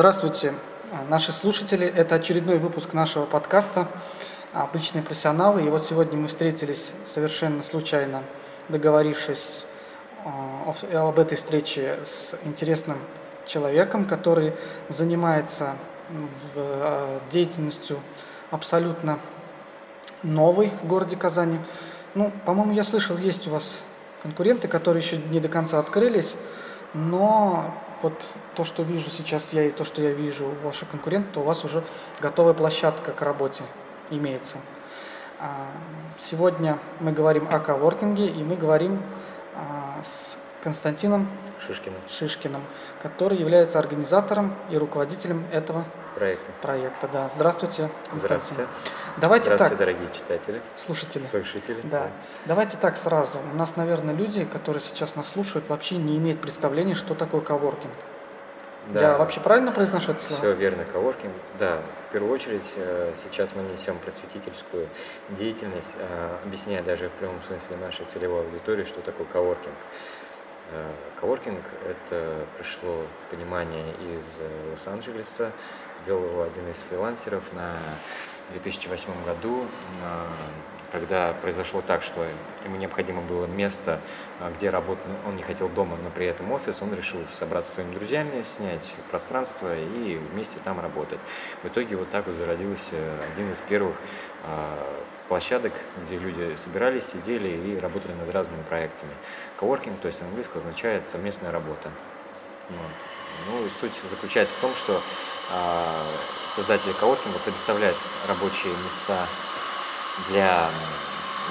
Здравствуйте, 0.00 0.54
наши 1.10 1.30
слушатели. 1.30 1.86
Это 1.86 2.14
очередной 2.14 2.56
выпуск 2.56 2.94
нашего 2.94 3.26
подкаста 3.26 3.86
«Обычные 4.54 5.02
профессионалы». 5.02 5.62
И 5.62 5.68
вот 5.68 5.84
сегодня 5.84 6.16
мы 6.16 6.28
встретились 6.28 6.92
совершенно 7.06 7.62
случайно, 7.62 8.22
договорившись 8.70 9.66
э, 10.24 10.96
об 10.96 11.18
этой 11.18 11.36
встрече 11.36 11.98
с 12.06 12.34
интересным 12.46 12.96
человеком, 13.44 14.06
который 14.06 14.54
занимается 14.88 15.74
э, 16.54 17.18
деятельностью 17.30 17.98
абсолютно 18.50 19.18
новой 20.22 20.72
в 20.82 20.86
городе 20.86 21.16
Казани. 21.16 21.58
Ну, 22.14 22.32
по-моему, 22.46 22.72
я 22.72 22.84
слышал, 22.84 23.18
есть 23.18 23.46
у 23.48 23.50
вас 23.50 23.82
конкуренты, 24.22 24.66
которые 24.66 25.04
еще 25.04 25.18
не 25.18 25.40
до 25.40 25.50
конца 25.50 25.78
открылись, 25.78 26.36
но 26.94 27.74
вот 28.02 28.14
то, 28.54 28.64
что 28.64 28.82
вижу 28.82 29.10
сейчас 29.10 29.52
я 29.52 29.64
и 29.64 29.70
то, 29.70 29.84
что 29.84 30.02
я 30.02 30.10
вижу 30.10 30.46
у 30.46 30.66
ваших 30.66 30.88
конкурентов, 30.90 31.32
то 31.34 31.40
у 31.40 31.44
вас 31.44 31.64
уже 31.64 31.82
готовая 32.20 32.54
площадка 32.54 33.12
к 33.12 33.22
работе 33.22 33.62
имеется. 34.10 34.58
А, 35.38 35.66
сегодня 36.18 36.78
мы 37.00 37.12
говорим 37.12 37.48
о 37.50 37.58
коворкинге, 37.58 38.26
и 38.26 38.42
мы 38.42 38.56
говорим 38.56 39.02
а, 39.54 40.02
с 40.04 40.36
Константином 40.62 41.28
Шишкиным. 41.58 42.00
Шишкиным, 42.08 42.62
который 43.02 43.38
является 43.38 43.78
организатором 43.78 44.54
и 44.70 44.76
руководителем 44.76 45.44
этого 45.52 45.84
проекта. 46.14 46.50
Проекта, 46.62 47.08
да. 47.08 47.28
Здравствуйте, 47.28 47.90
Константин. 48.10 48.18
Здравствуйте. 48.18 48.66
Давайте 49.18 49.46
Здравствуйте, 49.46 49.76
так. 49.76 49.78
дорогие 49.78 50.08
читатели. 50.14 50.62
Слушатели. 50.76 51.22
Слушатели. 51.30 51.80
Да. 51.84 52.04
да. 52.04 52.10
Давайте 52.46 52.76
так 52.76 52.96
сразу. 52.96 53.38
У 53.52 53.56
нас, 53.56 53.76
наверное, 53.76 54.14
люди, 54.14 54.44
которые 54.44 54.80
сейчас 54.80 55.16
нас 55.16 55.28
слушают, 55.28 55.68
вообще 55.68 55.96
не 55.96 56.16
имеют 56.16 56.40
представления, 56.40 56.94
что 56.94 57.14
такое 57.14 57.40
коворкинг. 57.40 57.92
Да. 58.88 59.00
Я 59.00 59.18
вообще 59.18 59.40
правильно 59.40 59.72
произношу 59.72 60.12
это 60.12 60.22
слово? 60.22 60.38
Все 60.38 60.52
верно, 60.52 60.84
коворкинг. 60.84 61.32
Да, 61.58 61.80
в 62.08 62.12
первую 62.12 62.32
очередь 62.32 62.72
э, 62.76 63.12
сейчас 63.14 63.50
мы 63.54 63.62
несем 63.62 63.98
просветительскую 63.98 64.88
деятельность, 65.30 65.94
э, 65.98 66.36
объясняя 66.44 66.82
даже 66.82 67.08
в 67.08 67.12
прямом 67.12 67.40
смысле 67.46 67.76
нашей 67.76 68.06
целевой 68.06 68.40
аудитории, 68.40 68.84
что 68.84 69.00
такое 69.00 69.26
коворкинг. 69.26 69.74
Э, 70.72 70.90
коворкинг– 71.20 71.62
это 71.88 72.46
пришло 72.56 73.04
понимание 73.30 73.84
из 74.14 74.40
Лос-Анджелеса, 74.72 75.52
вел 76.06 76.24
его 76.24 76.42
один 76.42 76.68
из 76.68 76.78
фрилансеров 76.78 77.52
на 77.52 77.76
2008 78.52 79.24
году, 79.24 79.66
когда 80.90 81.32
произошло 81.34 81.82
так, 81.82 82.02
что 82.02 82.26
ему 82.64 82.76
необходимо 82.76 83.22
было 83.22 83.46
место, 83.46 84.00
а, 84.38 84.50
где 84.50 84.70
работать, 84.70 85.04
он 85.26 85.36
не 85.36 85.42
хотел 85.42 85.68
дома, 85.68 85.96
но 86.02 86.10
при 86.10 86.26
этом 86.26 86.50
офис, 86.52 86.82
он 86.82 86.94
решил 86.94 87.20
собраться 87.32 87.70
со 87.70 87.74
своими 87.76 87.94
друзьями, 87.94 88.42
снять 88.42 88.94
пространство 89.10 89.76
и 89.76 90.16
вместе 90.16 90.58
там 90.62 90.80
работать. 90.80 91.18
В 91.62 91.68
итоге 91.68 91.96
вот 91.96 92.10
так 92.10 92.26
вот 92.26 92.34
зародился 92.34 92.96
один 93.32 93.52
из 93.52 93.60
первых 93.60 93.94
а, 94.44 95.02
площадок, 95.28 95.72
где 96.04 96.18
люди 96.18 96.56
собирались, 96.56 97.06
сидели 97.06 97.48
и 97.48 97.78
работали 97.78 98.12
над 98.12 98.32
разными 98.32 98.62
проектами. 98.62 99.12
Коворкинг, 99.58 100.00
то 100.00 100.08
есть 100.08 100.22
английского, 100.22 100.58
означает 100.58 101.06
совместная 101.06 101.52
работа. 101.52 101.90
Вот. 102.68 102.78
Ну, 103.48 103.68
суть 103.80 103.94
заключается 104.08 104.54
в 104.54 104.60
том, 104.60 104.70
что 104.74 105.00
создатели 106.54 106.92
коворкинга 106.92 107.38
предоставляют 107.38 107.96
рабочие 108.28 108.72
места 108.72 109.26
для 110.28 110.68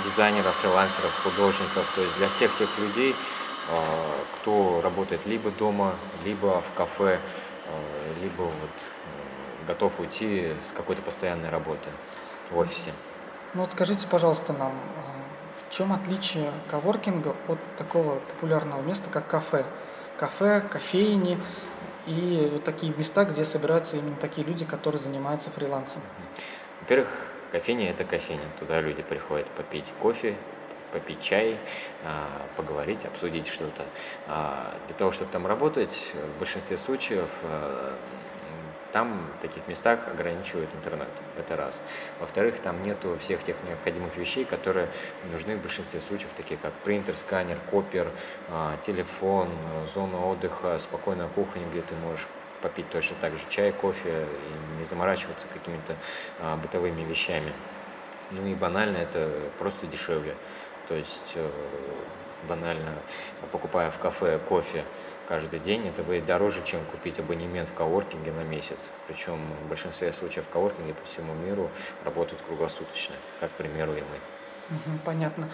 дизайнеров, 0.03 0.53
фрилансеров, 0.55 1.11
художников, 1.23 1.91
то 1.95 2.01
есть 2.01 2.17
для 2.17 2.27
всех 2.29 2.55
тех 2.55 2.69
людей, 2.79 3.15
э, 3.69 3.73
кто 4.35 4.81
работает 4.83 5.25
либо 5.25 5.51
дома, 5.51 5.95
либо 6.23 6.61
в 6.61 6.73
кафе, 6.75 7.19
э, 7.19 8.21
либо 8.21 8.43
вот 8.43 8.53
готов 9.67 9.99
уйти 9.99 10.53
с 10.61 10.71
какой-то 10.71 11.01
постоянной 11.01 11.49
работы 11.49 11.89
в 12.49 12.57
офисе. 12.57 12.93
Ну 13.53 13.61
вот 13.61 13.71
скажите, 13.71 14.07
пожалуйста, 14.07 14.53
нам, 14.53 14.73
в 15.59 15.73
чем 15.73 15.93
отличие 15.93 16.51
коворкинга 16.69 17.35
от 17.47 17.59
такого 17.77 18.15
популярного 18.19 18.81
места, 18.81 19.09
как 19.09 19.27
кафе? 19.27 19.65
Кафе, 20.17 20.61
кофейни, 20.61 21.39
и 22.09 22.49
вот 22.51 22.63
такие 22.63 22.91
места, 22.97 23.23
где 23.23 23.45
собираются 23.45 23.97
именно 23.97 24.15
такие 24.15 24.45
люди, 24.45 24.65
которые 24.65 24.99
занимаются 24.99 25.51
фрилансом? 25.51 26.01
Во-первых, 26.81 27.09
кофейня– 27.51 27.89
это 27.91 28.03
кофейня. 28.03 28.41
Туда 28.57 28.81
люди 28.81 29.03
приходят 29.03 29.47
попить 29.51 29.85
кофе, 30.01 30.35
попить 30.91 31.21
чай, 31.21 31.57
а, 32.03 32.27
поговорить, 32.57 33.05
обсудить 33.05 33.47
что-то. 33.47 33.85
А, 34.27 34.75
для 34.87 34.95
того, 34.95 35.11
чтобы 35.11 35.31
там 35.31 35.45
работать, 35.45 36.13
в 36.15 36.39
большинстве 36.39 36.77
случаев 36.77 37.29
а, 37.43 37.93
там 38.91 39.27
в 39.33 39.37
таких 39.37 39.67
местах 39.67 40.07
ограничивают 40.07 40.69
интернет, 40.73 41.09
это 41.37 41.55
раз. 41.55 41.81
Во-вторых, 42.19 42.59
там 42.59 42.81
нету 42.83 43.17
всех 43.19 43.43
тех 43.43 43.55
необходимых 43.67 44.15
вещей, 44.17 44.45
которые 44.45 44.89
нужны 45.31 45.55
в 45.55 45.61
большинстве 45.61 46.01
случаев, 46.01 46.31
такие 46.35 46.59
как 46.61 46.73
принтер, 46.83 47.15
сканер, 47.15 47.57
копер, 47.69 48.11
а, 48.49 48.77
телефон, 48.81 49.49
зона 49.93 50.25
отдыха, 50.25 50.77
спокойная 50.79 51.27
кухня, 51.27 51.63
где 51.71 51.81
ты 51.81 51.95
можешь 51.95 52.27
попить 52.61 52.89
точно 52.89 53.15
так 53.21 53.33
же 53.37 53.43
чай, 53.49 53.71
кофе 53.71 54.27
и 54.27 54.79
не 54.79 54.85
заморачиваться 54.85 55.47
какими-то 55.53 55.95
а, 56.39 56.57
бытовыми 56.57 57.01
вещами. 57.03 57.53
Ну 58.31 58.45
и 58.45 58.53
банально 58.53 58.97
это 58.97 59.31
просто 59.57 59.87
дешевле. 59.87 60.35
То 60.87 60.95
есть 60.95 61.33
э, 61.35 61.49
банально 62.47 62.93
покупая 63.51 63.91
в 63.91 63.97
кафе 63.99 64.39
кофе, 64.39 64.83
каждый 65.29 65.59
день, 65.59 65.87
это 65.87 66.01
будет 66.01 66.25
дороже, 66.25 66.63
чем 66.65 66.83
купить 66.85 67.19
абонемент 67.19 67.69
в 67.69 67.73
коворкинге 67.75 68.31
на 68.31 68.41
месяц. 68.41 68.89
Причем 69.07 69.39
в 69.63 69.69
большинстве 69.69 70.11
случаев 70.11 70.49
коворкинги 70.49 70.93
по 70.93 71.05
всему 71.05 71.33
миру 71.35 71.69
работают 72.03 72.41
круглосуточно, 72.41 73.15
как, 73.39 73.51
к 73.51 73.53
примеру, 73.53 73.93
и 73.93 74.01
мы. 74.01 74.99
Понятно. 75.05 75.47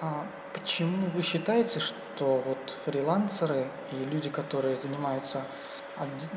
А 0.00 0.26
почему 0.52 1.06
вы 1.14 1.22
считаете, 1.22 1.78
что 1.78 2.42
вот 2.44 2.58
фрилансеры 2.84 3.68
и 3.92 4.04
люди, 4.04 4.28
которые 4.28 4.76
занимаются 4.76 5.42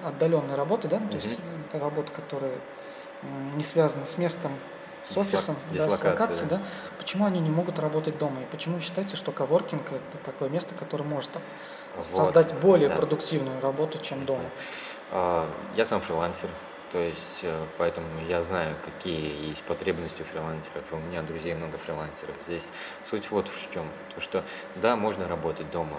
отдаленной 0.04 0.56
работой, 0.56 0.88
да, 0.88 1.00
то 1.00 1.16
есть 1.16 1.40
это 1.68 1.80
работа, 1.80 2.12
которая 2.12 2.56
не 3.56 3.64
связана 3.64 4.06
с 4.06 4.20
местом, 4.20 4.52
с 5.04 5.18
офисом, 5.18 5.56
да, 5.74 5.80
с 5.80 5.88
локацией, 5.88 6.50
да. 6.50 6.58
да, 6.58 6.64
почему 7.00 7.26
они 7.26 7.40
не 7.40 7.50
могут 7.50 7.80
работать 7.80 8.20
дома? 8.20 8.42
И 8.42 8.46
почему 8.52 8.76
вы 8.76 8.82
считаете, 8.82 9.16
что 9.16 9.32
коворкинг 9.32 9.92
это 9.92 10.18
такое 10.24 10.50
место, 10.50 10.76
которое 10.76 11.04
может 11.04 11.32
вот. 11.96 12.06
создать 12.06 12.54
более 12.56 12.90
да. 12.90 12.96
продуктивную 12.96 13.60
работу, 13.62 14.00
чем 14.00 14.26
дома. 14.26 14.50
А, 15.12 15.48
я 15.76 15.86
сам 15.86 16.02
фрилансер, 16.02 16.50
то 16.92 17.00
есть 17.00 17.40
э, 17.44 17.66
поэтому 17.78 18.08
я 18.30 18.42
знаю, 18.42 18.76
какие 18.86 19.50
есть 19.50 19.64
потребности 19.64 20.22
у 20.22 20.26
фрилансеров. 20.26 20.84
У 20.92 20.98
меня 20.98 21.22
друзей 21.24 21.54
много 21.54 21.78
фрилансеров. 21.78 22.36
Здесь 22.46 22.72
суть 23.04 23.30
вот 23.32 23.48
в 23.48 23.74
чем. 23.74 23.86
То, 24.14 24.22
что 24.22 24.44
да, 24.76 24.96
можно 24.96 25.28
работать 25.28 25.70
дома. 25.72 25.98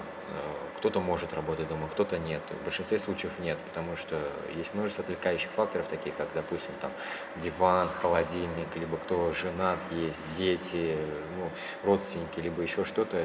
Кто-то 0.86 1.00
может 1.00 1.32
работать 1.32 1.66
дома, 1.66 1.88
кто-то 1.88 2.16
нет. 2.16 2.40
В 2.48 2.62
большинстве 2.62 3.00
случаев 3.00 3.40
нет, 3.40 3.58
потому 3.66 3.96
что 3.96 4.22
есть 4.54 4.72
множество 4.72 5.02
отвлекающих 5.02 5.50
факторов, 5.50 5.88
такие 5.88 6.14
как, 6.16 6.28
допустим, 6.32 6.72
там 6.80 6.92
диван, 7.34 7.88
холодильник, 7.88 8.68
либо 8.76 8.96
кто 8.96 9.32
женат, 9.32 9.80
есть 9.90 10.24
дети, 10.34 10.96
ну, 11.38 11.50
родственники, 11.82 12.38
либо 12.38 12.62
еще 12.62 12.84
что-то, 12.84 13.20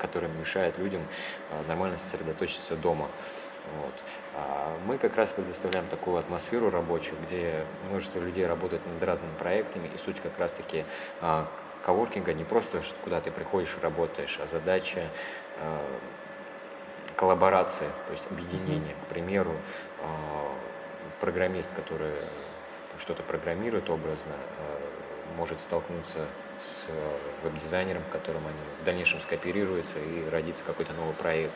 которое 0.00 0.26
мешает 0.26 0.76
людям 0.78 1.02
э, 1.50 1.62
нормально 1.68 1.96
сосредоточиться 1.96 2.74
дома. 2.74 3.06
Вот. 3.76 4.02
А 4.34 4.76
мы 4.84 4.98
как 4.98 5.14
раз 5.16 5.32
предоставляем 5.32 5.86
такую 5.86 6.16
атмосферу 6.16 6.68
рабочую, 6.68 7.16
где 7.22 7.64
множество 7.88 8.18
людей 8.18 8.44
работает 8.44 8.84
над 8.84 9.00
разными 9.04 9.36
проектами, 9.38 9.88
и 9.94 9.98
суть 9.98 10.18
как 10.20 10.36
раз-таки 10.36 10.84
а, 11.20 11.48
коворкинга 11.84 12.34
не 12.34 12.42
просто, 12.42 12.82
куда 13.04 13.20
ты 13.20 13.30
приходишь 13.30 13.76
и 13.78 13.84
работаешь, 13.84 14.40
а 14.42 14.48
задача 14.48 15.08
а, 15.60 15.80
коллаборации, 17.18 17.88
то 18.06 18.12
есть 18.12 18.26
объединения. 18.30 18.94
К 19.04 19.08
примеру, 19.08 19.52
а, 20.00 20.54
программист, 21.20 21.68
который 21.74 22.12
что-то 22.98 23.22
программирует 23.24 23.90
образно, 23.90 24.34
а, 24.58 24.80
может 25.36 25.60
столкнуться 25.60 26.26
с 26.60 26.86
э, 26.88 27.16
веб-дизайнером, 27.44 28.02
которым 28.10 28.42
они 28.46 28.56
в 28.80 28.84
дальнейшем 28.84 29.20
скооперируются 29.20 29.98
и 29.98 30.28
родится 30.28 30.64
какой-то 30.64 30.92
новый 30.94 31.14
проект. 31.14 31.52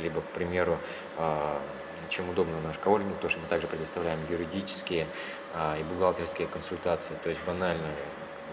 Либо, 0.00 0.20
к 0.20 0.24
примеру, 0.26 0.78
а, 1.16 1.60
чем 2.08 2.28
удобно 2.28 2.60
наш 2.60 2.78
коворкинг, 2.78 3.18
то, 3.18 3.28
что 3.28 3.38
мы 3.40 3.46
также 3.46 3.66
предоставляем 3.66 4.18
юридические 4.28 5.06
а, 5.54 5.76
и 5.78 5.82
бухгалтерские 5.84 6.48
консультации, 6.48 7.14
то 7.22 7.28
есть 7.28 7.40
банально 7.46 7.86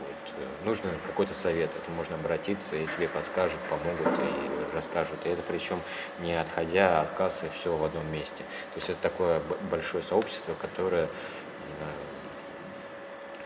вот, 0.01 0.65
нужно 0.65 0.91
какой-то 1.05 1.33
совет, 1.33 1.71
это 1.75 1.91
можно 1.91 2.15
обратиться, 2.15 2.75
и 2.75 2.85
тебе 2.87 3.07
подскажут, 3.07 3.59
помогут 3.69 4.19
и 4.19 4.56
расскажут. 4.77 5.19
И 5.25 5.29
это 5.29 5.41
причем 5.41 5.81
не 6.19 6.33
отходя 6.33 7.01
от 7.01 7.09
кассы, 7.09 7.49
все 7.53 7.75
в 7.75 7.83
одном 7.83 8.09
месте. 8.11 8.43
То 8.73 8.77
есть 8.77 8.89
это 8.89 9.01
такое 9.01 9.41
большое 9.69 10.03
сообщество, 10.03 10.53
которое 10.61 11.09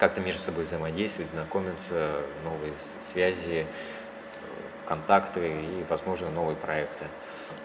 как-то 0.01 0.19
между 0.19 0.42
собой 0.42 0.63
взаимодействовать, 0.63 1.30
знакомиться, 1.30 2.22
новые 2.44 2.74
связи, 3.00 3.68
контакты 4.88 5.62
и, 5.62 5.86
возможно, 5.88 6.30
новые 6.31 6.56
проекты. 6.56 7.06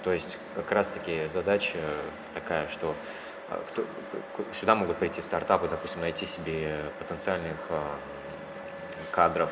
То 0.04 0.12
есть 0.12 0.36
как 0.54 0.70
раз-таки 0.70 1.28
задача 1.32 1.78
такая, 2.34 2.68
что 2.68 2.94
а, 3.48 3.64
сюда 4.52 4.74
могут 4.74 4.98
прийти 4.98 5.22
стартапы, 5.22 5.66
допустим, 5.66 6.00
найти 6.00 6.26
себе 6.26 6.84
потенциальных 6.98 7.56
а, 7.70 7.96
кадров. 9.12 9.50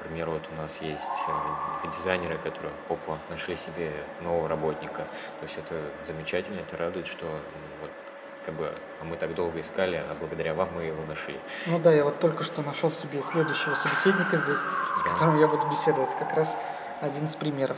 К 0.00 0.04
примеру, 0.04 0.32
вот 0.32 0.48
у 0.52 0.60
нас 0.60 0.78
есть 0.80 1.04
э, 1.28 1.88
дизайнеры, 1.96 2.38
которые, 2.38 2.72
опа, 2.88 3.18
нашли 3.30 3.56
себе 3.56 3.92
нового 4.22 4.48
работника. 4.48 5.04
То 5.40 5.46
есть 5.46 5.58
это 5.58 5.74
замечательно, 6.06 6.60
это 6.60 6.76
радует, 6.76 7.06
что 7.06 7.26
вот, 7.80 7.90
как 8.46 8.54
бы, 8.54 8.72
а 9.00 9.04
мы 9.04 9.16
так 9.16 9.34
долго 9.34 9.60
искали, 9.60 9.96
а 9.96 10.14
благодаря 10.18 10.54
вам 10.54 10.68
мы 10.74 10.84
его 10.84 11.04
нашли. 11.06 11.36
Ну 11.66 11.78
да, 11.78 11.92
я 11.92 12.04
вот 12.04 12.20
только 12.20 12.44
что 12.44 12.62
нашел 12.62 12.92
себе 12.92 13.20
следующего 13.22 13.74
собеседника 13.74 14.36
здесь, 14.36 14.58
с 14.58 15.02
да. 15.04 15.10
которым 15.10 15.38
я 15.40 15.48
буду 15.48 15.66
беседовать, 15.68 16.14
как 16.16 16.34
раз 16.34 16.56
один 17.00 17.24
из 17.24 17.34
примеров. 17.34 17.76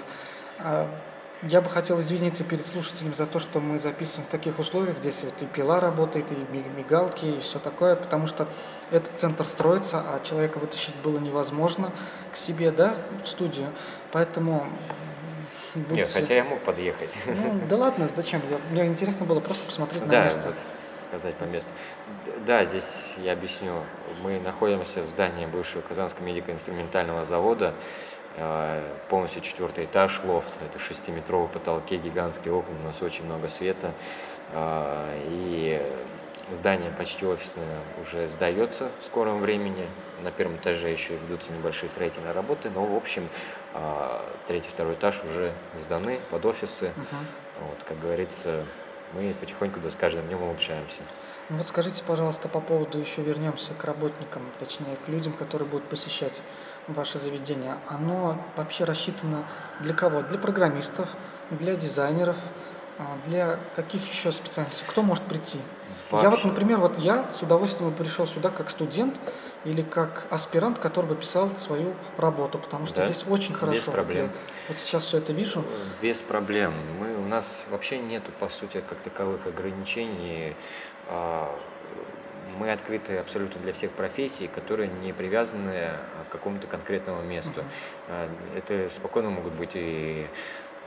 Я 1.43 1.63
бы 1.63 1.71
хотел 1.71 2.01
извиниться 2.01 2.45
перед 2.45 2.67
слушателями 2.67 3.15
за 3.15 3.25
то, 3.25 3.39
что 3.39 3.61
мы 3.61 3.79
записываем 3.79 4.27
в 4.27 4.31
таких 4.31 4.59
условиях. 4.59 4.99
Здесь 4.99 5.23
вот 5.23 5.35
и 5.41 5.47
пила 5.47 5.81
работает, 5.81 6.31
и 6.33 6.35
мигалки, 6.77 7.25
и 7.25 7.41
все 7.41 7.59
такое, 7.59 7.97
потому 7.97 8.27
что 8.27 8.47
этот 8.91 9.17
центр 9.17 9.47
строится, 9.47 10.03
а 10.07 10.21
человека 10.23 10.59
вытащить 10.59 10.95
было 10.97 11.19
невозможно 11.19 11.93
к 12.33 12.37
себе, 12.37 12.71
да, 12.71 12.95
в 13.25 13.29
студию. 13.29 13.69
Поэтому 14.13 14.67
Будьте... 15.75 15.95
Нет, 15.95 16.11
хотя 16.13 16.35
я 16.35 16.45
мог 16.45 16.61
подъехать. 16.61 17.15
Ну, 17.27 17.61
да 17.69 17.77
ладно, 17.77 18.09
зачем? 18.15 18.41
Мне 18.73 18.87
интересно 18.87 19.25
было 19.25 19.41
просто 19.41 19.67
посмотреть 19.67 20.07
да, 20.09 20.19
на 20.19 20.25
место. 20.25 20.49
Вот, 20.49 20.57
показать 21.07 21.37
по 21.37 21.45
месту. 21.45 21.71
Да, 22.45 22.65
здесь 22.65 23.15
я 23.19 23.33
объясню. 23.33 23.75
Мы 24.23 24.41
находимся 24.41 25.03
в 25.03 25.09
здании 25.09 25.47
бывшего 25.47 25.83
Казанского 25.83 26.25
медико-инструментального 26.25 27.25
завода. 27.25 27.75
Э, 28.37 28.83
полностью 29.09 29.43
четвертый 29.43 29.87
этаж, 29.87 30.21
лофт. 30.25 30.51
Это 30.63 30.79
шестиметровые 30.79 31.49
потолки, 31.49 31.97
гигантские 31.97 32.55
окна, 32.55 32.75
у 32.83 32.87
нас 32.87 33.03
очень 33.03 33.25
много 33.25 33.49
света. 33.49 33.93
Э, 34.53 35.21
и 35.25 35.83
здание 36.53 36.91
почти 36.97 37.27
офисное 37.27 37.81
уже 38.01 38.29
сдается 38.29 38.91
в 39.01 39.05
скором 39.05 39.41
времени. 39.41 39.87
На 40.23 40.31
первом 40.31 40.57
этаже 40.57 40.91
еще 40.91 41.17
ведутся 41.17 41.53
небольшие 41.53 41.89
строительные 41.89 42.33
работы, 42.33 42.71
но 42.71 42.85
в 42.85 42.95
общем 42.95 43.29
э, 43.75 44.21
третий, 44.47 44.69
второй 44.69 44.95
этаж 44.95 45.23
уже 45.25 45.53
сданы 45.81 46.21
под 46.31 46.47
офисы. 46.47 46.87
Uh-huh. 46.87 47.67
Вот, 47.69 47.79
как 47.85 47.99
говорится, 47.99 48.65
мы 49.13 49.35
потихоньку 49.41 49.81
да, 49.81 49.91
с 49.91 49.97
каждым 49.97 50.27
днем 50.27 50.43
улучшаемся. 50.43 51.03
Ну 51.49 51.57
вот 51.57 51.67
скажите, 51.67 52.05
пожалуйста, 52.07 52.49
по 52.49 52.61
поводу 52.61 52.99
еще 52.99 53.23
вернемся 53.23 53.75
к 53.75 53.85
работникам, 53.85 54.43
точнее 54.61 54.97
к 55.05 55.09
людям, 55.09 55.33
которые 55.33 55.69
будут 55.69 55.85
посещать 55.89 56.41
ваше 56.89 57.19
заведение, 57.19 57.77
оно 57.89 58.39
вообще 58.57 58.85
рассчитано 58.85 59.45
для 59.81 59.95
кого? 59.95 60.23
Для 60.23 60.39
программистов, 60.39 61.09
для 61.51 61.77
дизайнеров, 61.77 62.37
а, 62.99 63.17
для 63.25 63.59
каких 63.77 64.07
еще 64.11 64.33
специальностей? 64.33 64.85
Кто 64.87 65.03
может 65.03 65.25
прийти? 65.25 65.59
Вообще. 66.11 66.25
Я 66.25 66.31
вот, 66.31 66.45
например, 66.45 66.79
вот 66.79 66.99
я 66.99 67.31
с 67.31 67.43
удовольствием 67.43 67.93
пришел 67.93 68.27
сюда 68.27 68.51
как 68.51 68.69
студент 68.69 69.17
или 69.65 69.83
как 69.83 70.27
аспирант, 70.31 70.79
который 70.79 71.07
бы 71.07 71.15
писал 71.15 71.51
свою 71.57 71.95
работу, 72.17 72.59
потому 72.59 72.87
что 72.87 72.97
да? 72.97 73.07
здесь 73.07 73.25
очень 73.29 73.55
хорошо. 73.55 73.79
Без 73.79 73.85
проблем. 73.85 74.27
Я 74.27 74.31
вот 74.69 74.79
сейчас 74.79 75.05
все 75.05 75.19
это 75.19 75.33
вижу. 75.33 75.65
Без 76.03 76.23
проблем. 76.23 76.73
Мы, 76.99 77.17
у 77.17 77.27
нас 77.27 77.67
вообще 77.71 77.99
нету, 77.99 78.31
по 78.39 78.49
сути, 78.49 78.83
как 78.87 78.99
таковых 78.99 79.47
ограничений 79.47 80.57
а, 81.09 81.55
мы 82.59 82.73
открыты 82.73 83.19
абсолютно 83.19 83.61
для 83.61 83.73
всех 83.73 83.91
профессий, 83.93 84.49
которые 84.49 84.89
не 85.03 85.13
привязаны 85.13 85.91
к 86.29 86.33
какому-то 86.33 86.67
конкретному 86.67 87.23
месту. 87.23 87.65
Uh-huh. 88.09 88.31
Это 88.57 88.89
спокойно 88.91 89.31
могут 89.31 89.53
быть 89.55 89.73
и 89.75 90.27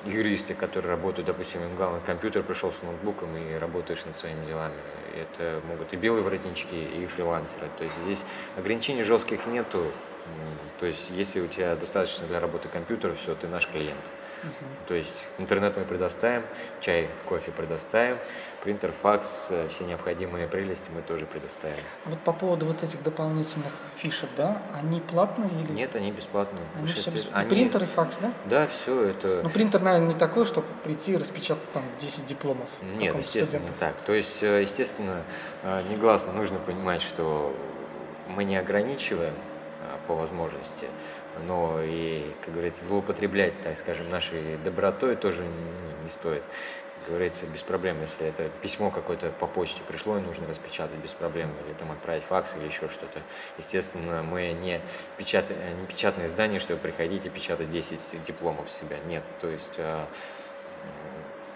юристы, 0.06 0.54
которые 0.54 0.92
работают, 0.92 1.28
допустим, 1.28 1.64
им 1.64 1.76
главный 1.76 2.02
компьютер 2.02 2.44
пришел 2.44 2.72
с 2.72 2.82
ноутбуком 2.82 3.36
и 3.38 3.56
работаешь 3.56 4.04
над 4.06 4.16
своими 4.16 4.46
делами. 4.46 4.76
Это 5.16 5.62
могут 5.68 5.94
и 5.94 5.98
белые 5.98 6.24
воротнички, 6.24 6.76
и 6.76 7.06
фрилансеры. 7.08 7.70
То 7.78 7.84
есть 7.84 7.98
здесь 8.00 8.26
ограничений 8.58 9.04
жестких 9.04 9.46
нету. 9.48 9.86
То 10.80 10.86
есть 10.86 11.06
если 11.10 11.42
у 11.42 11.48
тебя 11.48 11.76
достаточно 11.76 12.26
для 12.28 12.40
работы 12.40 12.68
компьютера, 12.68 13.14
все, 13.16 13.36
ты 13.36 13.48
наш 13.48 13.68
клиент. 13.68 14.12
То 14.88 14.94
есть 14.94 15.26
интернет 15.38 15.76
мы 15.78 15.84
предоставим, 15.84 16.44
чай, 16.82 17.10
кофе 17.26 17.52
предоставим, 17.52 18.18
принтер, 18.64 18.92
факс, 18.92 19.48
э, 19.50 19.68
все 19.70 19.84
необходимые 19.84 20.48
прелести 20.48 20.90
мы 20.94 21.02
тоже 21.02 21.26
предоставим. 21.26 21.76
Вот 22.06 22.20
по 22.20 22.32
поводу 22.32 22.66
вот 22.66 22.82
этих 22.82 23.04
дополнительных 23.04 23.74
фишек, 23.98 24.30
да, 24.38 24.62
они 24.74 25.02
платные 25.02 25.50
или? 25.50 25.72
Нет, 25.72 25.96
они 25.96 26.12
бесплатные. 26.12 26.64
Они 26.76 26.88
все 26.88 27.12
бесп... 27.12 27.28
они... 27.34 27.50
Принтер 27.50 27.84
и 27.84 27.88
факс, 27.88 28.18
да? 28.22 28.32
Да, 28.46 28.68
все 28.68 29.10
это. 29.10 29.42
Ну 29.44 29.50
принтер, 29.50 29.82
наверное, 29.82 30.10
не 30.10 30.14
такой, 30.14 30.46
чтобы 30.46 30.68
прийти 30.84 31.14
и 31.14 31.18
распечатать 31.18 31.72
там 31.72 31.84
10 32.00 32.26
дипломов. 32.26 32.70
Нет, 32.82 33.18
естественно, 33.18 33.64
не 33.64 33.72
так. 33.80 33.96
То 34.06 34.14
есть, 34.14 34.42
э, 34.42 34.62
естественно, 34.62 35.24
э, 35.64 35.82
негласно 35.92 36.32
нужно 36.34 36.60
понимать, 36.60 37.02
что 37.02 37.56
мы 38.28 38.46
не 38.46 38.56
ограничиваем 38.56 39.34
по 40.08 40.16
возможности 40.16 40.88
но 41.46 41.82
и, 41.82 42.26
как 42.44 42.54
говорится, 42.54 42.86
злоупотреблять, 42.86 43.60
так 43.62 43.78
скажем, 43.78 44.10
нашей 44.10 44.58
добротой 44.58 45.16
тоже 45.16 45.46
не 46.04 46.10
стоит. 46.10 46.44
Как 47.02 47.10
говорится, 47.10 47.46
без 47.48 47.62
проблем, 47.64 48.00
если 48.02 48.28
это 48.28 48.48
письмо 48.62 48.90
какое-то 48.90 49.30
по 49.32 49.46
почте 49.46 49.82
пришло 49.86 50.18
и 50.18 50.22
нужно 50.22 50.48
распечатать 50.48 50.98
без 51.00 51.12
проблем, 51.12 51.52
или 51.66 51.74
там 51.74 51.92
отправить 51.92 52.24
факс 52.24 52.56
или 52.56 52.66
еще 52.66 52.88
что-то. 52.88 53.20
Естественно, 53.58 54.24
мы 54.24 54.54
не, 54.54 54.80
печат... 55.18 55.50
не 55.50 55.86
печатное 55.88 56.28
издание, 56.28 56.60
чтобы 56.60 56.80
приходить 56.80 57.26
и 57.26 57.30
печатать 57.30 57.70
10 57.70 58.24
дипломов 58.24 58.70
себя. 58.70 59.00
Нет, 59.06 59.24
то 59.42 59.50
есть, 59.50 59.76
а, 59.78 60.08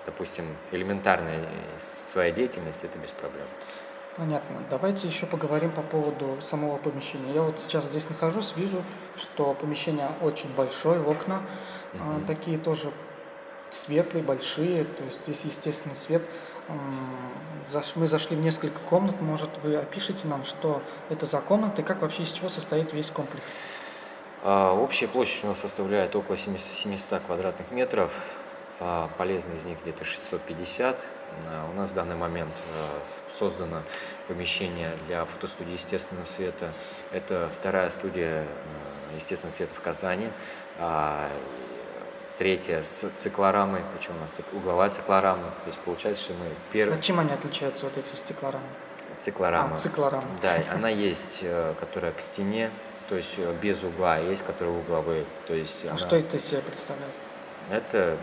допустим, 0.05 0.53
элементарная 0.71 1.45
своя 2.05 2.31
деятельность– 2.31 2.79
это 2.83 2.97
без 2.97 3.11
проблем. 3.11 3.47
Понятно. 4.17 4.63
Давайте 4.69 5.07
еще 5.07 5.27
поговорим 5.27 5.71
по 5.71 5.83
поводу 5.83 6.41
самого 6.41 6.77
помещения. 6.77 7.33
Я 7.33 7.43
вот 7.43 7.59
сейчас 7.59 7.85
здесь 7.85 8.09
нахожусь, 8.09 8.51
вижу, 8.55 8.81
что 9.17 9.53
помещение 9.53 10.09
очень 10.21 10.53
большое, 10.55 11.01
окна 11.01 11.41
угу. 11.93 12.25
такие 12.25 12.57
тоже 12.57 12.91
светлые, 13.69 14.23
большие, 14.23 14.83
то 14.83 15.03
есть 15.03 15.23
здесь 15.25 15.41
естественный 15.43 15.95
свет. 15.95 16.21
Мы 17.95 18.07
зашли 18.07 18.35
в 18.35 18.41
несколько 18.41 18.79
комнат, 18.89 19.21
может 19.21 19.49
вы 19.63 19.75
опишите 19.75 20.27
нам, 20.27 20.43
что 20.43 20.81
это 21.09 21.25
за 21.25 21.39
комнаты, 21.39 21.83
как 21.83 22.01
вообще 22.01 22.23
из 22.23 22.31
чего 22.31 22.49
состоит 22.49 22.93
весь 22.93 23.09
комплекс? 23.09 23.53
А, 24.43 24.73
общая 24.73 25.07
площадь 25.07 25.43
у 25.43 25.47
нас 25.47 25.59
составляет 25.59 26.15
около 26.15 26.37
700 26.37 27.21
квадратных 27.25 27.71
метров, 27.71 28.11
а, 28.79 29.09
полезный 29.17 29.57
из 29.57 29.65
них 29.65 29.81
где-то 29.81 30.05
650. 30.05 31.05
А, 31.47 31.69
у 31.69 31.75
нас 31.75 31.89
в 31.89 31.93
данный 31.93 32.15
момент 32.15 32.53
создано 33.37 33.83
помещение 34.27 34.97
для 35.05 35.25
фотостудии 35.25 35.73
естественного 35.73 36.25
света. 36.25 36.71
Это 37.11 37.49
вторая 37.53 37.89
студия 37.89 38.47
естественного 39.15 39.55
света 39.55 39.73
в 39.73 39.81
Казани. 39.81 40.29
Третья 42.37 42.83
с 42.83 43.09
циклорамой, 43.17 43.81
причем 43.95 44.15
у 44.15 44.19
нас 44.19 44.31
угловая 44.53 44.91
циклорама. 44.91 45.45
То 45.63 45.67
есть 45.67 45.79
получается, 45.79 46.23
что 46.23 46.33
мы 46.33 46.45
первые... 46.71 46.99
А 46.99 47.01
чем 47.01 47.19
они 47.19 47.31
отличаются, 47.31 47.85
вот 47.85 47.97
эти 47.97 48.15
стеклорамы? 48.15 48.65
Циклорама. 49.17 49.73
А, 49.73 49.77
циклорама. 49.77 50.27
Да, 50.39 50.55
она 50.71 50.89
есть, 50.89 51.39
э, 51.41 51.73
которая 51.79 52.11
к 52.11 52.21
стене, 52.21 52.69
то 53.09 53.15
есть 53.15 53.33
э, 53.37 53.55
без 53.59 53.81
угла, 53.81 54.15
а 54.15 54.19
есть, 54.19 54.45
которые 54.45 54.77
угловые. 54.77 55.25
То 55.47 55.55
есть 55.55 55.83
а 55.85 55.89
она... 55.89 55.97
что 55.97 56.15
это 56.15 56.37
из 56.37 56.45
себя 56.45 56.61
представляет? 56.61 57.11
Это 57.71 58.17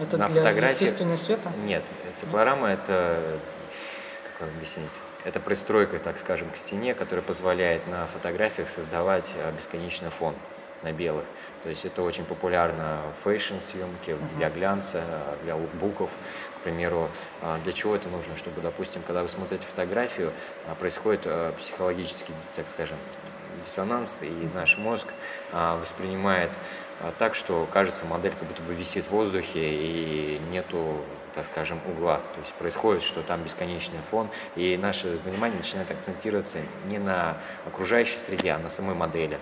это 0.00 0.16
на 0.16 0.26
для 0.28 0.42
фотографии... 0.42 0.82
естественного 0.82 1.18
света? 1.18 1.52
Нет, 1.64 1.84
циклорама 2.16 2.68
это, 2.68 3.38
как 4.38 4.48
объяснить, 4.48 4.90
это 5.24 5.40
пристройка, 5.40 5.98
так 5.98 6.18
скажем, 6.18 6.50
к 6.50 6.56
стене, 6.56 6.94
которая 6.94 7.22
позволяет 7.22 7.86
на 7.86 8.06
фотографиях 8.06 8.68
создавать 8.68 9.34
а, 9.36 9.52
бесконечный 9.52 10.10
фон 10.10 10.34
на 10.82 10.92
белых. 10.92 11.24
То 11.62 11.68
есть 11.68 11.84
это 11.84 12.02
очень 12.02 12.24
популярно 12.24 13.02
в 13.18 13.24
фэшн-съемке, 13.24 14.16
для 14.36 14.48
глянца, 14.48 15.04
для 15.42 15.56
лукбуков. 15.56 16.10
К 16.56 16.62
примеру, 16.62 17.08
а, 17.42 17.58
для 17.64 17.72
чего 17.72 17.94
это 17.94 18.08
нужно? 18.08 18.36
Чтобы, 18.36 18.60
допустим, 18.60 19.02
когда 19.02 19.22
вы 19.22 19.28
смотрите 19.28 19.66
фотографию, 19.66 20.32
а, 20.66 20.74
происходит 20.74 21.26
психологический, 21.58 22.32
так 22.54 22.66
скажем, 22.68 22.96
диссонанс, 23.62 24.22
и 24.22 24.48
наш 24.54 24.78
мозг 24.78 25.08
воспринимает 25.52 26.50
а, 27.02 27.12
так, 27.18 27.34
что 27.34 27.66
кажется, 27.72 28.04
модель 28.04 28.32
как 28.38 28.46
будто 28.46 28.60
бы 28.62 28.74
висит 28.74 29.06
в 29.06 29.10
воздухе 29.10 29.72
и 29.72 30.40
нету, 30.50 31.02
так 31.34 31.46
скажем, 31.46 31.80
угла. 31.86 32.18
То 32.34 32.40
есть 32.40 32.54
происходит, 32.54 33.02
что 33.02 33.22
там 33.22 33.42
бесконечный 33.42 34.00
фон, 34.00 34.28
и 34.56 34.76
наше 34.76 35.08
внимание 35.24 35.58
начинает 35.58 35.90
акцентироваться 35.90 36.58
не 36.86 36.98
на 36.98 37.36
окружающей 37.66 38.18
среде, 38.18 38.52
а 38.52 38.58
на 38.58 38.68
самой 38.68 38.94
модели. 38.94 39.38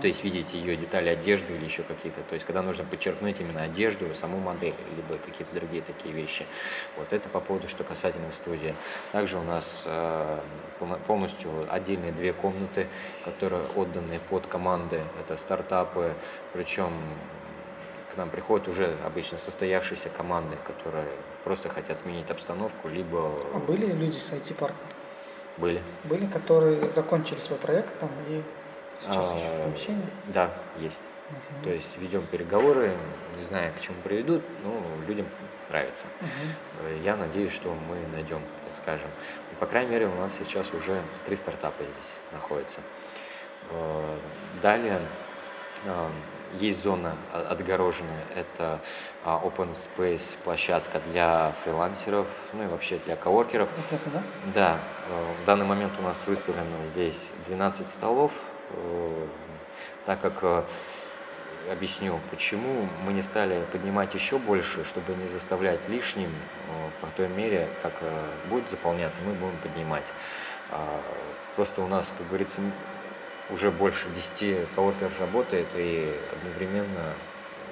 То 0.00 0.06
есть 0.06 0.22
видеть 0.22 0.54
ее 0.54 0.76
детали 0.76 1.08
одежды 1.08 1.54
или 1.54 1.64
еще 1.64 1.82
какие-то. 1.82 2.20
То 2.22 2.34
есть 2.34 2.46
когда 2.46 2.62
нужно 2.62 2.84
подчеркнуть 2.84 3.40
именно 3.40 3.62
одежду, 3.62 4.14
саму 4.14 4.38
модель, 4.38 4.74
либо 4.96 5.18
какие-то 5.18 5.52
другие 5.54 5.82
такие 5.82 6.14
вещи. 6.14 6.46
Вот 6.96 7.12
это 7.12 7.28
по 7.28 7.40
поводу, 7.40 7.66
что 7.66 7.82
касательно 7.82 8.30
студии. 8.30 8.74
Также 9.10 9.36
у 9.38 9.42
нас 9.42 9.82
э, 9.86 10.38
полностью 11.06 11.50
отдельные 11.70 12.12
две 12.12 12.32
комнаты, 12.32 12.86
которые 13.24 13.64
отданы 13.74 14.20
под 14.30 14.46
команды. 14.46 15.00
Это 15.20 15.36
стартапы, 15.36 16.14
причем 16.52 16.90
к 18.14 18.16
нам 18.16 18.30
приходят 18.30 18.68
уже 18.68 18.96
обычно 19.04 19.38
состоявшиеся 19.38 20.08
команды, 20.08 20.56
которые 20.64 21.06
просто 21.42 21.68
хотят 21.68 21.98
сменить 21.98 22.30
обстановку, 22.30 22.88
либо... 22.88 23.32
А 23.52 23.58
были 23.58 23.86
люди 23.92 24.18
с 24.18 24.32
IT-парка? 24.32 24.84
Были. 25.56 25.82
Были, 26.04 26.26
которые 26.26 26.80
закончили 26.90 27.40
свой 27.40 27.58
проект 27.58 27.98
там 27.98 28.10
и 28.28 28.42
сейчас 28.98 29.32
А, 29.32 29.36
ищут 29.36 29.62
помещение? 29.64 30.06
Да, 30.28 30.50
есть. 30.78 31.02
Мгм. 31.30 31.64
То 31.64 31.70
есть 31.70 31.96
ведем 31.98 32.26
переговоры, 32.26 32.96
не 33.36 33.44
знаю, 33.46 33.72
к 33.76 33.80
чему 33.80 33.96
приведут, 34.02 34.42
но 34.62 34.80
людям 35.06 35.26
нравится. 35.68 36.06
Э, 36.80 36.98
Я 37.02 37.16
надеюсь, 37.16 37.52
что 37.52 37.74
мы 37.88 37.96
найдем, 38.12 38.40
так 38.66 38.76
скажем. 38.82 39.08
По 39.58 39.66
крайней 39.66 39.90
мере, 39.90 40.06
у 40.06 40.14
нас 40.16 40.34
сейчас 40.36 40.72
уже 40.74 41.00
три 41.26 41.36
стартапа 41.36 41.82
здесь 41.82 42.18
находятся. 42.32 42.80
Э, 43.70 44.16
Далее 44.60 45.00
э, 45.84 46.08
есть 46.58 46.82
зона 46.82 47.14
о- 47.32 47.48
отгороженная, 47.50 48.24
это 48.34 48.80
а, 49.24 49.40
open 49.44 49.74
space 49.74 50.36
площадка 50.44 51.00
для 51.10 51.52
фрилансеров, 51.64 52.26
ну 52.52 52.64
и 52.64 52.66
вообще 52.66 52.98
для 53.06 53.16
коворкеров. 53.16 53.70
Вот 53.76 54.00
это, 54.00 54.10
да? 54.10 54.22
Да, 54.54 54.78
э, 55.08 55.42
в 55.42 55.46
данный 55.46 55.66
момент 55.66 55.92
у 55.98 56.02
нас 56.02 56.26
выставлено 56.26 56.84
здесь 56.92 57.30
12 57.46 57.88
столов, 57.88 58.32
э, 58.70 59.26
так 60.04 60.20
как 60.20 60.34
э, 60.42 60.64
объясню, 61.72 62.18
почему 62.30 62.86
мы 63.06 63.12
не 63.12 63.22
стали 63.22 63.64
поднимать 63.72 64.14
еще 64.14 64.38
больше, 64.38 64.84
чтобы 64.84 65.14
не 65.14 65.26
заставлять 65.28 65.88
лишним, 65.88 66.30
по 67.00 67.06
той 67.16 67.28
мере, 67.28 67.68
как 67.82 67.92
будет 68.50 68.68
заполняться, 68.68 69.20
мы 69.26 69.32
будем 69.32 69.56
поднимать. 69.62 70.04
А, 70.70 71.00
Просто 71.56 71.82
у 71.82 71.86
нас, 71.86 72.12
как 72.18 72.26
говорится, 72.26 72.60
уже 73.50 73.70
больше 73.70 74.06
10 74.38 74.68
коворкеров 74.74 75.20
работает, 75.20 75.66
и 75.74 76.14
одновременно 76.32 77.12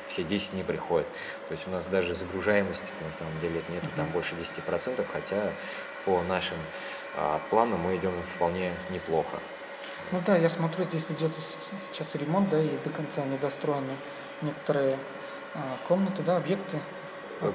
все 0.07 0.23
10 0.23 0.53
не 0.53 0.63
приходят. 0.63 1.07
То 1.49 1.53
есть 1.53 1.67
у 1.67 1.71
нас 1.71 1.87
даже 1.87 2.15
загружаемости 2.15 2.87
на 3.07 3.13
самом 3.13 3.39
деле 3.41 3.63
нету 3.71 3.87
там 3.97 4.07
больше 4.09 4.35
10%, 4.35 5.05
хотя 5.13 5.51
по 6.05 6.23
нашим 6.23 6.59
а, 7.17 7.41
планам 7.51 7.81
мы 7.81 7.97
идем 7.97 8.13
вполне 8.23 8.73
неплохо. 8.91 9.39
Ну 10.11 10.21
да, 10.27 10.37
я 10.37 10.49
смотрю, 10.49 10.85
здесь 10.85 11.11
идет 11.11 11.33
сейчас 11.81 12.15
ремонт, 12.17 12.51
да, 12.51 12.61
и 12.63 12.69
до 12.85 12.91
конца 12.91 13.25
не 13.25 13.39
достроены 13.39 13.93
некоторые 14.43 14.99
а, 15.55 15.61
комнаты, 15.89 16.23
да, 16.23 16.37
объекты, 16.37 16.79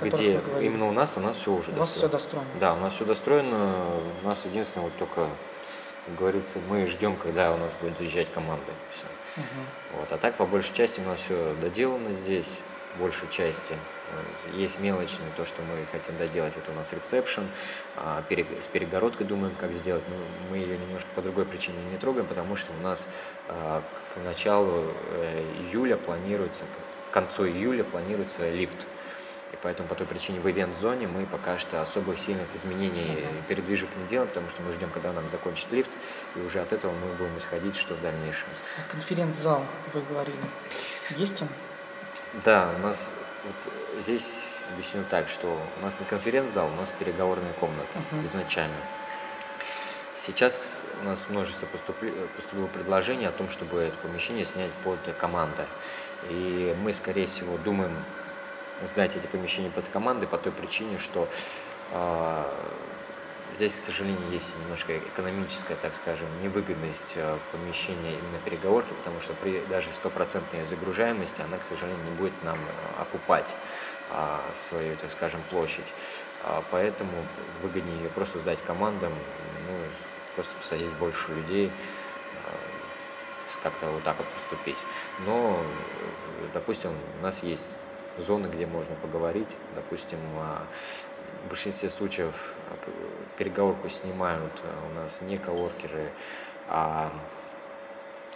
Где 0.01 0.41
именно 0.61 0.87
у 0.87 0.91
нас, 0.91 1.15
у 1.17 1.19
нас 1.19 1.35
все 1.35 1.51
уже 1.51 1.71
У 1.71 1.75
вас 1.75 1.91
все 1.91 2.07
достроено. 2.07 2.47
достроено. 2.47 2.59
Да, 2.59 2.73
у 2.73 2.79
нас 2.79 2.93
все 2.93 3.05
достроено. 3.05 3.85
У 4.23 4.27
нас 4.27 4.45
единственное, 4.45 4.85
вот 4.85 4.97
только, 4.97 5.27
как 6.07 6.15
говорится, 6.15 6.59
мы 6.69 6.85
ждем, 6.85 7.17
когда 7.17 7.53
у 7.53 7.57
нас 7.57 7.71
будет 7.81 7.97
заезжать 7.97 8.31
команда. 8.31 8.71
Всё. 8.93 9.07
Мгм. 9.35 9.65
Вот. 9.93 10.11
А 10.11 10.17
так, 10.17 10.35
по 10.35 10.45
большей 10.45 10.73
части, 10.73 11.01
у 11.01 11.03
нас 11.03 11.19
все 11.19 11.53
доделано 11.61 12.13
здесь, 12.13 12.57
большей 12.97 13.27
части. 13.29 13.73
Э, 13.73 14.57
Есть 14.57 14.79
мелочные, 14.79 15.27
то, 15.35 15.45
что 15.45 15.61
мы 15.63 15.85
хотим 15.91 16.17
доделать, 16.17 16.53
это 16.55 16.71
у 16.71 16.75
нас 16.75 16.93
ресепшн. 16.93 17.43
А, 17.97 18.23
С 18.59 18.67
перегородкой 18.67 19.27
думаем, 19.27 19.53
как 19.59 19.73
сделать. 19.73 20.03
Но 20.07 20.15
мы 20.49 20.57
ее 20.57 20.77
немножко 20.77 21.09
по 21.13 21.21
другой 21.21 21.45
причине 21.45 21.77
не 21.91 21.97
трогаем, 21.97 22.25
потому 22.25 22.55
что 22.55 22.71
у 22.71 22.81
нас 22.81 23.05
а, 23.49 23.83
к 24.13 24.23
началу 24.23 24.93
э, 25.11 25.43
июля 25.69 25.97
планируется, 25.97 26.63
к 27.11 27.13
концу 27.13 27.45
июля 27.47 27.83
планируется 27.83 28.49
лифт. 28.49 28.87
И 29.53 29.55
поэтому 29.61 29.87
по 29.87 29.95
той 29.95 30.05
причине 30.05 30.39
в 30.39 30.49
ивент-зоне 30.49 31.07
мы 31.07 31.25
пока 31.25 31.57
что 31.57 31.81
особых 31.81 32.19
сильных 32.19 32.47
изменений 32.53 33.13
и 33.13 33.27
передвижек 33.47 33.89
не 33.95 34.07
делаем, 34.07 34.27
потому 34.27 34.49
что 34.49 34.61
мы 34.61 34.71
ждем, 34.73 34.89
когда 34.89 35.13
нам 35.13 35.29
закончит 35.31 35.71
лифт, 35.71 35.89
и 36.35 36.39
уже 36.41 36.59
от 36.59 36.73
этого 36.73 36.91
мы 36.91 37.13
будем 37.15 37.37
исходить, 37.37 37.75
что 37.77 37.93
в 37.95 38.01
дальнейшем. 38.01 38.47
Конференц-зал, 38.91 39.63
вы 39.93 40.01
говорили, 40.01 40.37
есть 41.15 41.41
он? 41.41 41.47
Да, 42.43 42.69
у 42.77 42.79
нас 42.85 43.09
вот 43.45 43.73
здесь 44.03 44.43
объясню 44.73 45.05
так, 45.09 45.29
что 45.29 45.57
у 45.79 45.81
нас 45.81 45.97
не 45.99 46.05
конференц-зал, 46.05 46.67
у 46.67 46.75
нас 46.75 46.91
переговорная 46.99 47.53
комната 47.53 47.97
Мгм. 48.11 48.25
изначально. 48.25 48.75
Сейчас 50.15 50.77
у 51.01 51.05
нас 51.05 51.25
множество 51.29 51.67
поступли- 51.67 52.27
поступило 52.35 52.67
предложений 52.67 53.27
о 53.27 53.31
том, 53.31 53.49
чтобы 53.49 53.79
это 53.79 53.95
помещение 53.97 54.45
снять 54.45 54.71
под 54.83 54.99
команды. 55.17 55.63
И 56.29 56.75
мы, 56.83 56.91
скорее 56.91 57.27
всего, 57.27 57.57
думаем 57.59 57.91
сдать 58.83 59.15
эти 59.15 59.25
помещения 59.27 59.69
под 59.69 59.87
команды 59.87 60.27
по 60.27 60.37
той 60.37 60.51
причине, 60.51 60.97
что 60.97 61.27
а, 61.93 62.45
здесь, 63.57 63.73
к 63.73 63.83
сожалению, 63.85 64.29
есть 64.31 64.55
немножко 64.63 64.97
экономическая, 64.97 65.75
так 65.75 65.95
скажем, 65.95 66.27
невыгодность 66.41 67.13
а, 67.15 67.39
помещения 67.51 68.11
именно 68.11 68.39
переговорки, 68.43 68.93
потому 69.03 69.21
что 69.21 69.33
при 69.33 69.59
даже 69.69 69.91
стопроцентной 69.93 70.65
загружаемости 70.69 71.41
она, 71.41 71.57
к 71.57 71.63
сожалению, 71.63 72.03
не 72.05 72.11
будет 72.11 72.43
нам 72.43 72.57
а, 72.57 73.01
окупать 73.03 73.53
а, 74.11 74.41
свою, 74.53 74.95
так 74.97 75.11
скажем, 75.11 75.41
площадь. 75.49 75.85
А, 76.43 76.63
Поэтому 76.71 77.11
выгоднее 77.61 77.97
ее 77.97 78.09
просто 78.09 78.39
сдать 78.39 78.59
командам, 78.63 79.13
ну, 79.67 79.73
просто 80.35 80.55
посадить 80.55 80.91
больше 80.93 81.31
людей, 81.31 81.71
как-то 83.63 83.87
вот 83.87 84.03
так 84.03 84.17
вот 84.17 84.27
поступить. 84.27 84.77
Но, 85.25 85.59
э, 85.59 86.47
допустим, 86.53 86.91
у 87.19 87.23
нас 87.23 87.43
есть 87.43 87.67
зоны, 88.21 88.47
где 88.47 88.65
можно 88.65 88.95
поговорить. 88.95 89.49
Допустим, 89.75 90.19
а, 90.37 90.65
в 91.45 91.49
большинстве 91.49 91.89
случаев 91.89 92.53
переговорку 93.37 93.89
снимают 93.89 94.53
а, 94.63 94.87
у 94.91 94.93
нас 94.95 95.19
не 95.21 95.37
коворкеры, 95.37 96.11
а 96.67 97.11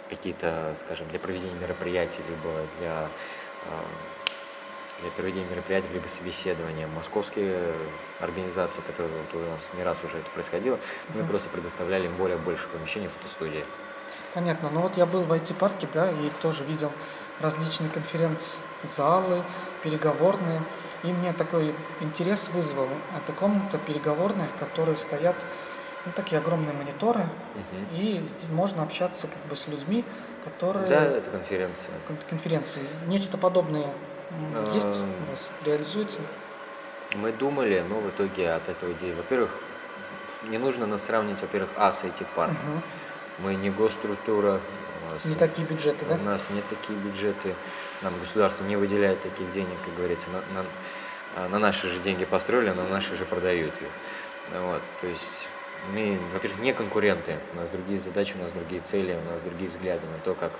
какие-то, 0.08 0.76
скажем, 0.80 1.08
для 1.08 1.18
проведения 1.18 1.54
мероприятий, 1.54 2.20
либо 2.28 2.54
для, 2.78 3.08
а, 3.66 3.84
для 5.00 5.10
проведения 5.10 5.46
мероприятий, 5.50 5.88
либо 5.92 6.06
собеседования. 6.06 6.86
Московские 6.86 7.58
организации, 8.20 8.82
которые 8.82 9.12
вот 9.32 9.42
у 9.42 9.50
нас 9.50 9.70
не 9.76 9.82
раз 9.82 10.02
уже 10.04 10.18
это 10.18 10.30
происходило, 10.30 10.78
мы 11.14 11.24
просто 11.24 11.48
предоставляли 11.48 12.06
им 12.06 12.16
более 12.16 12.36
больше 12.36 12.68
помещений 12.68 13.08
в 13.08 13.12
фотостудии. 13.12 13.64
Понятно. 14.34 14.70
Ну 14.72 14.80
вот 14.80 14.96
я 14.96 15.06
был 15.06 15.22
в 15.22 15.32
IT-парке, 15.32 15.88
да, 15.92 16.10
и 16.10 16.30
тоже 16.40 16.64
видел 16.64 16.92
различные 17.42 17.90
конференц-залы, 17.90 19.42
переговорные. 19.82 20.60
И 21.02 21.08
мне 21.08 21.32
такой 21.32 21.74
интерес 22.00 22.48
вызвал. 22.54 22.88
Это 23.16 23.32
комната 23.32 23.78
переговорная, 23.78 24.46
в 24.48 24.58
которой 24.58 24.96
стоят 24.96 25.34
ну, 26.06 26.12
такие 26.16 26.38
огромные 26.38 26.72
мониторы, 26.72 27.20
Мгм. 27.54 27.96
и 27.96 28.20
здесь 28.22 28.48
можно 28.50 28.82
общаться 28.82 29.28
как 29.28 29.38
бы 29.48 29.54
с 29.56 29.68
людьми, 29.68 30.04
которые 30.44 30.88
Да, 30.88 31.04
это 31.04 31.30
конференция. 31.30 31.92
кон- 32.08 32.16
конференции. 32.28 32.82
Нечто 33.06 33.38
подобное 33.38 33.86
м, 34.30 34.72
есть 34.74 34.86
у 34.86 35.30
вас? 35.30 35.48
Реализуется? 35.64 36.18
Мы 37.14 37.32
думали, 37.32 37.84
но 37.88 37.96
в 38.00 38.08
итоге 38.08 38.50
от 38.52 38.68
этого 38.68 38.92
идеи, 38.92 39.12
во-первых, 39.14 39.50
не 40.48 40.58
нужно 40.58 40.86
нас 40.86 41.04
сравнивать, 41.04 41.40
во-первых, 41.42 41.70
А 41.76 41.92
с 41.92 42.02
эти 42.04 42.24
парк. 42.34 42.52
Мгм. 42.52 42.82
Мы 43.38 43.54
не 43.54 43.70
госструктура, 43.70 44.60
у 45.08 45.12
нас, 45.12 45.24
Не 45.24 45.34
такие 45.34 45.66
бюджеты, 45.66 46.04
да? 46.08 46.14
у 46.14 46.18
нас 46.18 46.48
нет 46.50 46.64
такие 46.68 46.98
бюджеты, 46.98 47.54
нам 48.02 48.18
государство 48.18 48.64
не 48.64 48.76
выделяет 48.76 49.20
таких 49.22 49.50
денег, 49.52 49.76
как 49.84 49.94
говорится, 49.96 50.26
на, 50.30 50.38
на- 50.60 50.66
а, 51.36 51.48
на 51.48 51.58
наши 51.58 51.88
же 51.88 51.98
деньги 52.00 52.24
построили, 52.24 52.68
а 52.70 52.74
на 52.74 52.86
наши 52.88 53.16
же 53.16 53.24
продают 53.24 53.72
их. 53.74 53.88
Вот, 54.60 54.82
то 55.00 55.06
есть 55.06 55.48
мы, 55.92 56.18
во-первых, 56.32 56.60
не 56.60 56.72
конкуренты, 56.72 57.38
у 57.54 57.56
нас 57.56 57.68
другие 57.68 57.98
задачи, 57.98 58.34
у 58.38 58.42
нас 58.42 58.52
другие 58.52 58.82
цели, 58.82 59.14
у 59.14 59.30
нас 59.30 59.40
другие 59.42 59.70
взгляды 59.70 60.06
на 60.06 60.18
то, 60.18 60.34
как 60.34 60.52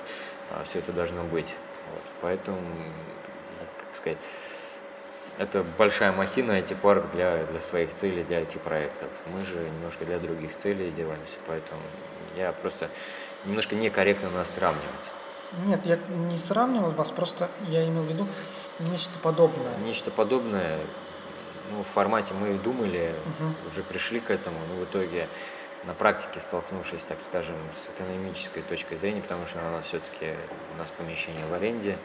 все 0.64 0.78
это 0.78 0.92
должно 0.92 1.22
быть. 1.24 1.54
Вот, 1.92 2.02
поэтому, 2.22 2.58
как 3.78 3.96
сказать, 3.96 4.18
это 5.38 5.64
большая 5.78 6.12
махина, 6.12 6.52
IT-парк 6.58 7.06
для, 7.14 7.44
для 7.44 7.60
своих 7.60 7.94
целей, 7.94 8.22
для 8.22 8.40
IT-проектов. 8.42 9.08
Мы 9.26 9.44
же 9.44 9.56
немножко 9.58 10.04
для 10.04 10.18
других 10.18 10.54
целей 10.56 10.90
делаемся, 10.90 11.38
поэтому 11.46 11.80
я 12.36 12.52
просто 12.52 12.90
немножко 13.44 13.74
некорректно 13.74 14.30
нас 14.30 14.50
сравнивать. 14.50 14.86
Нет, 15.66 15.84
я 15.84 15.98
не 16.08 16.38
сравнивал 16.38 16.92
вас, 16.92 17.10
просто 17.10 17.48
я 17.68 17.86
имел 17.86 18.02
в 18.02 18.06
виду 18.08 18.26
нечто 18.78 19.18
подобное. 19.22 19.76
Нечто 19.84 20.10
подобное, 20.10 20.78
ну, 21.70 21.82
в 21.82 21.86
формате 21.86 22.32
мы 22.34 22.54
и 22.54 22.58
думали, 22.58 23.14
Мгм. 23.38 23.54
уже 23.68 23.82
пришли 23.82 24.20
к 24.20 24.30
этому, 24.30 24.56
но 24.70 24.80
в 24.80 24.84
итоге 24.84 25.28
на 25.84 25.94
практике 25.94 26.40
столкнувшись, 26.40 27.02
так 27.02 27.20
скажем, 27.20 27.56
с 27.84 27.88
экономической 27.90 28.62
точкой 28.62 28.96
зрения, 28.96 29.20
потому 29.20 29.46
что 29.46 29.58
у 29.58 29.70
нас 29.72 29.86
все-таки 29.86 30.34
у 30.74 30.78
нас 30.78 30.90
помещение 30.90 31.44
в 31.46 31.52
аренде, 31.52 31.98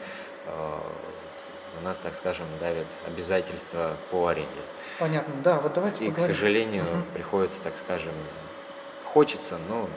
э, 0.46 0.78
на 1.76 1.88
нас, 1.88 2.00
так 2.00 2.14
скажем, 2.16 2.46
давят 2.60 2.86
обязательства 3.06 3.96
по 4.10 4.26
аренде. 4.28 4.50
Понятно, 4.98 5.32
да, 5.42 5.60
вот 5.60 5.72
давайте 5.74 6.04
И, 6.04 6.08
к 6.08 6.12
поговорим. 6.14 6.34
сожалению, 6.36 6.84
Мгм. 6.84 7.04
приходится, 7.14 7.62
так 7.62 7.76
скажем, 7.76 8.12
хочется, 9.04 9.58
но 9.68 9.88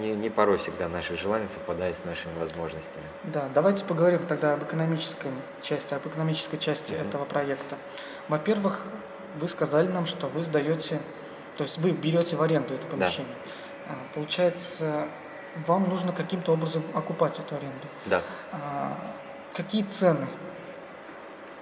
не, 0.00 0.14
не 0.14 0.30
порой 0.30 0.56
всегда 0.58 0.88
наши 0.88 1.16
желания 1.16 1.48
совпадают 1.48 1.96
с 1.96 2.04
нашими 2.04 2.38
возможностями. 2.38 3.04
Да, 3.24 3.48
давайте 3.54 3.84
поговорим 3.84 4.26
тогда 4.26 4.54
об 4.54 4.62
экономической 4.64 5.30
части, 5.62 5.94
об 5.94 6.06
экономической 6.06 6.56
части 6.56 6.92
Мгм. 6.92 7.08
этого 7.08 7.24
проекта. 7.24 7.76
Во-первых, 8.28 8.80
вы 9.36 9.48
сказали 9.48 9.86
нам, 9.88 10.06
что 10.06 10.26
вы 10.28 10.42
сдаете, 10.42 11.00
то 11.56 11.64
есть 11.64 11.78
вы 11.78 11.90
берете 11.90 12.36
в 12.36 12.42
аренду 12.42 12.74
это 12.74 12.86
помещение. 12.86 13.34
А, 13.88 13.92
Получается, 14.14 15.08
вам 15.66 15.88
нужно 15.88 16.12
каким-то 16.12 16.52
образом 16.52 16.82
окупать 16.94 17.38
эту 17.38 17.56
аренду. 17.56 17.86
Да, 18.06 18.22
А, 18.52 18.96
какие 19.54 19.82
цены 19.82 20.26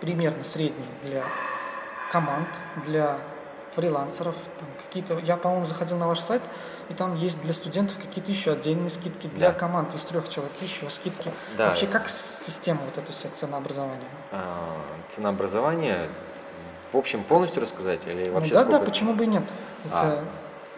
примерно 0.00 0.44
средние 0.44 0.88
для 1.02 1.24
команд, 2.12 2.48
для 2.84 3.18
фрилансеров, 3.74 4.34
там 4.58 4.68
какие-то, 4.86 5.18
я, 5.18 5.36
по-моему, 5.36 5.66
заходил 5.66 5.96
на 5.98 6.06
ваш 6.06 6.20
сайт, 6.20 6.42
и 6.88 6.94
там 6.94 7.16
есть 7.16 7.40
для 7.42 7.52
студентов 7.52 7.96
какие-то 7.98 8.30
еще 8.32 8.52
отдельные 8.52 8.90
скидки, 8.90 9.26
для 9.28 9.50
Да. 9.50 9.54
команд 9.58 9.94
из 9.94 10.02
трех 10.04 10.28
человек 10.28 10.52
еще 10.62 10.88
скидки. 10.90 11.30
Да. 11.56 11.68
Вообще, 11.68 11.86
как 11.86 12.08
система 12.08 12.80
вот 12.84 12.96
эта 13.02 13.12
вся 13.12 13.28
ценообразования? 13.28 14.08
А, 14.32 14.68
Ценообразование, 15.08 16.08
в 16.92 16.96
общем, 16.96 17.24
полностью 17.24 17.62
рассказать 17.62 18.06
или 18.06 18.30
вообще 18.30 18.54
ну, 18.54 18.60
да, 18.60 18.64
да, 18.64 18.70
сколько- 18.70 18.86
почему 18.90 19.12
бы 19.14 19.24
и 19.24 19.26
нет? 19.26 19.42
Это 19.84 19.94
А, 19.94 20.24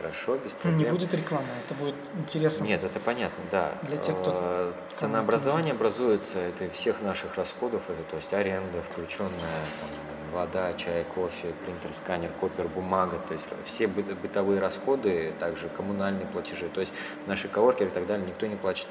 Хорошо, 0.00 0.36
без 0.38 0.52
ну, 0.52 0.58
проблем. 0.62 0.78
не 0.78 0.90
будет 0.90 1.12
рекламы, 1.14 1.44
это 1.66 1.74
будет 1.74 1.94
интересно. 2.14 2.64
Нет, 2.64 2.82
это 2.82 2.98
понятно, 3.00 3.44
да. 3.50 3.72
Для 3.82 3.98
тех, 3.98 4.16
кто- 4.18 4.32
Э, 4.34 4.72
Ценообразование 4.94 5.72
образуется, 5.74 6.38
это 6.38 6.70
всех 6.70 7.02
наших 7.02 7.34
расходов, 7.36 7.82
это 7.90 8.02
то 8.10 8.16
есть 8.16 8.32
аренда, 8.32 8.82
включенная 8.90 9.30
там, 9.30 9.90
вода, 10.30 10.72
чай, 10.74 11.04
кофе, 11.14 11.52
принтер, 11.64 11.92
сканер, 11.92 12.30
копер, 12.40 12.68
бумага, 12.68 13.18
то 13.26 13.34
есть 13.34 13.48
все 13.64 13.86
бы- 13.86 14.02
бытовые 14.02 14.60
расходы, 14.60 15.32
также 15.38 15.68
коммунальные 15.68 16.26
платежи, 16.26 16.68
то 16.68 16.80
есть 16.80 16.92
наши 17.26 17.48
коворкеры 17.48 17.90
и 17.90 17.92
так 17.92 18.06
далее, 18.06 18.26
никто 18.26 18.46
не 18.46 18.56
платит, 18.56 18.86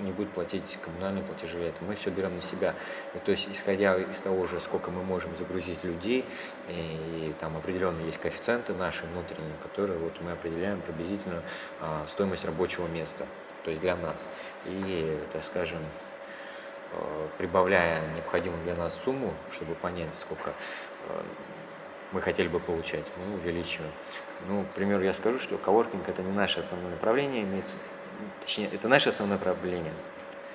не, 0.00 0.10
будет 0.10 0.30
платить 0.30 0.78
коммунальные 0.82 1.24
платежи, 1.24 1.60
это 1.60 1.84
мы 1.84 1.94
все 1.94 2.10
берем 2.10 2.34
на 2.34 2.42
себя. 2.42 2.74
И, 3.14 3.18
то 3.18 3.30
есть 3.30 3.48
исходя 3.50 3.96
из 3.96 4.18
того 4.20 4.44
же, 4.44 4.60
сколько 4.60 4.90
мы 4.90 5.02
можем 5.02 5.34
загрузить 5.36 5.84
людей, 5.84 6.24
и, 6.68 7.32
там 7.40 7.56
определенные 7.56 8.06
есть 8.06 8.18
коэффициенты 8.18 8.74
наши 8.74 9.04
внутренние, 9.06 9.56
которые 9.62 9.98
вот 9.98 10.20
мы 10.20 10.32
определяем 10.32 10.80
приблизительно 10.80 11.42
а, 11.80 12.04
стоимость 12.06 12.44
рабочего 12.44 12.86
места, 12.86 13.26
то 13.64 13.70
есть 13.70 13.80
для 13.82 13.96
нас. 13.96 14.28
И, 14.64 15.18
так 15.32 15.44
скажем, 15.44 15.80
прибавляя 17.38 18.00
необходимую 18.14 18.62
для 18.64 18.74
нас 18.74 18.94
сумму, 18.94 19.34
чтобы 19.50 19.74
понять, 19.74 20.12
сколько 20.20 20.50
э, 21.08 21.22
мы 22.12 22.20
хотели 22.20 22.48
бы 22.48 22.60
получать, 22.60 23.04
мы 23.16 23.34
увеличиваем. 23.34 23.92
Ну, 24.48 24.64
к 24.64 24.74
примеру, 24.74 25.02
я 25.02 25.12
скажу, 25.12 25.38
что 25.38 25.58
коворкинг 25.58 26.08
это 26.08 26.22
не 26.22 26.32
наше 26.32 26.60
основное 26.60 26.90
направление, 26.90 27.42
имеется, 27.42 27.74
точнее, 28.40 28.68
это 28.72 28.88
наше 28.88 29.10
основное 29.10 29.38
направление, 29.38 29.92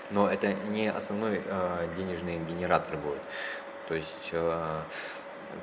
но 0.10 0.30
это 0.30 0.54
не 0.54 0.90
основной 0.90 1.42
э, 1.46 1.88
денежный 1.96 2.40
генератор 2.40 2.98
будет. 2.98 3.22
То 3.88 3.96
есть 3.96 4.30
э, 4.32 4.82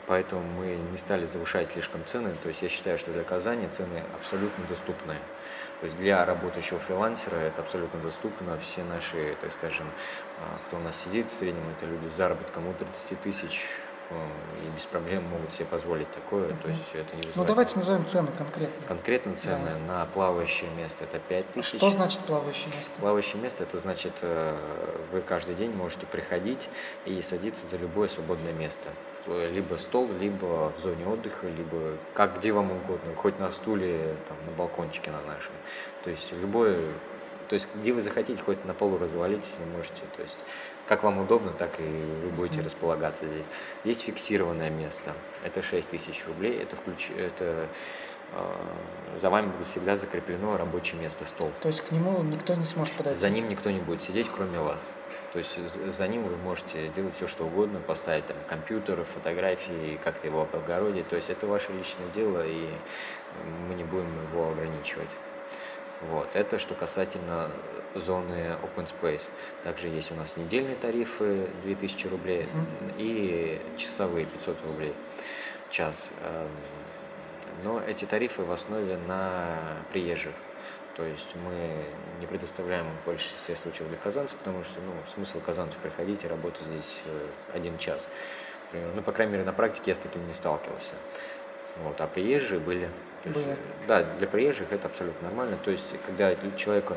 поэтому 0.06 0.42
мы 0.42 0.76
не 0.90 0.96
стали 0.96 1.24
завышать 1.24 1.70
слишком 1.70 2.04
цены. 2.06 2.34
То 2.42 2.48
есть 2.48 2.62
я 2.62 2.68
считаю, 2.68 2.98
что 2.98 3.12
для 3.12 3.24
Казани 3.24 3.68
цены 3.68 4.02
абсолютно 4.14 4.64
доступные. 4.66 5.18
То 5.80 5.87
есть 5.87 5.99
для 5.99 6.25
работающего 6.26 6.78
фрилансера 6.78 7.37
это 7.37 7.62
абсолютно 7.62 8.00
доступно. 8.00 8.58
Все 8.58 8.84
наши, 8.84 9.34
так 9.40 9.50
скажем, 9.50 9.87
а, 10.38 10.58
кто 10.66 10.76
у 10.76 10.80
нас 10.80 11.02
сидит, 11.02 11.30
в 11.30 11.38
среднем 11.38 11.62
это 11.70 11.87
люди 11.87 12.06
с 12.08 12.16
заработком 12.16 12.68
от 12.68 12.76
30 12.76 13.18
тысяч 13.18 13.64
э, 14.10 14.14
и 14.62 14.76
без 14.76 14.84
проблем 14.84 15.25
могут 15.25 15.54
себе 15.54 15.64
позволить 15.64 16.10
такое. 16.12 16.54
То 16.56 16.68
есть 16.68 16.82
это 16.92 17.16
не 17.16 17.22
Ну 17.34 17.44
давайте 17.44 17.76
назовем 17.76 18.06
цены 18.06 18.28
конкретно. 18.37 18.87
Конкретно 18.87 19.37
цены 19.37 19.78
на 19.88 20.04
плавающее 20.04 20.68
место 20.76 21.04
это 21.04 21.18
5 21.18 21.52
тысяч. 21.52 21.76
Что 21.76 21.90
значит 21.90 22.20
плавающее 22.20 22.68
место? 22.76 23.00
Плавающее 23.00 23.40
место 23.40 23.62
это 23.62 23.78
значит, 23.78 24.12
э, 24.20 24.58
вы 25.12 25.22
каждый 25.22 25.54
день 25.54 25.72
можете 25.72 26.04
приходить 26.04 26.68
и 27.06 27.22
садиться 27.22 27.66
за 27.66 27.78
любое 27.78 28.08
свободное 28.08 28.52
место. 28.52 28.90
Либо 29.30 29.76
стол, 29.76 30.08
либо 30.20 30.72
в 30.76 30.80
зоне 30.80 31.06
отдыха, 31.06 31.46
либо 31.46 31.96
как 32.14 32.38
где 32.38 32.52
вам 32.52 32.72
угодно, 32.72 33.14
хоть 33.14 33.38
на 33.38 33.50
стуле, 33.52 34.16
там, 34.28 34.37
на 34.46 34.52
балкончике 34.52 35.10
на 35.10 35.22
нашем. 35.22 35.52
То 36.02 36.10
есть 36.10 36.32
любое, 36.32 36.78
то 37.49 37.54
есть 37.54 37.69
где 37.75 37.93
вы 37.93 38.00
захотите, 38.00 38.43
хоть 38.43 38.64
на 38.64 38.75
полу 38.75 38.99
развалитесь, 38.99 39.56
вы 39.58 39.76
можете. 39.76 40.02
То 40.16 40.23
есть 40.23 40.38
как 40.90 41.04
вам 41.04 41.20
удобно, 41.20 41.52
так 41.52 41.70
и 41.78 41.84
вы 41.84 42.30
будете 42.30 42.62
располагаться 42.62 43.24
здесь. 43.24 43.46
Есть 43.84 44.02
фиксированное 44.02 44.70
место, 44.70 45.12
это 45.44 45.62
6 45.62 45.88
тысяч 45.88 46.26
рублей, 46.26 46.60
это, 46.60 46.74
включ... 46.74 47.12
это 47.16 47.68
э, 48.32 49.18
за 49.20 49.30
вами 49.30 49.52
будет 49.52 49.68
всегда 49.68 49.94
закреплено 49.94 50.56
рабочее 50.56 51.00
место, 51.00 51.26
стол. 51.26 51.52
То 51.62 51.68
есть 51.68 51.82
к 51.82 51.92
нему 51.92 52.20
никто 52.24 52.56
не 52.56 52.64
сможет 52.64 52.92
подойти. 52.94 53.20
За 53.20 53.30
ним 53.30 53.48
никто 53.48 53.70
не 53.70 53.78
будет 53.78 54.02
сидеть, 54.02 54.28
кроме 54.34 54.58
вас. 54.58 54.80
То 55.32 55.38
есть 55.38 55.60
за 55.86 56.08
ним 56.08 56.24
вы 56.24 56.34
можете 56.38 56.88
делать 56.88 57.14
все, 57.14 57.28
что 57.28 57.44
угодно, 57.44 57.78
поставить 57.78 58.26
там 58.26 58.36
компьютер, 58.48 59.04
фотографии, 59.04 59.96
как-то 60.02 60.26
его 60.26 60.42
облагородить. 60.42 61.08
То 61.08 61.14
есть 61.14 61.30
это 61.30 61.46
ваше 61.46 61.72
личное 61.72 62.08
дело, 62.12 62.44
и 62.44 62.68
мы 63.68 63.76
не 63.76 63.84
будем 63.84 64.10
его 64.32 64.48
ограничивать. 64.48 65.10
Вот. 66.00 66.28
Это 66.34 66.58
что 66.58 66.74
касательно 66.74 67.48
зоны 67.94 68.56
Open 68.62 68.88
Space. 68.88 69.30
Также 69.64 69.88
есть 69.88 70.12
у 70.12 70.14
нас 70.14 70.36
недельные 70.36 70.76
тарифы 70.76 71.48
2000 71.62 72.06
рублей 72.08 72.48
и 72.98 73.60
часовые 73.76 74.26
500 74.26 74.56
рублей 74.66 74.94
час. 75.70 76.10
Эм, 76.22 76.48
Но 77.62 77.78
эти 77.80 78.06
тарифы 78.06 78.42
в 78.42 78.52
основе 78.52 78.96
на 79.06 79.54
приезжих. 79.92 80.32
То 80.96 81.04
есть 81.04 81.28
мы 81.34 81.84
не 82.20 82.26
предоставляем 82.26 82.86
в 83.02 83.06
большинстве 83.06 83.54
случаев 83.54 83.88
для 83.88 83.98
казанцев, 83.98 84.38
потому 84.38 84.64
что 84.64 84.80
ну, 84.80 84.92
смысл 85.12 85.40
казанцу 85.40 85.78
приходить 85.82 86.24
и 86.24 86.28
работать 86.28 86.66
здесь 86.66 87.02
э, 87.06 87.26
один 87.54 87.76
час. 87.78 88.06
Ну, 88.72 89.02
по 89.02 89.12
крайней 89.12 89.32
мере, 89.32 89.44
на 89.44 89.52
практике 89.52 89.90
я 89.90 89.94
с 89.94 89.98
таким 89.98 90.26
не 90.26 90.34
сталкивался. 90.34 90.94
Вот, 91.82 92.00
а 92.00 92.06
приезжие 92.06 92.60
были. 92.60 92.90
То 93.23 93.28
есть, 93.28 93.47
да, 93.87 94.02
для 94.02 94.26
приезжих 94.26 94.73
это 94.73 94.89
абсолютно 94.89 95.28
нормально. 95.28 95.59
То 95.63 95.71
есть, 95.71 95.85
когда 96.06 96.35
человеку 96.56 96.97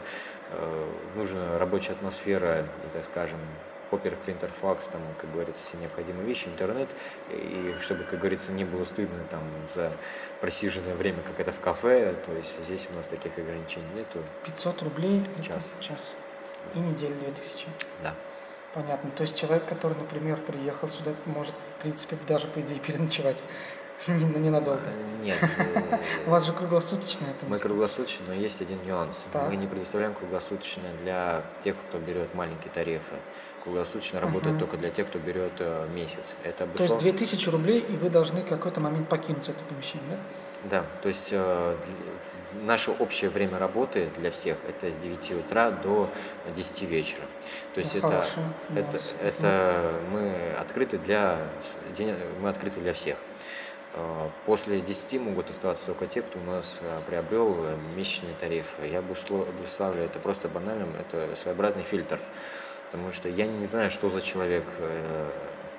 э, 0.52 0.92
нужна 1.16 1.58
рабочая 1.60 1.94
атмосфера, 1.94 2.62
и, 2.62 2.94
так 2.94 3.04
скажем, 3.04 3.40
копер, 3.90 4.16
принтер, 4.26 4.50
факс, 4.62 4.88
там, 4.88 5.02
как 5.20 5.32
говорится, 5.32 5.62
все 5.64 5.78
необходимые 5.78 6.26
вещи, 6.26 6.48
интернет, 6.48 6.90
и 7.30 7.76
чтобы, 7.80 8.04
как 8.06 8.20
говорится, 8.20 8.52
не 8.52 8.64
было 8.64 8.86
стыдно 8.86 9.20
там 9.30 9.44
за 9.76 9.92
просиженное 10.42 10.96
время, 10.96 11.22
как 11.22 11.40
это 11.40 11.52
в 11.52 11.60
кафе, 11.60 12.16
то 12.26 12.32
есть 12.34 12.64
здесь 12.64 12.90
у 12.92 12.96
нас 12.96 13.06
таких 13.06 13.38
ограничений 13.38 13.86
нету. 13.96 14.20
500 14.46 14.82
рублей 14.82 15.22
это 15.22 15.46
Час. 15.46 15.76
час. 15.80 16.16
И 16.74 16.80
неделю 16.80 17.14
2000. 17.16 17.68
Да. 18.02 18.16
Понятно. 18.74 19.12
То 19.12 19.22
есть 19.22 19.38
человек, 19.38 19.66
который, 19.66 19.96
например, 19.96 20.38
приехал 20.38 20.88
сюда, 20.88 21.12
может, 21.28 21.54
в 21.78 21.82
принципе, 21.84 22.18
даже, 22.28 22.48
по 22.48 22.62
идее, 22.62 22.80
переночевать 22.80 23.44
ненадолго. 24.12 24.82
Нет, 25.24 25.38
У 26.28 26.30
вас 26.30 26.46
же 26.46 26.54
круглосуточно 26.54 27.26
это 27.26 27.46
мы 27.48 27.58
круглосуточно, 27.58 28.26
но 28.28 28.34
есть 28.34 28.62
один 28.62 28.84
нюанс. 28.86 29.26
Мы 29.50 29.56
не 29.56 29.68
предоставляем 29.68 30.14
круглосуточно 30.14 30.84
для 31.02 31.44
тех, 31.64 31.76
кто 31.88 31.98
берет 32.00 32.34
маленькие 32.36 32.72
тарифы. 32.74 33.16
Круглосуточно 33.64 34.20
работает 34.20 34.60
только 34.60 34.76
для 34.76 34.90
тех, 34.90 35.08
кто 35.08 35.20
берет 35.20 35.54
э, 35.60 35.88
месяц. 35.96 36.34
Это 36.44 36.68
То 36.68 36.84
есть 36.84 36.94
обуслов- 36.96 37.00
2000 37.02 37.50
рублей, 37.50 37.80
и 37.80 37.94
вы 37.96 38.10
должны 38.10 38.42
в 38.42 38.46
какой-то 38.50 38.82
момент 38.82 39.08
покинуть 39.08 39.48
это 39.48 39.64
помещение, 39.64 40.10
да? 40.10 40.18
Да, 40.70 40.86
то 41.02 41.10
есть 41.10 41.30
э, 41.32 41.76
наше 42.64 42.92
общее 42.92 43.30
время 43.30 43.60
работы 43.60 44.10
для 44.18 44.32
всех 44.32 44.58
это 44.68 44.92
с 44.92 44.96
9 44.98 45.32
утра 45.32 45.72
до 45.72 46.10
10 46.56 46.82
вечера. 46.84 47.24
То 47.74 47.80
есть 47.80 47.94
Ну, 47.94 48.00
это, 48.00 48.26
это, 48.76 48.82
нюанс. 48.82 49.14
это 49.22 49.94
мы 50.12 50.54
открыты 50.60 50.98
для 50.98 51.38
мы 52.42 52.50
открыты 52.50 52.80
для 52.82 52.94
всех. 52.94 53.18
Э, 53.94 54.30
После 54.46 54.82
10 54.82 55.20
могут 55.22 55.50
оставаться 55.50 55.86
только 55.88 56.08
те, 56.08 56.22
кто 56.22 56.40
у 56.40 56.44
нас 56.44 56.78
э, 56.82 57.00
приобрел 57.06 57.56
э, 57.66 57.78
месячные 57.96 58.34
тарифы. 58.40 58.88
Я 58.88 59.00
обусло- 59.00 59.48
обуславливаю 59.48 60.06
это 60.06 60.20
просто 60.20 60.48
банальным, 60.50 60.94
это 60.96 61.36
своеобразный 61.36 61.84
фильтр. 61.84 62.20
Потому 62.92 63.12
что 63.12 63.30
я 63.30 63.48
не 63.48 63.66
знаю, 63.66 63.90
что 63.90 64.10
за 64.10 64.22
человек, 64.22 64.64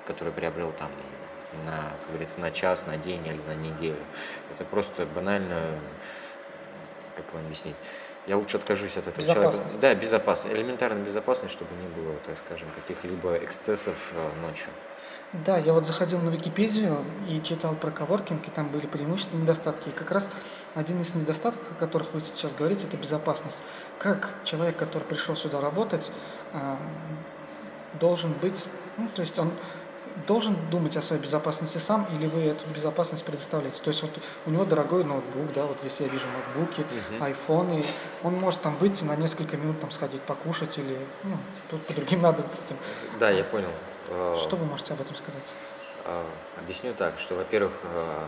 который 0.05 0.33
приобрел 0.33 0.73
там 0.73 0.91
на, 1.65 1.93
как 2.01 2.09
говорится, 2.09 2.41
на 2.41 2.51
час, 2.51 2.85
на 2.85 2.97
день 2.97 3.25
или 3.25 3.39
на 3.47 3.55
неделю. 3.55 3.95
Это 4.53 4.65
просто 4.65 5.05
банально, 5.05 5.79
как 7.15 7.33
вам 7.33 7.45
объяснить, 7.45 7.77
я 8.27 8.35
лучше 8.35 8.57
откажусь 8.57 8.97
от 8.97 9.07
этого 9.07 9.23
человека. 9.25 9.47
Безопасность. 9.47 9.79
Да, 9.79 9.95
безопасно, 9.95 10.49
элементарно 10.49 10.99
безопасность, 10.99 11.53
чтобы 11.53 11.73
не 11.75 11.87
было, 11.87 12.15
так 12.25 12.37
скажем, 12.37 12.67
каких-либо 12.75 13.37
эксцессов 13.37 14.11
ночью. 14.41 14.71
Да, 15.33 15.57
я 15.57 15.73
вот 15.73 15.85
заходил 15.85 16.19
на 16.19 16.29
Википедию 16.29 17.03
и 17.27 17.41
читал 17.41 17.75
про 17.75 17.91
коворкинг, 17.91 18.47
и 18.47 18.51
там 18.51 18.69
были 18.69 18.85
преимущества 18.85 19.35
и 19.35 19.39
недостатки. 19.41 19.89
И 19.89 19.91
как 19.91 20.11
раз 20.11 20.29
один 20.75 21.01
из 21.01 21.13
недостатков, 21.13 21.63
о 21.71 21.75
которых 21.75 22.13
вы 22.13 22.21
сейчас 22.21 22.53
говорите, 22.53 22.87
это 22.87 22.95
безопасность. 22.95 23.57
Как 23.99 24.29
человек, 24.45 24.77
который 24.77 25.03
пришел 25.03 25.35
сюда 25.35 25.59
работать, 25.59 26.09
а, 26.53 26.77
должен 27.99 28.31
быть, 28.33 28.65
ну, 28.97 29.09
то 29.13 29.21
есть 29.21 29.37
он 29.37 29.51
должен 30.27 30.55
думать 30.71 30.95
о 30.95 31.01
своей 31.01 31.21
безопасности 31.21 31.77
сам, 31.77 32.07
или 32.13 32.27
вы 32.27 32.43
эту 32.43 32.65
безопасность 32.69 33.25
предоставляете? 33.25 33.81
То 33.81 33.89
есть 33.89 34.01
вот 34.01 34.11
у 34.45 34.51
него 34.51 34.63
дорогой 34.63 35.03
ноутбук, 35.03 35.51
да, 35.53 35.65
вот 35.65 35.81
здесь 35.81 35.97
я 35.99 36.07
вижу 36.07 36.25
ноутбуки, 36.55 36.85
айфоны, 37.19 37.83
он 38.23 38.35
может 38.35 38.61
там 38.61 38.75
выйти 38.77 39.03
на 39.03 39.15
несколько 39.15 39.57
минут, 39.57 39.79
там 39.81 39.91
сходить 39.91 40.21
покушать, 40.21 40.77
или 40.77 40.97
ну, 41.23 41.37
тут 41.69 41.85
по 41.85 41.93
другим 41.93 42.21
надобностям. 42.21 42.77
Да, 43.19 43.29
я 43.29 43.43
понял. 43.43 43.71
Э, 44.09 44.35
Что 44.39 44.55
вы 44.55 44.65
можете 44.65 44.93
об 44.93 45.01
этом 45.01 45.15
сказать? 45.15 45.43
Э, 46.05 46.23
Объясню 46.57 46.93
так, 46.93 47.19
что, 47.19 47.35
во-первых, 47.35 47.73
э, 47.83 48.23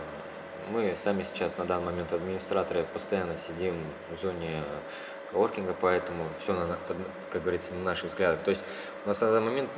мы 0.70 0.96
сами 0.96 1.24
сейчас 1.24 1.58
на 1.58 1.66
данный 1.66 1.86
момент 1.88 2.12
администраторы 2.13 2.84
постоянно 2.84 3.38
сидим 3.38 3.76
в 4.10 4.20
зоне 4.20 4.63
коворкинга, 5.32 5.76
поэтому 5.80 6.24
все, 6.40 6.78
как 7.32 7.42
говорится, 7.42 7.74
на 7.74 7.84
наших 7.84 8.10
взглядах. 8.10 8.42
То 8.42 8.50
есть 8.50 8.62
у 9.06 9.08
нас 9.08 9.22
на 9.22 9.32
данный 9.32 9.50
момент 9.50 9.70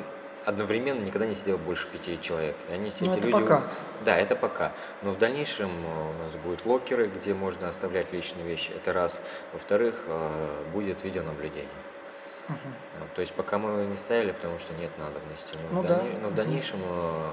одновременно 0.45 1.03
никогда 1.03 1.27
не 1.27 1.35
сидел 1.35 1.57
больше 1.57 1.88
пяти 1.88 2.19
человек. 2.21 2.55
И 2.69 2.73
они 2.73 2.89
все 2.89 3.05
Ну, 3.05 3.12
эти 3.12 3.19
это 3.19 3.27
люди... 3.27 3.41
пока. 3.41 3.63
Да, 4.05 4.17
это 4.17 4.35
пока. 4.35 4.71
Но 5.01 5.12
в 5.12 5.19
дальнейшем 5.19 5.69
у 5.69 6.23
нас 6.23 6.35
будут 6.43 6.65
локеры, 6.65 7.07
где 7.07 7.33
можно 7.33 7.67
оставлять 7.67 8.12
личные 8.13 8.45
вещи. 8.45 8.71
Это 8.71 8.93
раз. 8.93 9.19
Во-вторых, 9.53 9.95
будет 10.71 11.03
видеонаблюдение. 11.03 11.67
Вот, 12.49 13.13
То 13.13 13.21
есть 13.21 13.33
пока 13.33 13.57
мы 13.57 13.85
не 13.85 13.95
ставили, 13.97 14.31
потому 14.31 14.57
что 14.59 14.73
нет 14.73 14.91
надобности. 14.97 15.55
Но, 15.71 15.75
Ну 15.77 15.81
в, 15.81 15.88
да. 15.88 15.97
дальне- 15.99 16.19
но 16.21 16.29
в 16.29 16.33
дальнейшем 16.35 16.79
э, 16.83 17.31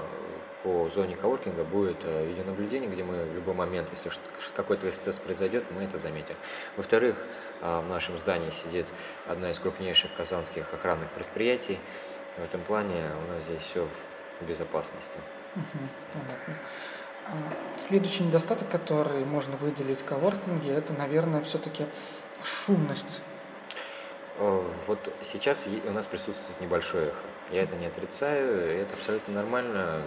по 0.63 0.89
зоне 0.89 1.15
коворкинга 1.15 1.63
будет 1.63 1.97
э, 2.03 2.25
видеонаблюдение, 2.27 2.89
где 2.89 3.03
мы 3.03 3.25
в 3.25 3.33
любой 3.33 3.53
момент, 3.53 3.89
если 3.91 4.11
какой-то 4.55 4.89
эксцесс 4.89 5.15
произойдет, 5.15 5.63
мы 5.71 5.83
это 5.83 5.97
заметим. 5.97 6.35
Во-вторых, 6.75 7.15
в 7.61 7.83
нашем 7.89 8.17
здании 8.19 8.51
сидит 8.51 8.85
одна 9.27 9.49
из 9.51 9.59
крупнейших 9.59 10.13
казанских 10.15 10.71
охранных 10.73 11.09
предприятий. 11.11 11.79
В 12.37 12.43
этом 12.43 12.61
плане 12.61 13.03
у 13.27 13.33
нас 13.33 13.43
здесь 13.45 13.63
все 13.63 13.87
в 14.39 14.45
безопасности. 14.45 15.17
Мгм, 15.55 15.89
Понятно. 16.13 16.53
А, 17.29 17.79
Следующий 17.79 18.23
недостаток, 18.23 18.69
который 18.69 19.25
можно 19.25 19.57
выделить 19.57 19.99
в 20.01 20.05
коворкинге, 20.05 20.71
это, 20.71 20.93
наверное, 20.93 21.41
все-таки 21.43 21.87
шумность. 22.43 23.21
Э, 24.39 24.61
Вот 24.87 24.99
сейчас 25.21 25.67
у 25.87 25.91
нас 25.91 26.05
присутствует 26.05 26.59
небольшое 26.61 27.07
эхо. 27.07 27.15
Я 27.51 27.63
это 27.63 27.75
не 27.75 27.85
отрицаю, 27.85 28.81
это 28.81 28.93
абсолютно 28.95 29.33
нормально, 29.35 30.01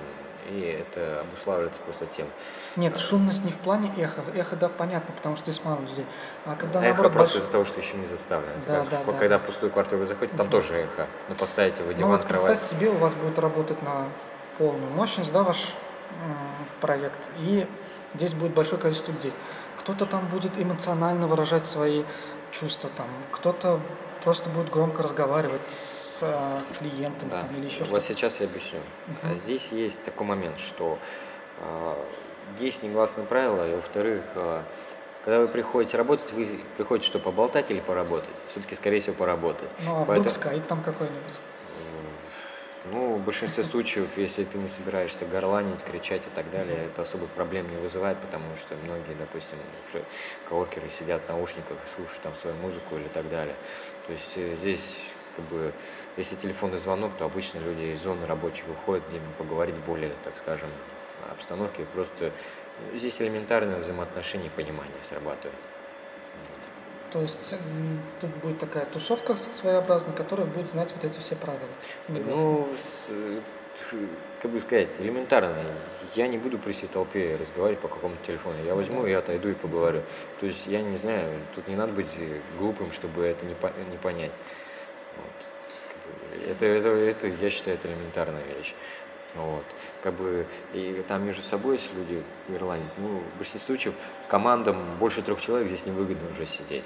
и 0.50 0.60
это 0.60 1.20
обуславливается 1.20 1.80
просто 1.80 2.04
тем. 2.06 2.26
Нет, 2.76 2.98
шумность 2.98 3.44
не 3.44 3.50
в 3.50 3.56
плане 3.56 3.92
эха. 3.96 4.22
Эхо, 4.34 4.56
да, 4.56 4.68
понятно, 4.68 5.14
потому 5.14 5.36
что 5.36 5.50
здесь 5.50 5.64
мало 5.64 5.80
людей. 5.80 6.04
А 6.44 6.54
когда 6.56 6.80
эхо 6.80 6.88
наоборот 6.88 7.12
просто 7.12 7.38
больш- 7.38 7.42
из-за 7.42 7.50
того, 7.50 7.64
что 7.64 7.80
еще 7.80 7.96
не 7.96 8.06
заставлено. 8.06 8.52
Да, 8.66 8.80
как 8.80 8.88
да, 8.90 9.00
в- 9.00 9.06
да. 9.06 9.12
Когда 9.18 9.38
в 9.38 9.42
пустую 9.42 9.72
квартиру 9.72 10.00
вы 10.00 10.06
заходите, 10.06 10.36
там 10.36 10.48
тоже 10.50 10.74
эхо. 10.76 11.06
Но 11.30 11.34
поставите 11.34 11.82
вы 11.82 11.92
Ну 11.92 11.98
диван, 11.98 12.10
вот 12.12 12.24
кровать. 12.24 12.46
представьте 12.46 12.74
себе, 12.76 12.90
у 12.90 12.98
вас 12.98 13.14
будет 13.14 13.38
работать 13.38 13.80
на 13.82 14.06
полную 14.58 14.90
мощность, 14.92 15.32
да, 15.32 15.42
ваш 15.42 15.72
проект, 16.80 17.28
и 17.38 17.66
здесь 18.14 18.34
будет 18.34 18.52
большое 18.52 18.80
количество 18.80 19.12
людей. 19.12 19.32
Кто-то 19.78 20.04
там 20.06 20.26
будет 20.26 20.58
эмоционально 20.58 21.26
выражать 21.26 21.64
свои 21.66 22.02
чувства, 22.50 22.90
там, 22.96 23.06
кто-то 23.30 23.80
просто 24.24 24.48
будет 24.50 24.70
громко 24.70 25.02
разговаривать 25.02 25.60
с 25.70 26.20
а, 26.22 26.60
клиентом 26.78 27.28
Да. 27.28 27.40
там, 27.42 27.56
или 27.56 27.66
еще 27.66 27.80
Вот 27.80 27.86
что-то. 27.88 28.06
сейчас 28.06 28.40
я 28.40 28.46
объясню. 28.46 28.80
А 29.22 29.34
Здесь 29.34 29.68
есть 29.72 30.02
такой 30.04 30.26
момент, 30.26 30.58
что 30.58 30.98
а, 31.60 31.96
есть 32.58 32.82
негласное 32.82 33.24
правило, 33.24 33.68
и 33.70 33.74
во-вторых, 33.74 34.22
а, 34.34 34.62
когда 35.24 35.40
вы 35.40 35.48
приходите 35.48 35.96
работать, 35.96 36.32
вы 36.32 36.48
приходите 36.76 37.06
что, 37.08 37.18
поболтать 37.18 37.70
или 37.70 37.80
поработать? 37.80 38.30
Все-таки, 38.50 38.74
скорее 38.74 39.00
всего, 39.00 39.14
поработать. 39.14 39.68
Ну 39.80 39.90
а 39.90 39.94
вдруг 40.02 40.06
Поэтому- 40.08 40.30
скайп 40.30 40.66
там 40.66 40.82
какой-нибудь. 40.82 41.20
Ну, 42.86 43.16
в 43.16 43.24
большинстве 43.24 43.62
случаев, 43.62 44.16
если 44.16 44.42
ты 44.44 44.56
не 44.56 44.68
собираешься 44.68 45.26
горланить, 45.26 45.82
кричать 45.82 46.22
и 46.26 46.30
так 46.34 46.50
далее, 46.50 46.86
это 46.86 47.02
особых 47.02 47.28
проблем 47.30 47.70
не 47.70 47.76
вызывает, 47.76 48.16
потому 48.18 48.56
что 48.56 48.74
многие, 48.76 49.14
допустим, 49.14 49.58
коворкеры 50.48 50.88
сидят 50.88 51.20
в 51.26 51.28
наушниках, 51.28 51.76
слушают 51.94 52.22
там 52.22 52.34
свою 52.36 52.56
музыку 52.56 52.96
или 52.96 53.08
так 53.08 53.28
далее. 53.28 53.54
То 54.06 54.12
есть 54.14 54.32
э, 54.36 54.56
здесь, 54.56 54.98
как 55.36 55.44
бы, 55.46 55.74
если 56.16 56.36
телефонный 56.36 56.78
звонок, 56.78 57.12
то 57.18 57.26
обычно 57.26 57.58
люди 57.58 57.92
из 57.92 58.00
зоны 58.00 58.24
рабочей 58.24 58.62
выходят, 58.66 59.04
где 59.10 59.20
поговорить 59.36 59.76
более, 59.84 60.12
так 60.24 60.38
скажем, 60.38 60.70
обстановке. 61.30 61.84
Просто 61.92 62.26
э, 62.26 62.96
здесь 62.96 63.20
элементарное 63.20 63.78
взаимоотношение 63.78 64.46
и 64.46 64.50
понимание 64.50 65.04
срабатывает. 65.06 65.60
То 67.12 67.20
есть 67.20 67.52
м, 67.54 68.00
тут 68.20 68.30
будет 68.42 68.58
такая 68.58 68.84
тусовка 68.86 69.36
своеобразная, 69.60 70.14
которая 70.14 70.46
будет 70.46 70.70
знать 70.70 70.92
вот 70.94 71.04
эти 71.04 71.18
все 71.18 71.34
правила. 71.34 71.66
Ну, 72.08 72.68
с- 72.78 73.08
ш- 73.90 73.96
как 74.40 74.50
бы 74.52 74.60
сказать, 74.60 74.94
элементарно. 75.00 75.54
Я 76.14 76.28
не 76.28 76.38
буду 76.38 76.58
при 76.58 76.72
всей 76.72 76.86
толпе 76.88 77.36
разговаривать 77.40 77.80
по 77.80 77.88
какому-то 77.88 78.24
телефону. 78.26 78.56
Я 78.64 78.74
возьму 78.74 79.06
и 79.06 79.12
отойду 79.12 79.48
и 79.48 79.54
поговорю. 79.54 80.02
То 80.40 80.46
есть 80.46 80.66
я 80.66 80.82
не 80.82 80.96
знаю, 80.98 81.40
тут 81.54 81.66
не 81.68 81.76
надо 81.76 81.92
быть 81.92 82.08
э, 82.18 82.40
глупым, 82.58 82.92
чтобы 82.92 83.22
это 83.24 83.44
не, 83.46 83.54
по- 83.54 83.72
не 83.90 83.96
понять. 83.98 84.32
Вот. 85.16 86.50
Это, 86.50 86.66
это, 86.66 86.88
это, 86.90 87.26
я 87.26 87.50
считаю, 87.50 87.76
это 87.76 87.88
элементарная 87.88 88.42
вещь. 88.58 88.74
Вот. 89.34 89.64
Как 90.02 90.14
бы, 90.14 90.46
и 90.72 91.04
там 91.06 91.24
между 91.24 91.42
собой, 91.42 91.76
если 91.76 91.94
люди 91.94 92.22
в 92.48 92.54
Ирландии, 92.54 92.88
ну, 92.98 93.18
в 93.34 93.36
большинстве 93.38 93.60
случаев 93.60 93.94
командам 94.28 94.96
больше 94.98 95.22
трех 95.22 95.40
человек 95.40 95.68
здесь 95.68 95.86
невыгодно 95.86 96.28
уже 96.32 96.46
сидеть. 96.46 96.84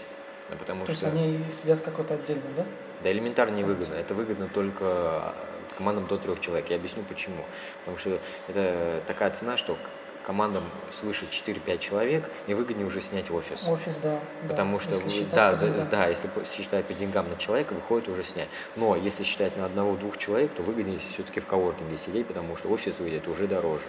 Ну, 0.51 0.57
Потому 0.57 0.85
То 0.85 0.93
есть 0.93 1.03
что... 1.03 1.11
они 1.11 1.41
сидят 1.51 1.81
какой-то 1.81 2.15
отдельно, 2.15 2.43
да? 2.57 2.65
Да, 3.03 3.11
элементарно 3.13 3.55
невыгодно. 3.55 3.95
Это 3.95 4.15
выгодно 4.15 4.49
только 4.53 4.85
а, 4.85 5.35
командам 5.77 6.07
до 6.07 6.19
трех 6.19 6.41
человек. 6.41 6.69
Я 6.71 6.77
объясню 6.77 7.03
почему. 7.03 7.45
Потому 7.81 7.99
что 7.99 8.19
это 8.49 9.03
такая 9.07 9.31
цена, 9.31 9.57
что 9.57 9.77
командам 10.25 10.65
свыше 10.93 11.27
4-5 11.27 11.79
человек 11.79 12.31
невыгоднее 12.47 12.87
уже 12.87 13.01
снять 13.01 13.31
офис. 13.31 13.67
Офис, 13.67 13.99
да. 13.99 14.19
да. 14.43 14.49
Потому 14.49 14.81
что, 14.81 14.91
Если 14.95 15.05
вы- 15.05 15.11
считать 15.13 15.35
да, 15.35 15.55
за- 15.55 15.67
деньгам. 15.69 15.89
да, 15.91 16.07
если 16.09 16.31
считать 16.45 16.85
по 16.87 16.95
деньгам 16.95 17.29
на 17.29 17.37
человека, 17.37 17.75
выходит 17.75 18.09
уже 18.09 18.25
снять. 18.25 18.49
Но 18.77 18.97
если 18.97 19.23
считать 19.23 19.57
на 19.57 19.67
одного-двух 19.67 20.17
человек, 20.17 20.51
то 20.53 20.63
выгоднее 20.63 20.99
все-таки 20.99 21.41
в 21.41 21.47
коворкинге 21.47 21.97
сидеть, 21.97 22.27
потому 22.27 22.57
что 22.57 22.69
офис 22.69 22.99
выйдет 23.01 23.29
уже 23.29 23.47
дороже. 23.47 23.85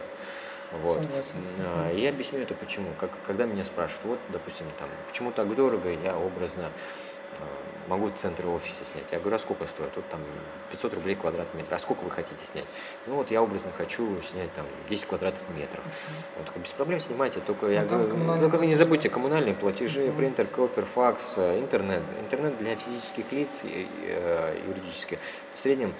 Вот. 0.72 1.00
Согласен. 1.00 1.36
А, 1.60 1.92
Я 1.94 2.10
объясню 2.10 2.40
это 2.40 2.54
почему. 2.54 2.88
Как, 3.00 3.12
когда 3.28 3.46
меня 3.46 3.64
спрашивают, 3.64 4.04
вот, 4.06 4.20
допустим, 4.30 4.66
там, 4.80 4.90
почему 5.08 5.32
так 5.32 5.54
дорого, 5.56 5.90
я 5.90 6.18
образно 6.18 6.64
э, 7.40 7.44
могу 7.88 8.08
в 8.08 8.16
центре 8.16 8.46
офиса 8.48 8.84
снять. 8.84 9.06
Я 9.12 9.20
говорю, 9.20 9.36
а 9.36 9.40
сколько 9.40 9.68
стоит? 9.68 9.92
Вот 9.96 10.08
там 10.10 10.20
500 10.72 10.94
рублей 10.96 11.16
квадратный 11.16 11.62
метр. 11.62 11.76
А 11.76 11.80
сколько 11.80 12.04
вы 12.04 12.10
хотите 12.12 12.44
снять? 12.44 12.66
Ну 13.06 13.16
вот 13.16 13.30
я 13.32 13.42
образно 13.42 13.72
хочу 13.78 14.22
снять 14.22 14.52
там 14.54 14.66
10 14.90 15.06
квадратных 15.06 15.44
метров. 15.56 15.84
Вот, 16.38 16.48
так 16.48 16.58
без 16.58 16.72
проблем 16.72 17.00
снимайте, 17.00 17.40
только 17.42 17.68
я 17.68 17.84
Ну, 17.84 17.88
говорю, 17.90 18.10
коммунальные 18.10 18.42
только 18.50 18.58
вы 18.58 18.66
не 18.66 18.76
забудьте 18.76 19.10
коммунальные 19.10 19.54
платежи, 19.54 20.06
Мгм. 20.08 20.18
принтер, 20.18 20.48
копер, 20.48 20.86
факс, 20.86 21.34
э, 21.38 21.60
интернет. 21.60 22.02
Интернет 22.22 22.58
для 22.58 22.76
физических 22.76 23.32
лиц 23.32 23.62
и 23.64 23.88
э, 24.08 24.60
юридических 24.68 25.20
в 25.54 25.60
среднем 25.60 25.94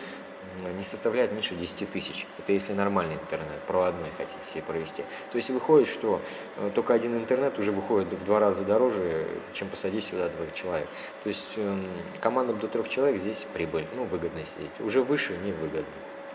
не 0.78 0.84
составляет 0.84 1.32
меньше 1.32 1.56
10 1.56 1.90
тысяч. 1.90 2.28
Это 2.40 2.54
если 2.54 2.74
нормальный 2.74 3.16
интернет, 3.16 3.60
проводной 3.68 4.10
хотите 4.18 4.44
себе 4.46 4.64
провести. 4.64 5.04
То 5.32 5.38
есть 5.38 5.50
выходит, 5.50 5.88
что 5.88 6.22
э, 6.58 6.72
только 6.74 6.94
один 6.94 7.16
интернет 7.18 7.58
уже 7.60 7.72
выходит 7.72 8.12
в 8.14 8.26
два 8.26 8.40
раза 8.40 8.64
дороже, 8.64 9.28
чем 9.54 9.68
посадить 9.70 10.04
сюда 10.04 10.30
двоих 10.30 10.54
человек. 10.54 10.88
То 11.24 11.30
есть 11.30 11.54
эм, 11.58 11.86
командам 12.20 12.60
до 12.60 12.68
трех 12.68 12.90
человек 12.90 13.20
здесь 13.20 13.46
прибыль, 13.54 13.86
ну, 13.96 14.06
выгодно 14.06 14.42
сидеть. 14.46 14.72
Уже 14.80 15.02
выше 15.02 15.38
невыгодно. 15.44 15.86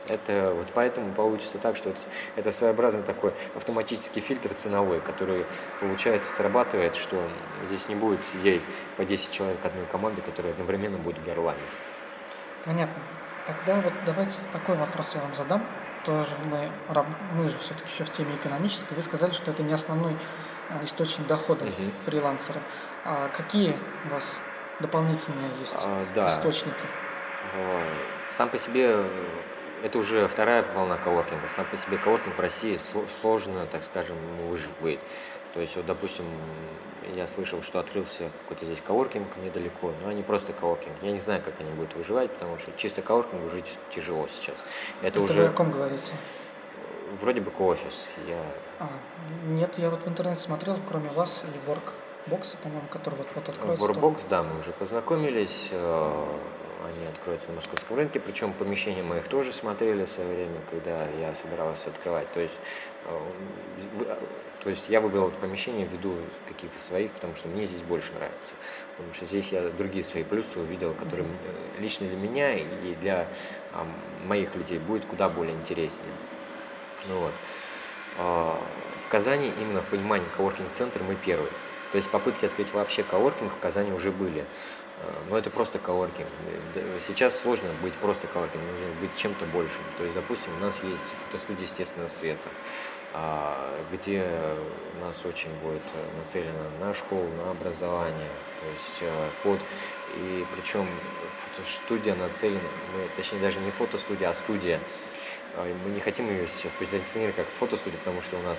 Это 0.09 0.55
вот 0.57 0.69
поэтому 0.75 1.13
получится 1.13 1.59
так, 1.59 1.77
что 1.77 1.95
это 2.35 2.53
своеобразный 2.53 3.03
такой 3.03 3.33
автоматический 3.55 4.21
фильтр 4.21 4.55
ценовой, 4.55 5.01
который, 5.01 5.45
получается, 5.79 6.33
срабатывает, 6.33 6.97
что 6.97 7.23
здесь 7.69 7.89
не 7.89 7.95
будет 7.95 8.25
сидеть 8.25 8.63
по 8.97 9.05
10 9.05 9.31
человек 9.31 9.59
одной 9.63 9.87
команды, 9.87 10.23
которая 10.23 10.53
одновременно 10.53 10.97
будет 10.99 11.23
горланить. 11.23 11.61
Понятно. 12.65 12.95
Тогда 13.47 13.77
вот 13.81 13.93
давайте 14.07 14.37
такой 14.53 14.77
вопрос 14.77 15.15
я 15.15 15.21
вам 15.21 15.35
задам. 15.35 15.65
Тоже 16.05 16.31
мы, 16.45 16.71
мы 17.35 17.49
же 17.49 17.59
все-таки 17.59 17.91
еще 17.93 18.05
в 18.05 18.11
теме 18.11 18.35
экономической. 18.37 18.95
Вы 18.95 19.03
сказали, 19.03 19.33
что 19.33 19.51
это 19.51 19.63
не 19.63 19.73
основной 19.73 20.17
а, 20.71 20.83
источник 20.85 21.27
дохода 21.27 21.65
Мгм. 21.67 21.93
фрилансера. 22.07 22.61
А 23.05 23.29
какие 23.37 23.77
у 24.07 24.15
вас 24.15 24.39
дополнительные 24.81 25.51
есть 25.61 25.75
А, 25.77 26.07
да. 26.15 26.29
источники? 26.29 26.75
Сам 28.31 28.49
по 28.49 28.59
себе 28.59 28.87
э, 28.93 29.05
это 29.83 29.99
уже 29.99 30.27
вторая 30.29 30.65
волна 30.75 30.97
коворкинга. 30.97 31.49
Сам 31.55 31.65
по 31.67 31.77
себе 31.77 31.99
коворкинг 31.99 32.37
в 32.37 32.41
России 32.41 32.79
сло- 32.79 33.07
сложно, 33.21 33.67
так 33.67 33.83
скажем, 33.85 34.17
выжить 34.49 34.71
будет. 34.81 35.01
То 35.55 35.61
есть, 35.61 35.77
вот, 35.77 35.87
допустим, 35.87 36.25
я 37.15 37.27
слышал, 37.27 37.63
что 37.63 37.81
открылся 37.81 38.31
какой-то 38.43 38.67
здесь 38.67 38.81
коворкинг 38.87 39.27
недалеко, 39.43 39.93
но 40.03 40.11
они 40.11 40.23
просто 40.23 40.53
коворкинг. 40.53 40.95
Я 41.03 41.13
не 41.13 41.21
знаю, 41.21 41.43
как 41.43 41.55
они 41.61 41.71
будут 41.71 41.95
выживать, 41.95 42.31
потому 42.31 42.59
что 42.59 42.71
чисто 42.77 43.03
коворкингу 43.03 43.51
жить 43.51 43.79
тяжело 43.91 44.29
сейчас. 44.29 44.55
Это, 45.01 45.09
Это 45.09 45.21
вы 45.21 45.25
уже 45.25 45.47
о 45.49 45.53
ком 45.53 45.73
говорите? 45.73 46.13
вроде 47.21 47.41
бы 47.41 47.51
офис. 47.59 48.05
Я 48.29 48.41
А, 48.79 48.89
нет, 49.49 49.77
я 49.79 49.91
вот 49.91 50.05
в 50.05 50.09
интернете 50.09 50.41
смотрел, 50.41 50.79
кроме 50.89 51.09
вас 51.11 51.43
и 51.45 51.71
Workbox, 51.71 52.57
по-моему, 52.63 52.87
который 52.91 53.17
вот, 53.17 53.27
вот 53.35 53.49
откроется. 53.49 53.85
Workbox, 53.85 54.21
да, 54.29 54.43
мы 54.43 54.61
уже 54.61 54.71
познакомились. 54.73 55.69
э, 55.73 56.27
Они 56.87 57.07
откроются 57.07 57.51
на 57.51 57.57
московском 57.57 57.97
рынке, 57.97 58.21
причем 58.21 58.53
помещения 58.53 59.03
мы 59.03 59.19
их 59.19 59.29
тоже 59.29 59.53
смотрели 59.53 60.05
в 60.05 60.11
свое 60.11 60.29
время, 60.35 60.61
когда 60.71 61.07
я 61.21 61.35
собирался 61.35 61.91
открывать. 61.91 62.31
То 62.33 62.41
есть, 62.41 62.59
э, 63.07 64.17
то 64.63 64.69
есть 64.69 64.85
я 64.89 65.01
выбрал 65.01 65.29
это 65.29 65.39
помещение 65.39 65.87
ввиду 65.87 66.17
каких-то 66.47 66.79
своих, 66.79 67.11
потому 67.13 67.35
что 67.35 67.49
мне 67.49 67.65
здесь 67.65 67.81
больше 67.81 68.13
нравится. 68.13 68.53
Потому 68.97 69.15
что 69.15 69.25
здесь 69.25 69.53
я 69.53 69.63
другие 69.71 70.05
свои 70.05 70.23
плюсы 70.23 70.59
увидел, 70.59 70.93
которые 70.93 71.27
э, 71.27 71.81
лично 71.81 72.07
для 72.07 72.17
меня 72.17 72.55
и 72.55 72.95
для 73.01 73.27
а, 73.73 73.87
моих 74.27 74.55
людей 74.55 74.79
будет 74.79 75.07
куда 75.07 75.31
более 75.31 75.55
интереснее. 75.55 76.13
Ну 77.09 77.21
вот. 77.21 77.33
А, 78.19 78.61
В 79.07 79.11
Казани 79.11 79.51
именно 79.61 79.81
в 79.81 79.87
понимании 79.87 80.27
коворкинг-центр 80.37 81.01
мы 81.09 81.15
первый. 81.15 81.49
То 81.93 81.97
есть 81.97 82.11
попытки 82.11 82.45
открыть 82.45 82.73
вообще 82.75 83.03
коворкинг 83.03 83.53
в 83.53 83.59
Казани 83.61 83.93
уже 83.93 84.11
были. 84.11 84.45
Э, 85.01 85.13
но 85.31 85.39
это 85.39 85.49
просто 85.49 85.79
коворкинг. 85.79 86.29
Сейчас 87.07 87.39
сложно 87.39 87.69
быть 87.83 87.95
просто 87.95 88.27
коворкингом, 88.27 88.69
нужно 88.71 89.01
быть 89.01 89.11
чем-то 89.17 89.47
большим. 89.47 89.83
То 89.97 90.05
есть, 90.05 90.15
допустим, 90.15 90.53
у 90.59 90.61
нас 90.61 90.79
есть 90.83 91.03
фотостудия 91.27 91.65
естественного 91.65 92.11
света, 92.11 92.49
а, 92.49 92.90
где 93.93 94.27
у 95.01 95.05
нас 95.05 95.25
очень 95.25 95.51
будет 95.63 95.83
нацелено 96.19 96.65
на 96.81 96.95
школу, 96.95 97.27
на 97.37 97.51
образование. 97.51 98.31
То 98.61 98.67
есть 98.69 99.13
э, 99.13 99.29
под 99.43 99.61
и 100.17 100.45
причем 100.55 100.87
фотостудия 101.57 102.15
нацелена, 102.15 102.61
мы, 102.95 103.09
точнее 103.17 103.39
даже 103.41 103.61
не 103.61 103.71
фотостудия, 103.71 104.29
а 104.29 104.35
студия 104.35 104.81
а, 105.57 105.67
мы 105.85 105.91
не 105.91 106.01
хотим 106.01 106.29
ее 106.29 106.47
сейчас 106.47 106.73
позиционировать 106.79 107.37
как 107.37 107.47
фотостудию, 107.47 107.99
потому 107.99 108.23
что 108.23 108.37
у 108.37 108.43
нас 108.43 108.59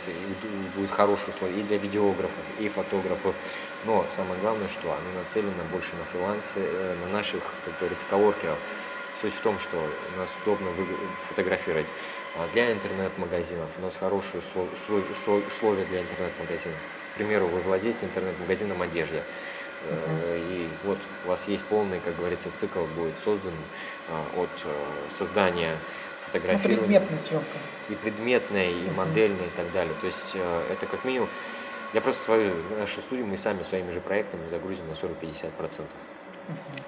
будет 0.75 0.91
хорошие 0.91 1.29
условия 1.29 1.59
и 1.59 1.63
для 1.63 1.77
видеографов, 1.77 2.43
и 2.59 2.67
фотографов. 2.69 3.35
Но 3.85 4.05
самое 4.11 4.39
главное, 4.41 4.67
что 4.67 4.91
она 4.91 5.21
нацелена 5.23 5.63
больше 5.71 5.89
на 5.95 6.05
фриланс, 6.05 6.45
э, 6.55 6.95
на 7.05 7.11
наших, 7.13 7.41
как 7.65 7.77
говорится, 7.79 8.05
коворкеров. 8.09 8.57
Суть 9.21 9.33
в 9.33 9.41
том, 9.41 9.59
что 9.59 9.77
у 9.77 10.19
нас 10.19 10.29
удобно 10.43 10.67
фотографировать 11.29 11.85
а, 11.85 12.20
для 12.53 12.71
интернет-магазинов. 12.71 13.69
У 13.77 13.81
нас 13.81 13.95
хорошие 13.95 14.41
условия 14.41 15.85
для 15.85 16.01
интернет-магазинов. 16.01 16.77
К 17.13 17.17
примеру, 17.17 17.47
вы 17.47 17.59
владеете 17.61 18.05
интернет-магазином 18.05 18.81
одежды. 18.81 19.21
Uh-huh. 19.89 20.51
И 20.51 20.69
вот 20.83 20.97
у 21.25 21.29
вас 21.29 21.47
есть 21.47 21.65
полный, 21.65 21.99
как 21.99 22.15
говорится, 22.15 22.49
цикл 22.55 22.85
будет 22.95 23.17
создан 23.17 23.53
а, 24.09 24.23
от 24.37 24.49
э, 24.63 24.73
создания 25.11 25.75
фотографирования. 26.27 26.81
Ну, 26.81 26.87
предметная 26.87 27.17
съемка. 27.17 27.57
И 27.89 27.95
предметная, 27.95 28.69
и 28.69 28.89
модельная, 28.91 29.47
и 29.47 29.57
так 29.57 29.71
далее. 29.71 29.93
То 29.99 30.07
есть 30.07 30.35
э, 30.35 30.63
это 30.71 30.85
как 30.85 31.03
минимум... 31.03 31.29
Я 31.93 31.99
просто 31.99 32.23
свою, 32.23 32.53
нашу 32.77 33.01
студию 33.01 33.25
мы 33.25 33.37
сами 33.37 33.63
своими 33.63 33.91
же 33.91 33.99
проектами 33.99 34.47
загрузим 34.49 34.87
на 34.87 34.93
40-50%. 34.93 35.51
Uh-huh. 35.51 35.85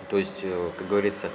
То 0.09 0.17
есть, 0.17 0.39
э, 0.43 0.69
как 0.77 0.87
говорится, 0.87 1.29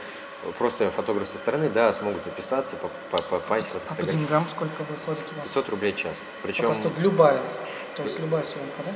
просто 0.59 0.91
фотограф 0.91 1.29
со 1.29 1.39
стороны, 1.39 1.69
да, 1.69 1.93
смогут 1.93 2.25
записаться, 2.25 2.77
попасть 3.11 3.75
а, 3.75 3.81
А 3.91 3.95
по 3.95 4.03
деньгам 4.03 4.47
сколько 4.51 4.83
выходит 4.83 5.25
у 5.33 5.39
вас? 5.41 5.45
500 5.45 5.69
рублей 5.71 5.93
час. 5.93 6.17
Причем... 6.43 6.67
Просто 6.67 6.91
любая, 6.99 7.41
то 7.97 8.03
есть 8.03 8.19
любая 8.19 8.45
съемка, 8.45 8.83
да? 8.85 8.93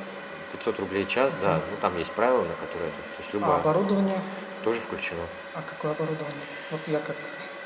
500 0.52 0.80
рублей 0.80 1.06
час, 1.06 1.36
да, 1.40 1.60
ну 1.70 1.76
там 1.80 1.96
есть 1.98 2.12
правила, 2.12 2.42
на 2.42 2.54
которые, 2.54 2.90
то 2.90 3.22
есть 3.22 3.34
любая. 3.34 3.52
А 3.52 3.56
оборудование? 3.56 4.20
Тоже 4.64 4.80
включено. 4.80 5.22
А 5.54 5.62
какое 5.62 5.92
оборудование? 5.92 6.44
Вот 6.70 6.80
я 6.86 6.98
как 7.00 7.16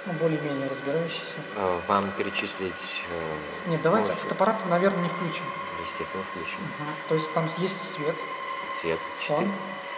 ну, 0.07 0.13
более-менее 0.15 0.69
разбирающийся. 0.69 1.39
А, 1.57 1.81
вам 1.89 2.11
перечислить... 2.17 3.03
Э, 3.11 3.71
Нет, 3.71 3.83
давайте 3.83 4.11
может... 4.11 4.23
фотоаппарат, 4.23 4.65
наверное, 4.67 5.03
не 5.03 5.09
включим. 5.09 5.45
Естественно, 5.83 6.25
включим. 6.31 6.61
Угу. 6.61 6.91
То 7.09 7.15
есть 7.15 7.33
там 7.33 7.51
есть 7.59 7.93
свет? 7.93 8.15
Свет, 8.81 8.99
фон, 9.19 9.51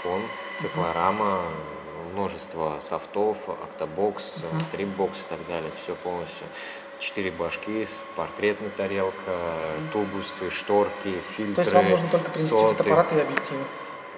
фон 0.03 0.23
циклорама, 0.59 1.41
угу. 1.41 1.78
Множество 2.13 2.79
софтов, 2.81 3.49
угу. 3.49 3.57
стрипбокс 4.69 5.19
и 5.21 5.29
так 5.29 5.47
далее, 5.47 5.71
все 5.83 5.95
полностью 5.95 6.47
четыре 6.99 7.31
башки, 7.31 7.87
портретная 8.17 8.71
тарелка, 8.71 9.37
тубусы, 9.93 10.51
шторки, 10.51 11.21
фильтры. 11.37 11.55
То 11.55 11.61
есть 11.63 11.73
вам 11.73 11.91
нужно 11.91 12.09
только 12.09 12.31
принести 12.31 12.51
соты. 12.51 12.77
фотоаппарат 12.77 13.13
и 13.13 13.21
объективы? 13.21 13.61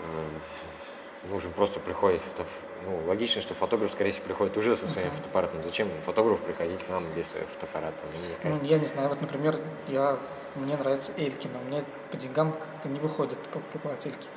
Э, 0.04 1.28
нужен 1.30 1.52
просто 1.52 1.80
приходит 1.80 2.20
фото... 2.20 2.46
Ну, 2.86 3.06
логично, 3.06 3.42
что 3.42 3.52
фотограф, 3.52 3.92
скорее 3.92 4.12
всего, 4.12 4.24
приходит 4.24 4.56
уже 4.56 4.74
со 4.74 4.88
своим 4.88 5.08
uh-huh. 5.08 5.16
фотоаппаратом. 5.16 5.62
Зачем 5.62 5.88
фотографу 6.00 6.42
приходить 6.42 6.80
к 6.82 6.88
нам 6.88 7.04
без 7.14 7.26
фотоаппарата? 7.26 7.98
Ну, 8.42 8.58
я 8.62 8.78
не 8.78 8.86
знаю, 8.86 9.10
вот, 9.10 9.20
например, 9.20 9.58
я, 9.88 10.16
мне 10.54 10.76
нравится 10.78 11.12
Эльки, 11.18 11.46
но 11.52 11.60
у 11.60 11.64
меня 11.64 11.84
по 12.10 12.16
деньгам 12.16 12.52
как-то 12.52 12.88
не 12.88 12.98
выходит 12.98 13.38
покупать 13.38 14.06
Эльки 14.06 14.28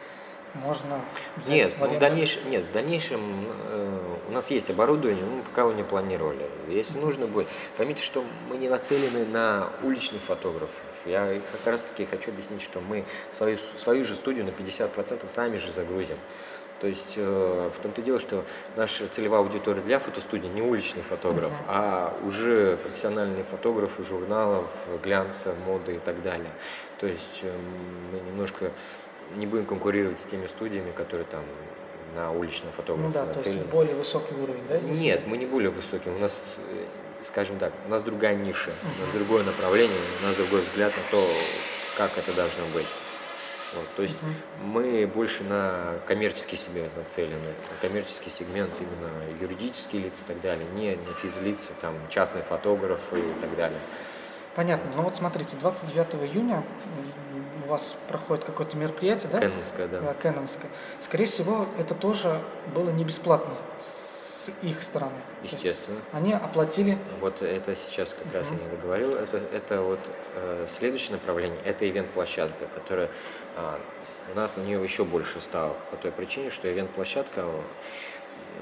можно 0.53 1.01
взять 1.37 1.49
нет, 1.49 1.73
ну, 1.79 1.87
в 1.87 1.99
дальнейшем, 1.99 2.49
нет, 2.49 2.63
в 2.65 2.71
дальнейшем 2.71 3.47
э, 3.69 4.17
у 4.29 4.31
нас 4.31 4.51
есть 4.51 4.69
оборудование, 4.69 5.23
мы 5.23 5.41
пока 5.41 5.61
его 5.61 5.73
не 5.73 5.83
планировали. 5.83 6.47
Если 6.67 6.97
нужно 6.97 7.25
будет, 7.25 7.47
поймите, 7.77 8.03
что 8.03 8.23
мы 8.49 8.57
не 8.57 8.69
нацелены 8.69 9.25
на 9.25 9.69
уличных 9.81 10.21
фотографов. 10.21 10.69
Я 11.05 11.27
как 11.51 11.71
раз 11.71 11.83
таки 11.83 12.05
хочу 12.05 12.31
объяснить, 12.31 12.61
что 12.61 12.79
мы 12.79 13.03
свою, 13.31 13.57
свою 13.77 14.03
же 14.03 14.15
студию 14.15 14.45
на 14.45 14.49
50% 14.49 15.29
сами 15.29 15.57
же 15.57 15.71
загрузим. 15.71 16.17
То 16.79 16.87
есть 16.87 17.13
э, 17.15 17.69
в 17.73 17.81
том-то 17.81 18.01
дело, 18.01 18.19
что 18.19 18.43
наша 18.75 19.07
целевая 19.07 19.39
аудитория 19.39 19.81
для 19.81 19.99
фотостудии 19.99 20.47
не 20.47 20.61
уличный 20.61 21.01
фотограф, 21.01 21.51
uh-huh. 21.51 21.65
а 21.67 22.19
уже 22.23 22.77
профессиональные 22.77 23.43
фотографы 23.43 24.03
журналов, 24.03 24.69
глянца, 25.01 25.55
моды 25.65 25.95
и 25.95 25.99
так 25.99 26.21
далее. 26.21 26.51
То 26.99 27.07
есть 27.07 27.39
э, 27.43 27.57
мы 28.11 28.19
немножко 28.19 28.71
не 29.35 29.45
будем 29.47 29.65
конкурировать 29.65 30.19
с 30.19 30.25
теми 30.25 30.47
студиями, 30.47 30.91
которые 30.91 31.25
там 31.25 31.43
на 32.15 32.31
уличном 32.31 32.71
фотографе 32.71 33.07
ну, 33.07 33.13
да, 33.13 33.25
нацелены. 33.25 33.43
То 33.43 33.61
есть 33.61 33.71
более 33.71 33.95
высокий 33.95 34.35
уровень, 34.35 34.63
да? 34.69 34.79
Здесь? 34.79 34.99
Нет, 34.99 35.21
мы 35.25 35.37
не 35.37 35.45
более 35.45 35.71
высокий. 35.71 36.09
У 36.09 36.19
нас, 36.19 36.39
э, 36.57 36.85
скажем 37.23 37.57
так, 37.57 37.73
у 37.87 37.89
нас 37.89 38.03
другая 38.03 38.35
ниша, 38.35 38.71
у 38.83 39.01
нас 39.01 39.13
другое 39.13 39.43
направление, 39.43 39.97
у 40.21 40.25
нас 40.25 40.35
другой 40.35 40.61
взгляд 40.61 40.93
на 40.95 41.03
то, 41.11 41.27
как 41.97 42.17
это 42.17 42.31
должно 42.33 42.65
быть. 42.73 42.87
Вот, 43.75 43.87
то 43.95 44.03
есть 44.03 44.17
uh-huh. 44.21 44.65
мы 44.65 45.07
больше 45.07 45.43
на 45.43 45.95
коммерческий 46.05 46.57
сегмент 46.57 46.95
нацелены, 46.95 47.39
на 47.39 47.87
коммерческий 47.87 48.29
сегмент 48.29 48.69
именно 48.79 49.11
юридические 49.41 50.03
лица 50.03 50.21
и 50.21 50.27
так 50.27 50.41
далее, 50.41 50.65
не 50.75 50.91
на 50.91 51.13
физлицы, 51.15 51.71
там 51.81 51.95
частные 52.09 52.43
фотографы 52.43 53.17
и 53.17 53.41
так 53.41 53.55
далее. 53.55 53.79
Понятно. 54.55 54.91
Ну 54.95 55.03
вот 55.03 55.15
смотрите, 55.15 55.55
29 55.57 56.31
июня 56.31 56.63
у 57.65 57.69
вас 57.69 57.95
проходит 58.07 58.43
какое-то 58.43 58.77
мероприятие, 58.77 59.31
да? 59.31 59.39
Кэнонское, 59.39 59.87
да. 59.87 59.99
Да, 60.01 60.13
Кэнонское. 60.13 60.69
Скорее 61.01 61.25
всего, 61.25 61.65
это 61.79 61.95
тоже 61.95 62.41
было 62.75 62.89
не 62.91 63.03
бесплатно 63.03 63.53
с 63.79 64.49
их 64.61 64.83
стороны. 64.83 65.15
Естественно. 65.41 65.99
Они 66.11 66.33
оплатили. 66.33 66.97
Вот 67.21 67.41
это 67.41 67.75
сейчас 67.75 68.13
как 68.13 68.31
раз 68.33 68.49
uh-huh. 68.49 68.57
я 68.57 68.63
не 68.63 68.69
договорил. 68.75 69.13
Это, 69.13 69.37
это 69.37 69.81
вот 69.81 69.99
э, 70.35 70.67
следующее 70.69 71.13
направление, 71.13 71.59
это 71.63 71.89
ивент-площадка, 71.89 72.67
которая 72.75 73.09
э, 73.55 73.77
у 74.33 74.35
нас 74.35 74.55
на 74.55 74.61
нее 74.61 74.83
еще 74.83 75.03
больше 75.05 75.39
ставок 75.39 75.77
по 75.91 75.97
той 75.97 76.11
причине, 76.11 76.49
что 76.49 76.71
ивент-площадка, 76.71 77.49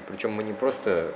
причем 0.08 0.32
мы 0.32 0.42
не 0.42 0.52
просто 0.52 1.12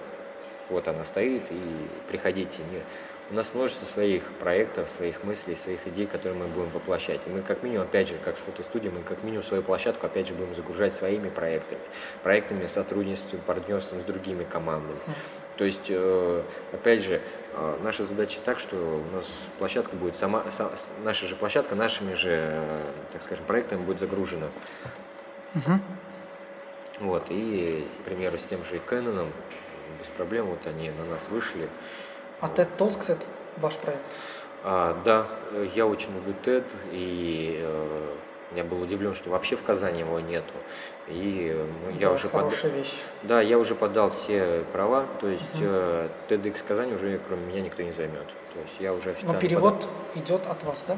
вот 0.68 0.88
она 0.88 1.04
стоит 1.04 1.50
и 1.50 1.60
приходите, 2.08 2.62
не, 2.70 2.82
у 3.30 3.34
нас 3.34 3.52
множество 3.54 3.86
своих 3.86 4.22
проектов, 4.38 4.88
своих 4.88 5.24
мыслей, 5.24 5.56
своих 5.56 5.86
идей, 5.88 6.06
которые 6.06 6.38
мы 6.38 6.46
будем 6.46 6.70
воплощать. 6.70 7.20
И 7.26 7.30
мы 7.30 7.42
как 7.42 7.62
минимум, 7.62 7.86
опять 7.86 8.08
же, 8.08 8.14
как 8.24 8.36
с 8.36 8.40
фотостудией, 8.40 8.92
мы 8.92 9.02
как 9.02 9.24
минимум 9.24 9.42
свою 9.42 9.62
площадку, 9.62 10.06
опять 10.06 10.28
же, 10.28 10.34
будем 10.34 10.54
загружать 10.54 10.94
своими 10.94 11.28
проектами, 11.28 11.80
проектами 12.22 12.66
сотрудничества, 12.66 13.38
партнерством 13.38 14.00
с 14.00 14.04
другими 14.04 14.44
командами. 14.44 14.98
То 15.56 15.64
есть, 15.64 15.86
э, 15.88 16.42
опять 16.72 17.02
же, 17.02 17.20
э, 17.54 17.78
наша 17.82 18.04
задача 18.04 18.38
так, 18.44 18.60
что 18.60 18.76
у 18.76 19.16
нас 19.16 19.26
площадка 19.58 19.96
будет 19.96 20.16
сама, 20.16 20.44
наша 21.02 21.26
же 21.26 21.34
площадка 21.34 21.74
нашими 21.74 22.14
же, 22.14 22.30
э, 22.32 22.82
так 23.12 23.22
скажем, 23.22 23.44
проектами 23.46 23.80
будет 23.82 23.98
загружена. 23.98 24.46
Угу. 25.54 25.80
Вот, 27.00 27.24
и, 27.30 27.86
к 28.00 28.04
примеру, 28.04 28.38
с 28.38 28.44
тем 28.44 28.64
же 28.64 28.80
Canon 28.86 29.26
без 29.98 30.08
проблем 30.08 30.46
вот 30.46 30.66
они 30.66 30.90
на 30.90 31.04
нас 31.06 31.28
вышли. 31.28 31.68
А 32.40 32.48
TED 32.48 32.68
Talks– 32.78 33.04
это 33.12 33.26
ваш 33.58 33.74
проект? 33.74 34.02
А, 34.62 34.96
да, 35.04 35.26
я 35.74 35.86
очень 35.86 36.12
люблю 36.14 36.34
TED, 36.44 36.64
и 36.90 37.60
э, 37.62 38.14
я 38.54 38.64
был 38.64 38.80
удивлен, 38.80 39.14
что 39.14 39.30
вообще 39.30 39.56
в 39.56 39.62
Казани 39.62 40.00
его 40.00 40.20
нету. 40.20 40.52
И 41.08 41.56
ну, 41.84 41.98
я 41.98 42.08
да, 42.08 42.12
уже 42.12 42.28
хорошая 42.28 42.70
под... 42.70 42.80
вещь. 42.80 42.94
Да, 43.22 43.40
я 43.40 43.58
уже 43.58 43.74
подал 43.74 44.10
все 44.10 44.64
права, 44.72 45.06
то 45.20 45.28
есть 45.28 45.54
угу. 45.54 45.64
э, 45.64 46.08
TEDx 46.28 46.64
Казань 46.66 46.94
уже 46.94 47.20
кроме 47.26 47.46
меня 47.46 47.60
никто 47.60 47.82
не 47.82 47.92
займет. 47.92 48.26
То 48.26 48.60
есть 48.62 48.74
я 48.80 48.92
уже 48.92 49.10
официально. 49.10 49.34
Но 49.34 49.40
перевод 49.40 49.74
подал. 49.74 49.90
идет 50.14 50.46
от 50.46 50.64
вас, 50.64 50.84
да? 50.88 50.96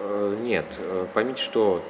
Э, 0.00 0.36
нет, 0.40 0.66
э, 0.78 1.06
поймите, 1.12 1.42
что 1.42 1.82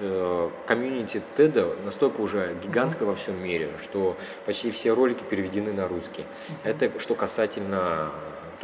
э, 0.00 0.50
комьюнити 0.66 1.22
Теда 1.36 1.74
настолько 1.84 2.20
уже 2.20 2.56
гигантское 2.62 3.06
во 3.06 3.14
всем 3.14 3.42
мире, 3.42 3.70
что 3.82 4.16
почти 4.46 4.70
все 4.70 4.92
ролики 4.92 5.22
переведены 5.22 5.72
на 5.72 5.88
русский. 5.88 6.24
Это 6.62 6.98
что 6.98 7.14
касательно 7.14 8.10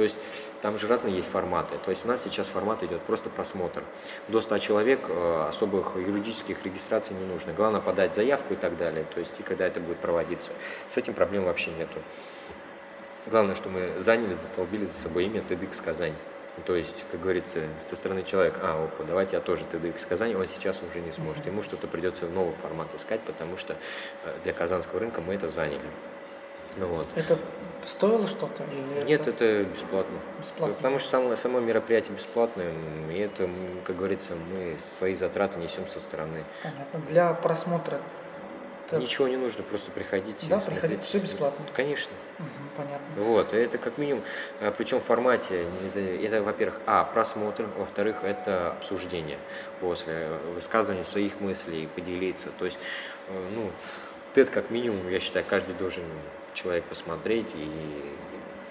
то 0.01 0.05
есть 0.05 0.17
там 0.63 0.79
же 0.79 0.87
разные 0.89 1.17
есть 1.17 1.29
форматы. 1.29 1.75
То 1.85 1.91
есть 1.91 2.07
у 2.07 2.09
нас 2.09 2.23
сейчас 2.23 2.49
формат 2.49 2.83
идет 2.83 3.03
просто 3.03 3.29
просмотр. 3.29 3.83
До 4.29 4.41
100 4.41 4.57
человек 4.57 5.01
э, 5.11 5.47
особых 5.51 5.95
юридических 5.97 6.65
регистраций 6.65 7.15
не 7.15 7.27
нужно. 7.27 7.53
Главное 7.53 7.83
подать 7.83 8.15
заявку 8.15 8.55
и 8.55 8.57
так 8.57 8.79
далее. 8.79 9.05
То 9.13 9.21
есть 9.21 9.33
и 9.39 9.43
когда 9.43 9.67
это 9.67 9.79
будет 9.79 9.99
проводиться. 9.99 10.53
С 10.89 10.97
этим 10.97 11.13
проблем 11.13 11.45
вообще 11.45 11.71
нету. 11.73 12.01
Главное, 13.27 13.55
что 13.55 13.69
мы 13.69 13.93
заняли, 13.99 14.33
застолбили 14.33 14.87
за 14.87 14.95
собой 14.95 15.27
имя 15.27 15.45
TEDx 15.47 15.85
Казань. 15.85 16.15
То 16.65 16.75
есть, 16.75 17.05
как 17.13 17.21
говорится, 17.21 17.61
со 17.85 17.95
стороны 17.95 18.23
человека, 18.23 18.59
а, 18.63 18.85
опа, 18.85 19.05
давайте 19.05 19.37
я 19.37 19.43
тоже 19.43 19.67
TEDx 19.71 20.09
Казань, 20.09 20.35
он 20.35 20.49
сейчас 20.49 20.81
уже 20.81 21.01
не 21.01 21.13
сможет. 21.13 21.45
Ему 21.45 21.61
что-то 21.61 21.89
придется 21.89 22.25
новый 22.25 22.55
формат 22.55 22.89
искать, 22.95 23.21
потому 23.21 23.59
что 23.59 23.77
э, 24.25 24.35
для 24.45 24.55
казанского 24.55 25.01
рынка 25.01 25.21
мы 25.21 25.35
это 25.35 25.51
заняли. 25.51 25.79
Вот. 26.77 27.07
Это 27.17 27.39
стоило 27.87 28.27
что-то? 28.27 28.65
Нет, 29.07 29.27
это 29.27 29.65
бесплатно. 29.65 30.19
бесплатно? 30.41 30.75
Потому 30.77 30.99
что 30.99 31.09
само, 31.11 31.37
само 31.37 31.61
мероприятие 31.61 32.15
бесплатное, 32.17 32.73
и 33.11 33.19
это, 33.19 33.49
как 33.85 33.97
говорится, 33.97 34.35
мы 34.35 34.77
свои 34.79 35.15
затраты 35.15 35.59
несем 35.59 35.87
со 35.87 36.01
стороны. 36.01 36.45
Понятно. 36.63 37.01
Для 37.09 37.33
просмотра 37.35 38.01
это- 38.87 38.99
Ничего 38.99 39.29
не 39.29 39.37
нужно, 39.37 39.63
просто 39.63 39.91
приходите. 39.93 40.47
Да, 40.49 40.59
приходите, 40.59 41.03
все 41.03 41.19
бесплатно. 41.19 41.65
Конечно. 41.75 42.13
Мгм, 42.39 42.49
понятно. 42.77 43.23
Вот, 43.23 43.53
это 43.53 43.79
как 43.79 43.99
минимум, 43.99 44.23
причем 44.77 44.99
в 45.01 45.05
формате, 45.05 45.65
это, 45.89 46.01
это, 46.01 46.43
во-первых, 46.43 46.81
а, 46.87 47.05
просмотр, 47.05 47.69
во-вторых, 47.79 48.25
это 48.25 48.73
обсуждение 48.73 49.39
после, 49.81 50.13
э, 50.15 50.39
высказывание 50.55 51.05
своих 51.05 51.41
мыслей, 51.41 51.89
поделиться. 51.95 52.49
То 52.59 52.65
есть, 52.65 52.79
э, 53.29 53.43
ну, 53.55 53.63
вот 53.63 54.39
это 54.39 54.51
как 54.51 54.71
минимум, 54.71 55.09
я 55.09 55.21
считаю, 55.21 55.45
каждый 55.49 55.75
должен 55.75 56.05
человек 56.55 56.85
посмотреть 56.85 57.49
и 57.55 57.69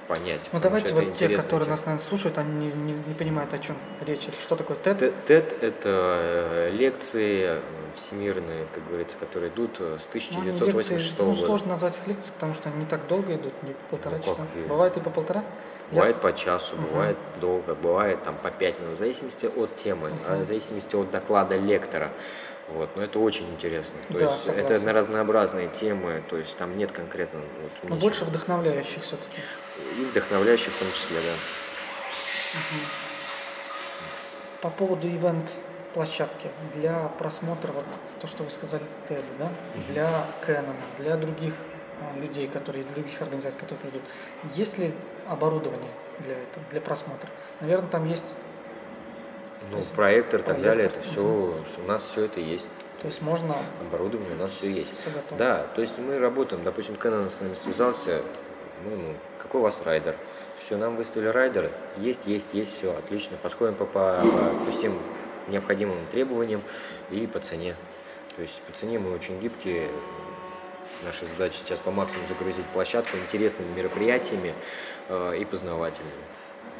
понять. 0.08 0.50
Ну 0.52 0.60
давайте 0.60 0.94
вот 0.94 1.12
те, 1.14 1.28
которые 1.30 1.66
тема. 1.66 1.72
нас, 1.72 1.86
наверное, 1.86 2.00
слушают, 2.04 2.38
они 2.40 2.68
не, 2.68 2.72
не- 2.74 2.94
не 3.08 3.14
понимают, 3.14 3.54
о 3.54 3.60
чем 3.60 3.78
речь. 4.06 4.28
Это 4.28 4.42
что 4.42 4.56
такое 4.56 4.76
TED? 4.78 4.98
Т- 4.98 5.14
TED– 5.28 5.58
это 5.62 5.90
э, 5.90 6.70
лекции 6.72 7.44
э, 7.58 7.60
всемирные, 7.96 8.66
как 8.74 8.88
говорится, 8.88 9.18
которые 9.18 9.52
идут 9.52 9.76
э, 9.80 9.98
с 10.00 10.08
Ну, 10.34 10.42
они 10.42 10.50
1986 10.50 10.92
лекции, 11.12 11.16
ну, 11.24 11.26
года. 11.36 11.46
сложно 11.46 11.68
назвать 11.70 11.96
их 11.98 12.08
лекции, 12.08 12.32
потому 12.32 12.56
что 12.56 12.70
они 12.70 12.80
не 12.80 12.86
так 12.86 13.06
долго 13.08 13.36
идут, 13.36 13.54
не 13.62 13.74
по 13.74 13.80
полтора 13.92 14.18
Ну, 14.18 14.24
часа. 14.24 14.42
и- 14.56 14.68
Бывает 14.68 14.98
и 14.98 15.00
по 15.00 15.10
полтора? 15.12 15.44
Я 15.92 15.96
Бывает 15.98 16.16
с- 16.16 16.20
по 16.20 16.34
часу, 16.34 16.76
Мгм. 16.76 16.86
бывает 16.88 17.18
долго, 17.40 17.76
бывает 17.76 18.24
там 18.24 18.36
по 18.42 18.50
пять 18.50 18.80
минут, 18.80 18.96
в 18.96 19.00
зависимости 19.00 19.46
от 19.46 19.76
темы, 19.78 20.12
а 20.28 20.42
в 20.42 20.46
зависимости 20.46 20.96
от 20.96 21.12
доклада 21.12 21.56
лектора. 21.56 22.12
Вот, 22.74 22.96
но 22.96 23.04
это 23.04 23.20
очень 23.20 23.50
интересно. 23.50 23.96
То 24.10 24.20
Да, 24.20 24.26
есть 24.26 24.48
это 24.48 24.58
согласен. 24.58 24.86
на 24.86 24.94
разнообразные 24.94 25.68
темы, 25.70 26.24
то 26.30 26.38
есть 26.38 26.56
там 26.58 26.78
нет 26.78 26.92
конкретно 26.92 27.40
вот, 27.40 27.72
Но 27.84 27.90
ничего. 27.90 28.00
больше 28.00 28.26
вдохновляющих 28.26 29.04
все-таки. 29.04 29.40
и 29.98 30.06
вдохновляющих 30.06 30.72
в 30.74 30.78
том 30.80 30.92
числе, 30.92 31.18
да. 31.20 32.60
По 34.62 34.70
поводу 34.70 35.08
ивент-площадки 35.08 36.50
для 36.76 37.08
просмотра, 37.18 37.72
вот 37.72 37.86
то, 38.22 38.28
что 38.28 38.44
вы 38.44 38.52
сказали, 38.52 38.84
TED, 39.08 39.24
да, 39.38 39.50
для 39.88 40.10
Canon, 40.46 40.76
для 40.98 41.16
других 41.16 41.54
а, 42.02 42.18
людей, 42.20 42.48
которые, 42.48 42.84
для 42.84 42.94
других 42.96 43.22
организаций, 43.22 43.60
которые 43.60 43.80
придут, 43.92 44.02
есть 44.54 44.78
ли 44.78 44.92
оборудование 45.28 45.92
для 46.20 46.34
этого, 46.34 46.66
для 46.72 46.82
просмотра? 46.82 47.30
Наверное, 47.62 47.90
там 47.90 48.06
есть, 48.10 48.26
Ну, 49.72 49.84
проектор 49.96 50.40
и 50.42 50.44
так 50.44 50.62
далее, 50.62 50.86
это 50.88 51.00
все, 51.02 51.22
у 51.22 51.88
нас 51.88 52.04
все 52.04 52.26
это 52.26 52.40
есть. 52.40 52.68
то 53.02 53.08
есть 53.08 53.22
можно 53.22 53.56
Оборудование 53.82 54.36
у 54.36 54.40
нас 54.40 54.52
все 54.52 54.70
есть. 54.70 54.94
все 55.02 55.10
готово. 55.12 55.38
Да, 55.38 55.68
то 55.76 55.82
есть 55.82 55.98
мы 55.98 56.18
работаем, 56.20 56.64
допустим, 56.64 56.96
Canon 56.96 57.30
с 57.30 57.40
нами 57.42 57.54
связался, 57.56 58.22
мы 58.86 58.92
ему, 58.94 59.14
какой 59.42 59.62
у 59.62 59.64
вас 59.64 59.82
райдер? 59.86 60.16
Все, 60.66 60.76
нам 60.78 60.96
выставили 60.98 61.30
райдер, 61.30 61.72
есть, 61.98 62.22
есть, 62.26 62.48
есть, 62.54 62.78
все, 62.78 62.92
отлично, 62.96 63.38
подходим 63.42 63.76
по, 63.76 63.86
по, 63.86 64.22
по- 64.22 64.66
по 64.66 64.72
всем 64.72 64.98
необходимым 65.48 65.98
требованиям 66.12 66.62
и 67.12 67.26
по 67.28 67.40
цене. 67.40 67.76
То 68.36 68.42
есть 68.42 68.62
по 68.62 68.74
цене 68.74 69.00
мы 69.00 69.14
очень 69.14 69.40
гибкие, 69.40 69.90
наша 71.06 71.26
задача 71.26 71.56
сейчас 71.58 71.80
по 71.80 71.92
максимуму 71.92 72.28
загрузить 72.28 72.66
площадку 72.68 73.18
интересными 73.18 73.68
мероприятиями 73.76 74.54
э, 75.08 75.38
и 75.40 75.46
познавательными. 75.46 76.14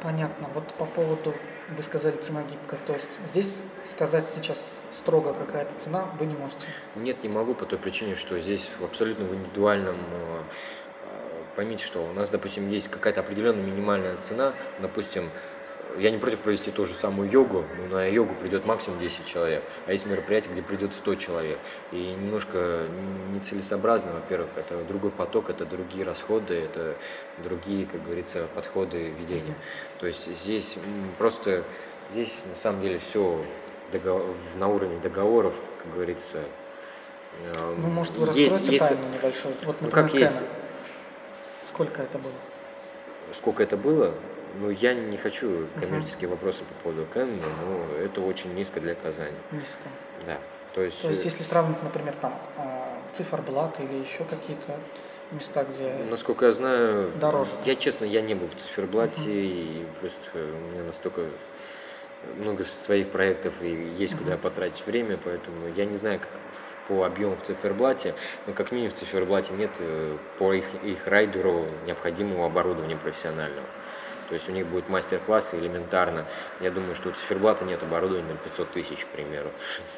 Понятно. 0.02 0.48
Вот 0.54 0.64
по 0.74 0.84
поводу, 0.86 1.34
вы 1.76 1.82
сказали, 1.82 2.16
цена 2.16 2.42
гибкая. 2.42 2.80
То 2.86 2.94
есть 2.94 3.18
здесь 3.26 3.60
сказать 3.84 4.24
сейчас 4.24 4.78
строго 4.94 5.32
какая-то 5.32 5.74
цена 5.78 6.06
вы 6.18 6.26
не 6.26 6.34
можете. 6.34 6.66
Нет, 6.96 7.22
не 7.22 7.28
могу 7.28 7.54
по 7.54 7.66
той 7.66 7.78
причине, 7.78 8.14
что 8.14 8.38
здесь 8.40 8.68
в 8.78 8.84
абсолютно 8.84 9.24
в 9.24 9.34
индивидуальном 9.34 9.96
э, 9.96 10.40
э, 11.04 11.44
поймите, 11.56 11.84
что 11.84 12.04
у 12.04 12.12
нас, 12.12 12.30
допустим, 12.30 12.68
есть 12.68 12.88
какая-то 12.88 13.20
определенная 13.20 13.64
минимальная 13.64 14.16
цена, 14.16 14.54
допустим, 14.80 15.30
я 15.98 16.10
не 16.10 16.18
против 16.18 16.40
провести 16.40 16.70
ту 16.70 16.84
же 16.86 16.94
самую 16.94 17.30
йогу, 17.30 17.64
но 17.78 17.96
на 17.96 18.06
йогу 18.06 18.34
придет 18.34 18.64
максимум 18.66 18.98
10 19.00 19.26
человек, 19.26 19.62
а 19.86 19.92
есть 19.92 20.06
мероприятие, 20.06 20.52
где 20.52 20.62
придет 20.62 20.94
100 20.94 21.14
человек. 21.16 21.58
И 21.92 21.96
немножко 22.18 22.86
нецелесообразно, 23.32 24.12
во-первых, 24.12 24.50
это 24.56 24.82
другой 24.84 25.10
поток, 25.10 25.50
это 25.50 25.64
другие 25.66 26.04
расходы, 26.04 26.54
это 26.54 26.96
другие, 27.38 27.86
как 27.86 28.02
говорится, 28.04 28.46
подходы 28.54 29.10
ведения. 29.18 29.54
То 29.98 30.06
есть 30.06 30.26
здесь 30.42 30.76
просто, 31.18 31.64
здесь 32.12 32.44
на 32.46 32.54
самом 32.54 32.82
деле 32.82 32.98
все 32.98 33.44
на 34.56 34.68
уровне 34.68 34.98
договоров, 35.02 35.54
как 35.82 35.92
говорится. 35.92 36.38
э, 37.54 37.74
Ну, 37.78 37.86
может, 37.88 38.14
вы 38.14 38.26
есть- 38.28 38.38
раскроете 38.56 38.72
есть- 38.72 38.88
тайну 38.88 39.02
небольшую? 39.14 39.54
Вот, 39.64 39.80
Ну, 39.80 39.86
например, 39.86 39.90
как 40.10 40.14
есть- 40.14 40.40
Canon. 40.42 40.46
Сколько 41.64 42.02
это 42.02 42.18
было? 42.18 42.32
Сколько 43.34 43.62
это 43.62 43.76
было? 43.76 44.14
Ну, 44.58 44.70
я 44.70 44.94
не 44.94 45.16
хочу 45.16 45.66
коммерческие 45.78 46.28
вопросы 46.28 46.64
по 46.64 46.74
поводу 46.82 47.06
Canon, 47.14 47.42
но 47.64 47.96
это 47.96 48.20
очень 48.20 48.54
низко 48.54 48.80
для 48.80 48.94
Казани. 48.94 49.36
Низко. 49.52 49.82
Да. 50.26 50.38
То 50.74 50.82
есть, 50.82 51.02
То 51.02 51.08
есть, 51.08 51.22
э, 51.22 51.28
если 51.28 51.42
сравнить, 51.42 51.82
например, 51.82 52.14
там 52.20 52.34
а, 52.56 52.88
циферблат 53.12 53.80
или 53.80 53.94
еще 53.94 54.24
какие-то 54.24 54.78
места, 55.32 55.64
где 55.64 55.92
насколько 56.08 56.46
я 56.46 56.52
знаю, 56.52 57.12
Дороже. 57.20 57.50
я 57.64 57.74
честно, 57.74 58.04
я 58.04 58.20
не 58.20 58.34
был 58.34 58.46
в 58.46 58.54
циферблате, 58.54 59.30
и 59.30 59.86
просто 60.00 60.20
у 60.34 60.72
меня 60.72 60.84
настолько 60.84 61.22
много 62.36 62.64
своих 62.64 63.10
проектов 63.10 63.54
и 63.62 63.92
есть 63.98 64.16
куда 64.16 64.36
потратить 64.36 64.84
время, 64.86 65.18
поэтому 65.22 65.68
я 65.74 65.86
не 65.86 65.96
знаю, 65.96 66.20
как 66.20 66.28
по 66.88 67.04
объему 67.04 67.36
в 67.36 67.42
циферблате, 67.42 68.14
но 68.46 68.52
как 68.52 68.72
минимум 68.72 68.90
в 68.90 68.94
циферблате 68.94 69.52
нет 69.54 69.70
э, 69.78 70.16
по 70.38 70.52
их, 70.52 70.64
их 70.82 71.06
райдеру 71.06 71.66
необходимого 71.86 72.46
оборудования 72.46 72.96
профессионального. 72.96 73.66
То 74.30 74.34
есть 74.34 74.48
у 74.48 74.52
них 74.52 74.66
будет 74.66 74.88
мастер-класс 74.88 75.54
элементарно. 75.54 76.24
Я 76.60 76.70
думаю, 76.70 76.94
что 76.94 77.08
у 77.08 77.12
циферблата 77.12 77.64
нет 77.64 77.82
оборудования 77.82 78.32
на 78.32 78.36
500 78.36 78.70
тысяч, 78.70 79.04
к 79.04 79.08
примеру. 79.08 79.50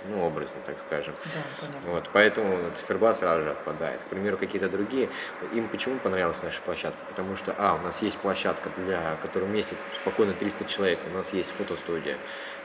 Ну, 0.09 0.27
образно, 0.27 0.57
так 0.65 0.79
скажем. 0.79 1.15
Да, 1.23 1.41
понятно. 1.61 1.91
Вот, 1.91 2.09
поэтому 2.15 2.71
циферблат 2.75 3.19
сразу 3.19 3.43
же 3.43 3.51
отпадает. 3.51 4.01
К 4.03 4.07
примеру, 4.07 4.39
какие-то 4.39 4.71
другие. 4.71 5.11
Им 5.53 5.69
почему 5.69 5.99
понравилась 5.99 6.43
наша 6.43 6.63
площадка? 6.63 6.99
Потому 7.11 7.37
что, 7.37 7.55
а, 7.59 7.75
у 7.75 7.85
нас 7.85 8.01
есть 8.01 8.17
площадка, 8.17 8.71
для 8.79 9.17
которой 9.21 9.45
вместе 9.45 9.77
спокойно 10.01 10.33
300 10.33 10.65
человек, 10.65 10.99
у 11.13 11.15
нас 11.15 11.35
есть 11.35 11.51
фотостудия. 11.51 12.17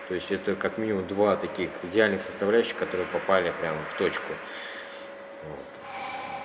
То 0.08 0.14
есть 0.14 0.32
это 0.32 0.56
как 0.56 0.78
минимум 0.78 1.06
два 1.06 1.36
таких 1.36 1.70
идеальных 1.84 2.22
составляющих, 2.22 2.78
которые 2.78 3.08
попали 3.08 3.54
прямо 3.60 3.84
в 3.84 3.94
точку. 3.98 4.32
Вот. 5.44 5.82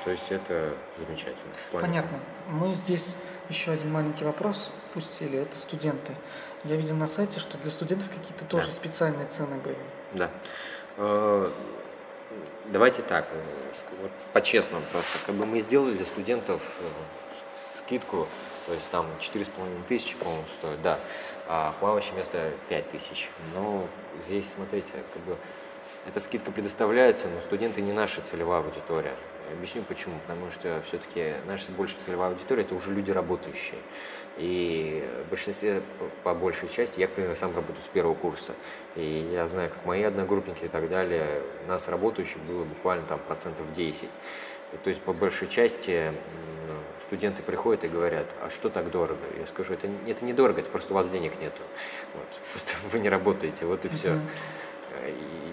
То 0.04 0.10
есть 0.10 0.32
это 0.32 0.74
замечательно. 0.98 1.52
Понятно. 1.70 2.18
Мы 2.48 2.74
здесь 2.74 3.16
еще 3.48 3.70
один 3.72 3.92
маленький 3.92 4.24
вопрос 4.24 4.70
пустили. 4.94 5.38
Это 5.38 5.56
студенты. 5.58 6.14
Я 6.64 6.76
видел 6.76 6.94
на 6.96 7.06
сайте, 7.06 7.40
что 7.40 7.58
для 7.58 7.70
студентов 7.70 8.08
какие-то 8.08 8.44
тоже 8.44 8.66
Да. 8.68 8.72
специальные 8.72 9.26
цены 9.26 9.56
были. 9.56 9.76
Да. 10.12 10.30
Э, 10.96 11.50
Давайте 12.66 13.02
так, 13.02 13.26
э, 13.32 14.08
по-честному 14.32 14.82
просто. 14.92 15.18
Как 15.26 15.34
бы 15.34 15.44
мы 15.44 15.60
сделали 15.60 15.94
для 15.94 16.04
студентов 16.06 16.62
э, 16.80 16.84
скидку, 17.84 18.26
то 18.66 18.72
есть 18.72 18.88
там 18.90 19.04
4,5 19.20 19.82
тысячи, 19.86 20.16
по-моему, 20.16 20.44
стоит, 20.58 20.80
да, 20.80 20.98
а 21.48 21.74
плавающее 21.80 22.14
место 22.14 22.52
5 22.68 22.90
тысяч. 22.90 23.28
Но 23.54 23.86
здесь, 24.24 24.50
смотрите, 24.50 24.92
как 25.12 25.22
бы 25.24 25.36
эта 26.06 26.20
скидка 26.20 26.52
предоставляется, 26.52 27.26
но 27.28 27.40
студенты 27.42 27.82
не 27.82 27.92
наша 27.92 28.22
целевая 28.22 28.62
аудитория. 28.62 29.14
Объясню 29.50 29.82
почему. 29.82 30.18
Потому 30.20 30.50
что 30.50 30.82
все-таки 30.86 31.34
наша 31.46 31.70
большая 31.72 32.00
целевая 32.04 32.30
аудитория 32.30 32.62
это 32.62 32.74
уже 32.74 32.92
люди 32.92 33.10
работающие. 33.10 33.78
И 34.38 35.06
в 35.26 35.30
большинстве, 35.30 35.82
по 36.22 36.34
большей 36.34 36.68
части, 36.68 37.00
я, 37.00 37.06
к 37.06 37.10
примеру, 37.10 37.36
сам 37.36 37.54
работаю 37.54 37.82
с 37.84 37.88
первого 37.88 38.14
курса. 38.14 38.54
И 38.96 39.28
я 39.32 39.46
знаю, 39.48 39.70
как 39.70 39.84
мои 39.84 40.02
одногруппники 40.02 40.64
и 40.64 40.68
так 40.68 40.88
далее, 40.88 41.42
нас 41.66 41.88
работающих 41.88 42.38
было 42.42 42.64
буквально 42.64 43.04
там 43.06 43.18
процентов 43.18 43.72
10. 43.74 44.08
И 44.72 44.76
То 44.78 44.90
есть 44.90 45.02
по 45.02 45.12
большей 45.12 45.48
части 45.48 46.12
студенты 47.02 47.42
приходят 47.42 47.84
и 47.84 47.88
говорят, 47.88 48.34
а 48.40 48.50
что 48.50 48.70
так 48.70 48.90
дорого? 48.90 49.20
Я 49.38 49.46
скажу, 49.46 49.74
это, 49.74 49.88
это 50.06 50.24
не 50.24 50.32
дорого, 50.32 50.60
это 50.60 50.70
просто 50.70 50.92
у 50.92 50.96
вас 50.96 51.08
денег 51.08 51.38
нету. 51.40 51.62
Вот. 52.14 52.40
Просто 52.52 52.74
вы 52.90 53.00
не 53.00 53.08
работаете, 53.08 53.66
вот 53.66 53.84
и 53.84 53.88
все. 53.88 54.12
Мгм. 54.12 54.28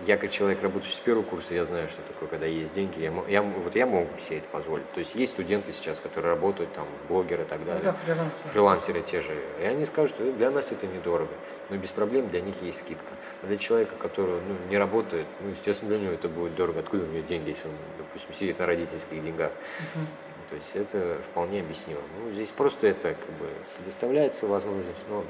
Я 0.10 0.18
как 0.18 0.32
человек, 0.32 0.64
работающий 0.64 0.96
с 0.96 1.00
первого 1.02 1.22
курса, 1.24 1.54
я 1.54 1.64
знаю, 1.66 1.88
что 1.88 2.02
такое, 2.02 2.28
когда 2.28 2.48
есть 2.48 2.74
деньги. 2.74 3.00
Я, 3.00 3.14
я, 3.28 3.44
вот 3.44 3.76
я 3.76 3.86
могу 3.86 4.08
себе 4.18 4.40
это 4.40 4.48
позволить. 4.48 4.92
То 4.94 5.02
есть 5.02 5.14
есть 5.14 5.34
студенты 5.34 5.72
сейчас, 5.72 6.00
которые 6.00 6.34
работают, 6.34 6.74
там, 6.74 6.88
блогеры 7.08 7.44
и 7.44 7.46
так 7.46 7.60
Ну 7.60 7.66
далее. 7.68 7.84
да, 7.84 7.94
фрилансеры. 7.94 8.50
Фрилансеры 8.52 9.02
те 9.04 9.22
же. 9.22 9.38
И 9.62 9.66
они 9.66 9.86
скажут, 9.86 10.16
что 10.16 10.32
для 10.32 10.50
нас 10.50 10.72
это 10.72 10.88
недорого. 10.88 11.30
Но 11.70 11.78
без 11.78 11.92
проблем 11.92 12.28
для 12.30 12.42
них 12.42 12.60
есть 12.64 12.80
скидка. 12.80 13.06
А 13.44 13.46
для 13.46 13.58
человека, 13.58 13.94
который 14.00 14.42
ну, 14.42 14.56
не 14.72 14.80
работает, 14.80 15.28
ну, 15.42 15.52
естественно, 15.52 15.90
для 15.90 16.00
него 16.00 16.14
это 16.14 16.28
будет 16.28 16.56
дорого. 16.56 16.80
Откуда 16.80 17.04
у 17.04 17.06
него 17.06 17.24
деньги, 17.24 17.50
если 17.50 17.68
он, 17.68 17.76
допустим, 18.00 18.34
сидит 18.34 18.58
на 18.58 18.66
родительских 18.66 19.24
деньгах? 19.24 19.52
Мгм. 19.94 20.08
То 20.50 20.56
есть 20.56 20.72
это 20.76 21.20
вполне 21.24 21.60
объяснимо. 21.60 22.02
Ну, 22.18 22.32
здесь 22.32 22.52
просто 22.52 22.88
это 22.88 23.10
как 23.10 23.30
бы 23.38 23.48
предоставляется 23.78 24.48
возможность, 24.48 25.06
но 25.08 25.24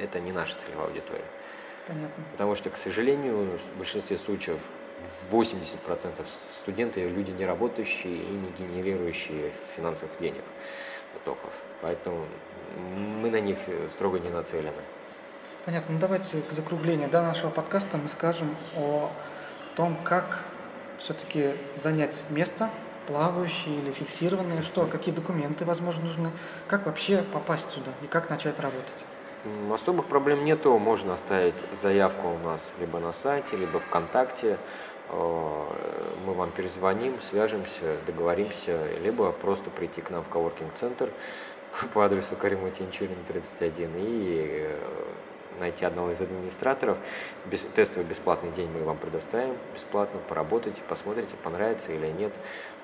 это 0.00 0.18
не 0.18 0.32
наша 0.32 0.56
целевая 0.56 0.86
аудитория. 0.86 1.24
Понятно. 1.86 2.24
Потому 2.32 2.54
что, 2.54 2.70
к 2.70 2.76
сожалению, 2.76 3.58
в 3.58 3.78
большинстве 3.78 4.16
случаев 4.16 4.60
80% 5.30 6.24
студенты 6.58 7.08
люди 7.08 7.30
не 7.30 7.44
работающие 7.44 8.16
и 8.16 8.30
не 8.30 8.50
генерирующие 8.50 9.52
финансовых 9.76 10.18
денег 10.18 10.42
потоков. 11.14 11.52
Поэтому 11.82 12.26
мы 13.20 13.30
на 13.30 13.40
них 13.40 13.58
строго 13.90 14.18
не 14.18 14.30
нацелены. 14.30 14.72
Понятно. 15.64 15.94
Ну 15.94 16.00
давайте 16.00 16.42
к 16.42 16.52
закруглению 16.52 17.08
да, 17.08 17.22
нашего 17.22 17.50
подкаста 17.50 17.96
мы 17.98 18.08
скажем 18.08 18.56
о 18.76 19.10
том, 19.74 19.96
как 20.04 20.42
все-таки 20.98 21.54
занять 21.76 22.24
место 22.30 22.70
плавающие 23.06 23.78
или 23.78 23.92
фиксированные, 23.92 24.62
что, 24.62 24.86
какие 24.86 25.14
документы, 25.14 25.64
возможно, 25.64 26.06
нужны, 26.06 26.30
как 26.66 26.86
вообще 26.86 27.22
попасть 27.32 27.70
сюда 27.70 27.92
и 28.02 28.06
как 28.06 28.30
начать 28.30 28.58
работать. 28.58 29.04
Особых 29.70 30.06
проблем 30.06 30.44
нету, 30.44 30.78
можно 30.78 31.12
оставить 31.12 31.54
заявку 31.72 32.28
у 32.28 32.38
нас 32.38 32.74
либо 32.80 32.98
на 32.98 33.12
сайте, 33.12 33.56
либо 33.56 33.78
ВКонтакте. 33.80 34.58
Э, 35.10 35.64
мы 36.24 36.34
вам 36.34 36.50
перезвоним, 36.50 37.14
свяжемся, 37.20 37.96
договоримся, 38.06 38.88
либо 39.02 39.32
просто 39.32 39.70
прийти 39.70 40.00
к 40.00 40.10
нам 40.10 40.24
в 40.24 40.28
коворкинг-центр 40.28 41.10
по 41.94 42.04
адресу 42.04 42.36
Карима 42.36 42.70
Тинчурин, 42.70 43.18
31 43.26 43.90
и 43.96 44.66
э, 44.66 44.78
найти 45.60 45.84
одного 45.84 46.10
из 46.10 46.20
администраторов. 46.20 46.98
Без, 47.46 47.60
тестовый 47.60 48.08
бесплатный 48.08 48.50
день 48.50 48.68
мы 48.70 48.82
вам 48.84 48.98
предоставим 48.98 49.56
бесплатно, 49.74 50.20
поработайте, 50.28 50.82
посмотрите, 50.88 51.34
понравится 51.42 51.92
или 51.92 52.08
нет. 52.08 52.38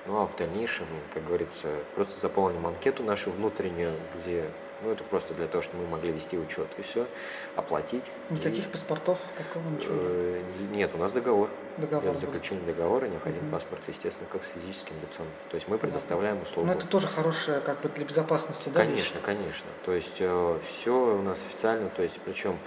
Ну 0.05 0.21
а 0.21 0.27
в 0.27 0.35
дальнейшем, 0.35 0.85
как 1.13 1.25
говорится, 1.25 1.67
просто 1.95 2.19
заполним 2.19 2.67
анкету 2.67 3.03
нашу 3.03 3.31
внутреннюю, 3.31 3.93
где, 4.15 4.45
ну 4.83 4.91
это 4.91 5.03
просто 5.03 5.33
для 5.33 5.47
того, 5.47 5.61
чтобы 5.61 5.83
мы 5.83 5.89
могли 5.91 6.11
вести 6.11 6.37
учет 6.37 6.67
и 6.77 6.81
все, 6.81 7.07
оплатить. 7.55 8.11
Никаких 8.29 8.67
и, 8.67 8.69
паспортов, 8.69 9.19
такого 9.37 9.67
ничего? 9.69 9.95
Э, 9.97 10.41
нет, 10.71 10.91
у 10.93 10.97
нас 10.97 11.11
договор. 11.11 11.49
Договор. 11.77 12.03
Для 12.03 12.13
заключения 12.13 12.61
договора 12.65 13.07
необходим 13.07 13.43
угу. 13.45 13.51
паспорт, 13.51 13.81
естественно, 13.87 14.27
как 14.31 14.43
с 14.43 14.47
физическим 14.47 14.95
лицом. 15.01 15.25
То 15.49 15.55
есть 15.55 15.67
мы 15.67 15.77
предоставляем 15.77 16.41
услугу. 16.41 16.67
Но 16.67 16.73
это 16.73 16.87
тоже 16.87 17.07
хорошее, 17.07 17.61
как 17.61 17.81
бы 17.81 17.89
для 17.89 18.05
безопасности, 18.05 18.69
да? 18.69 18.81
Конечно, 18.81 19.19
конечно. 19.21 19.67
То 19.85 19.93
есть 19.93 20.17
э, 20.19 20.59
все 20.65 20.93
у 20.93 21.21
нас 21.21 21.41
официально, 21.41 21.89
то 21.89 22.03
есть 22.03 22.19
причем 22.25 22.59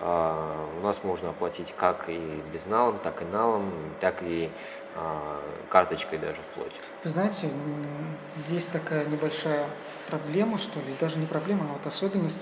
у 0.00 0.84
нас 0.84 1.02
можно 1.02 1.30
оплатить 1.30 1.74
как 1.76 2.08
и 2.08 2.42
безналом, 2.52 2.98
так 2.98 3.20
и 3.22 3.24
налом, 3.24 3.72
так 4.00 4.22
и 4.22 4.48
а, 4.94 5.40
карточкой 5.68 6.18
даже 6.18 6.40
вплоть. 6.52 6.72
Вы 7.04 7.10
знаете, 7.10 7.50
есть 8.48 8.72
такая 8.72 9.04
небольшая 9.06 9.66
проблема, 10.08 10.58
что 10.58 10.78
ли, 10.80 10.94
даже 11.00 11.18
не 11.18 11.26
проблема, 11.26 11.64
а 11.64 11.72
вот 11.74 11.86
особенность, 11.86 12.40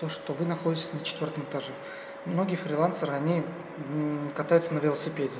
то, 0.00 0.08
что 0.08 0.32
вы 0.32 0.44
находитесь 0.44 0.92
на 0.92 1.00
четвертом 1.00 1.44
этаже. 1.44 1.72
Многие 2.24 2.56
фрилансеры, 2.56 3.12
они 3.12 3.42
катаются 4.34 4.74
на 4.74 4.78
велосипеде. 4.78 5.38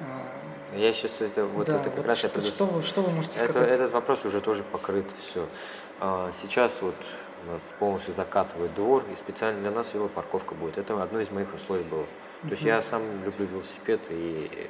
А, 0.00 0.76
я 0.76 0.92
сейчас 0.92 1.20
это 1.20 1.46
вот 1.46 1.66
да, 1.66 1.76
это 1.76 1.84
как 1.84 1.96
вот 1.96 2.06
раз 2.06 2.18
что, 2.18 2.28
это, 2.28 2.42
что, 2.42 2.66
вы, 2.66 2.82
что 2.82 3.02
вы 3.02 3.10
можете 3.10 3.40
это, 3.40 3.52
сказать? 3.52 3.72
Этот 3.72 3.92
вопрос 3.92 4.24
уже 4.24 4.40
тоже 4.40 4.64
покрыт 4.64 5.06
все. 5.20 5.46
А, 6.00 6.30
сейчас 6.32 6.82
вот 6.82 6.96
у 7.48 7.52
нас 7.52 7.72
полностью 7.78 8.14
закатывает 8.14 8.74
двор, 8.74 9.02
и 9.12 9.16
специально 9.16 9.60
для 9.60 9.70
нас 9.70 9.94
велопарковка 9.94 10.54
будет. 10.54 10.78
Это 10.78 11.02
одно 11.02 11.20
из 11.20 11.30
моих 11.30 11.52
условий 11.54 11.84
было. 11.84 12.04
То 12.42 12.50
есть 12.50 12.62
я 12.62 12.80
сам 12.82 13.02
люблю 13.24 13.46
велосипед 13.46 14.00
и 14.10 14.68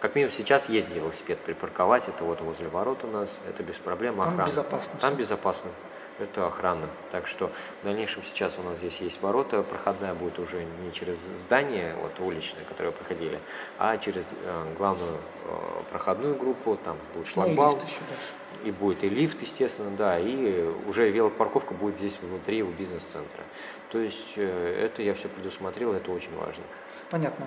как 0.00 0.14
минимум 0.14 0.32
сейчас 0.32 0.68
есть 0.68 0.88
где 0.88 0.98
велосипед 1.00 1.38
припарковать, 1.38 2.08
это 2.08 2.24
вот 2.24 2.40
возле 2.40 2.68
ворот 2.68 3.04
у 3.04 3.06
нас, 3.06 3.38
это 3.48 3.62
без 3.62 3.76
проблем, 3.76 4.20
охрана. 4.20 4.36
Там 4.36 4.46
безопасно. 4.46 4.92
Там 5.00 5.12
все. 5.12 5.18
безопасно, 5.20 5.70
это 6.18 6.46
охрана. 6.46 6.88
Так 7.12 7.26
что 7.26 7.50
в 7.82 7.84
дальнейшем 7.84 8.22
сейчас 8.22 8.58
у 8.58 8.62
нас 8.62 8.78
здесь 8.78 9.00
есть 9.00 9.20
ворота, 9.22 9.62
проходная 9.62 10.14
будет 10.14 10.38
уже 10.38 10.64
не 10.82 10.92
через 10.92 11.18
здание, 11.18 11.94
вот 12.02 12.12
уличное, 12.20 12.64
которое 12.64 12.90
проходили, 12.90 13.38
а 13.78 13.96
через 13.98 14.28
э, 14.44 14.74
главную 14.78 15.18
э, 15.44 15.82
проходную 15.90 16.36
группу, 16.36 16.76
там 16.76 16.96
будет 17.14 17.26
шлагбаум. 17.26 17.78
Ну, 17.78 17.78
и, 17.78 17.86
еще, 17.86 17.98
да. 18.08 18.68
и 18.68 18.70
будет 18.70 19.04
и 19.04 19.08
лифт, 19.08 19.42
естественно, 19.42 19.90
да, 19.90 20.18
и 20.18 20.62
уже 20.86 21.10
велопарковка 21.10 21.74
будет 21.74 21.96
здесь 21.96 22.18
внутри 22.20 22.62
у 22.62 22.68
бизнес-центра. 22.68 23.42
То 23.90 23.98
есть 23.98 24.34
э, 24.36 24.84
это 24.84 25.02
я 25.02 25.14
все 25.14 25.28
предусмотрел, 25.28 25.92
это 25.92 26.10
очень 26.10 26.34
важно. 26.36 26.62
Понятно 27.10 27.46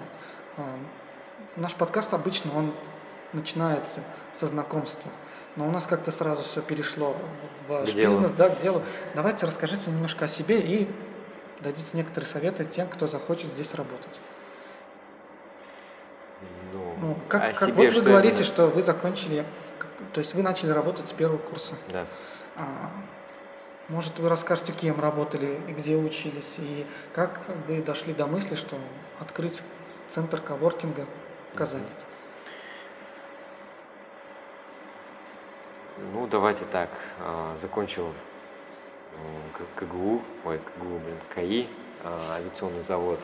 наш 1.56 1.74
подкаст 1.76 2.14
обычно 2.14 2.58
он 2.58 2.74
начинается 3.34 4.02
со 4.34 4.48
знакомства. 4.48 5.12
Но 5.60 5.68
у 5.68 5.72
нас 5.72 5.86
как-то 5.86 6.10
сразу 6.10 6.42
все 6.44 6.62
перешло 6.62 7.18
в 7.68 7.70
ваш 7.70 7.94
бизнес, 7.94 8.32
да, 8.32 8.48
к 8.48 8.62
делу. 8.62 8.82
Давайте 9.14 9.46
расскажите 9.46 9.92
немножко 9.92 10.24
о 10.24 10.28
себе 10.30 10.58
и 10.58 10.90
дадите 11.60 11.98
некоторые 11.98 12.30
советы 12.30 12.64
тем, 12.64 12.88
кто 12.88 13.08
захочет 13.08 13.52
здесь 13.52 13.74
работать. 13.76 14.22
Ну, 16.72 16.96
ну 17.02 17.18
как, 17.28 17.42
как 17.42 17.58
себе, 17.58 17.90
вот 17.90 17.98
вы 17.98 18.02
говорите, 18.04 18.36
именно? 18.38 18.46
что 18.46 18.68
вы 18.68 18.82
закончили, 18.82 19.44
то 20.14 20.20
есть 20.20 20.34
вы 20.34 20.44
начали 20.44 20.72
работать 20.72 21.10
с 21.10 21.12
первого 21.12 21.40
курса. 21.40 21.74
Да. 21.92 22.06
А, 22.56 22.90
может, 23.90 24.18
вы 24.18 24.30
расскажете, 24.30 24.72
кем 24.72 25.02
работали, 25.02 25.60
где 25.68 25.98
учились, 25.98 26.56
и 26.60 26.88
как 27.14 27.38
вы 27.68 27.82
дошли 27.82 28.14
до 28.14 28.28
мысли, 28.28 28.56
что 28.56 28.78
открыть 29.20 29.62
центр 30.08 30.40
коворкинга 30.40 31.06
Казани? 31.54 31.84
Ну, 36.14 36.28
давайте 36.28 36.66
так. 36.66 36.90
А, 37.20 37.56
закончил 37.58 38.14
КГУ, 39.76 40.22
ой, 40.46 40.60
КГУ, 40.60 41.00
блин, 41.00 41.18
КАИ, 41.34 41.68
а, 42.04 42.36
авиационный 42.38 42.84
завод. 42.84 43.20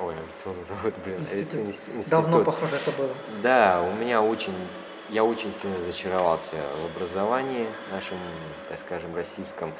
Ой, 0.00 0.14
авиационный 0.14 0.64
завод, 0.68 0.94
блин, 1.04 1.20
авиационный 1.20 1.68
институт. 1.68 2.10
Давно, 2.10 2.44
похоже, 2.44 2.76
это 2.76 2.96
было. 2.96 3.14
Да, 3.42 3.82
у 3.82 3.94
меня 3.94 4.22
очень, 4.22 4.54
я 5.10 5.24
очень 5.24 5.52
сильно 5.52 5.78
зачаровался 5.80 6.56
в 6.82 6.96
образовании 6.96 7.68
нашем, 7.90 8.18
так 8.68 8.78
скажем, 8.78 9.14
российском. 9.14 9.72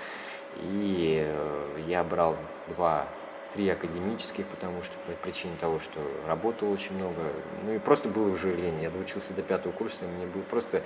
И 0.56 1.24
э, 1.26 1.82
я 1.86 2.04
брал 2.04 2.36
два 2.68 3.08
три 3.54 3.68
академических, 3.68 4.46
потому 4.46 4.82
что 4.82 4.94
по 5.06 5.12
причине 5.12 5.54
того, 5.60 5.78
что 5.78 6.00
работал 6.26 6.70
очень 6.70 6.94
много, 6.94 7.20
ну 7.62 7.74
и 7.74 7.78
просто 7.78 8.08
было 8.08 8.28
уже 8.28 8.54
лень. 8.54 8.80
Я 8.82 8.90
доучился 8.90 9.34
до 9.34 9.42
пятого 9.42 9.72
курса, 9.72 10.04
мне 10.04 10.26
было 10.26 10.42
просто 10.42 10.82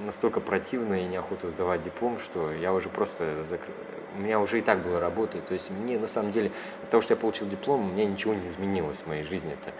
настолько 0.00 0.40
противно 0.40 0.94
и 0.94 1.04
неохота 1.04 1.48
сдавать 1.48 1.82
диплом, 1.82 2.18
что 2.18 2.52
я 2.52 2.72
уже 2.72 2.88
просто 2.88 3.44
закр... 3.44 3.68
у 4.16 4.20
меня 4.20 4.40
уже 4.40 4.58
и 4.58 4.60
так 4.60 4.82
было 4.82 5.00
работа, 5.00 5.40
то 5.40 5.54
есть 5.54 5.70
мне 5.70 5.98
на 5.98 6.06
самом 6.06 6.32
деле 6.32 6.52
от 6.82 6.90
того, 6.90 7.00
что 7.00 7.14
я 7.14 7.16
получил 7.16 7.48
диплом, 7.48 7.90
у 7.90 7.92
меня 7.92 8.04
ничего 8.04 8.34
не 8.34 8.48
изменилось 8.48 8.98
в 9.02 9.06
моей 9.06 9.22
жизни. 9.22 9.56
-то. 9.62 9.72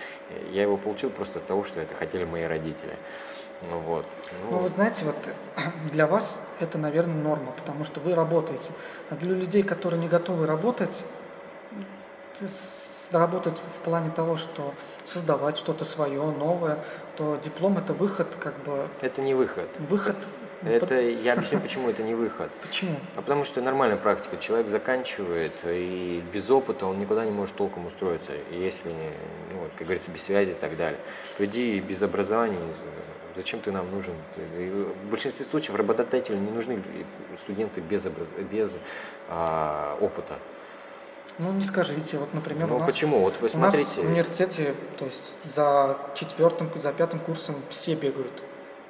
Я 0.53 0.63
его 0.63 0.77
получил 0.77 1.11
просто 1.11 1.39
от 1.39 1.47
того, 1.47 1.65
что 1.65 1.81
это 1.81 1.95
хотели 1.95 2.25
мои 2.25 2.45
родители. 2.45 2.97
Вот. 3.63 4.07
Ну, 4.45 4.51
ну, 4.53 4.59
вы 4.59 4.69
знаете, 4.69 5.05
вот 5.05 5.17
для 5.93 6.07
вас 6.07 6.43
это, 6.61 6.79
наверное, 6.79 7.23
норма, 7.23 7.53
потому 7.53 7.85
что 7.85 8.01
вы 8.01 8.15
работаете. 8.15 8.71
А 9.11 9.17
для 9.17 9.35
людей, 9.35 9.63
которые 9.63 10.01
не 10.01 10.09
готовы 10.09 10.47
работать, 10.47 11.05
работать 13.13 13.59
в 13.59 13.85
плане 13.85 14.11
того, 14.11 14.37
что 14.37 14.75
создавать 15.05 15.57
что-то 15.57 15.85
свое, 15.85 16.23
новое, 16.23 16.79
то 17.17 17.39
диплом 17.43 17.79
это 17.79 17.93
выход 17.93 18.29
как 18.39 18.59
бы... 18.63 18.87
Это 19.01 19.23
не 19.23 19.35
выход. 19.35 19.69
Выход... 19.89 20.17
Это, 20.65 21.01
я 21.01 21.35
объясню, 21.35 21.61
почему 21.61 21.89
это 21.89 22.03
не 22.03 22.15
выход. 22.15 22.51
Почему? 22.63 22.97
А 23.15 23.23
потому 23.23 23.45
что 23.45 23.61
нормальная 23.63 23.97
практика. 23.97 24.37
Человек 24.39 24.71
заканчивает, 24.71 25.53
и 25.65 26.23
без 26.33 26.51
опыта 26.51 26.87
он 26.87 26.99
никуда 26.99 27.25
не 27.25 27.31
может 27.31 27.55
толком 27.55 27.87
устроиться, 27.87 28.33
если, 28.51 28.91
ну, 29.53 29.69
как 29.77 29.87
говорится, 29.87 30.11
без 30.11 30.23
связи 30.23 30.51
и 30.51 30.55
так 30.55 30.77
далее. 30.77 30.99
Приди 31.37 31.79
без 31.79 32.03
образования, 32.03 32.59
зачем 33.37 33.61
ты 33.61 33.71
нам 33.71 33.89
нужен? 33.93 34.15
В 34.37 35.11
большинстве 35.11 35.47
случаев 35.47 35.77
работодателю 35.77 36.39
не 36.39 36.51
нужны 36.51 36.83
студенты 37.37 37.81
без, 37.81 38.07
образ... 38.07 38.29
без 38.51 38.79
а, 39.29 39.97
опыта. 40.01 40.39
Ну, 41.39 41.53
не 41.53 41.65
скажите. 41.65 42.19
Вот, 42.19 42.35
например, 42.35 42.69
ну, 42.69 42.77
у 42.77 42.79
нас, 42.81 42.91
почему? 42.91 43.21
Вот 43.21 43.35
вы 43.41 43.49
смотрите. 43.49 43.85
У 43.85 43.87
нас 43.87 43.97
в 43.97 44.11
университете, 44.11 44.75
то 44.99 45.05
есть 45.05 45.33
за 45.45 45.97
четвертым, 46.15 46.71
за 46.75 46.93
пятым 46.93 47.21
курсом 47.21 47.55
все 47.71 47.95
бегают. 47.95 48.43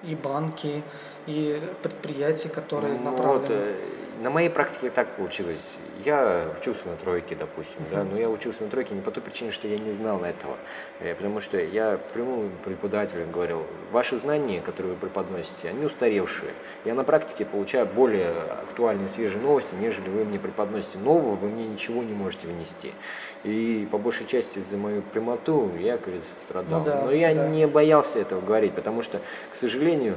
И 0.02 0.14
банки, 0.14 0.82
и 1.28 1.60
предприятия, 1.82 2.48
которые 2.48 2.94
ну, 2.94 3.10
направлены. 3.10 3.40
Вот, 3.40 3.50
э, 3.50 3.76
на 4.22 4.30
моей 4.30 4.48
практике 4.48 4.90
так 4.90 5.14
получилось. 5.16 5.62
Я 6.04 6.48
учился 6.58 6.88
на 6.88 6.96
тройке, 6.96 7.34
допустим, 7.34 7.82
да, 7.90 8.02
но 8.02 8.16
я 8.16 8.30
учился 8.30 8.64
на 8.64 8.70
тройке 8.70 8.94
не 8.94 9.02
по 9.02 9.10
той 9.10 9.22
причине, 9.22 9.50
что 9.50 9.68
я 9.68 9.78
не 9.78 9.90
знал 9.90 10.24
этого, 10.24 10.56
э, 11.00 11.14
потому 11.14 11.40
что 11.40 11.58
я 11.60 12.00
прямому 12.14 12.48
преподавателю 12.64 13.26
говорил, 13.30 13.64
ваши 13.92 14.16
знания, 14.16 14.62
которые 14.62 14.94
вы 14.94 14.98
преподносите, 14.98 15.68
они 15.68 15.84
устаревшие. 15.84 16.52
Я 16.86 16.94
на 16.94 17.04
практике 17.04 17.44
получаю 17.44 17.86
более 17.86 18.30
актуальные, 18.62 19.10
свежие 19.10 19.42
новости, 19.42 19.74
нежели 19.74 20.08
вы 20.08 20.24
мне 20.24 20.38
преподносите. 20.38 20.98
Нового 20.98 21.34
вы 21.34 21.48
мне 21.48 21.66
ничего 21.66 22.02
не 22.02 22.14
можете 22.14 22.46
внести. 22.46 22.92
И 23.44 23.86
по 23.90 23.98
большей 23.98 24.26
части 24.26 24.62
за 24.68 24.78
мою 24.78 25.02
прямоту 25.02 25.70
я, 25.78 25.98
кажется, 25.98 26.32
страдал. 26.40 26.80
Ну, 26.80 26.86
да, 26.86 27.02
но 27.02 27.12
я 27.12 27.34
да. 27.34 27.48
не 27.48 27.66
боялся 27.66 28.18
этого 28.18 28.40
говорить, 28.40 28.72
потому 28.72 29.02
что, 29.02 29.20
к 29.52 29.56
сожалению, 29.56 30.16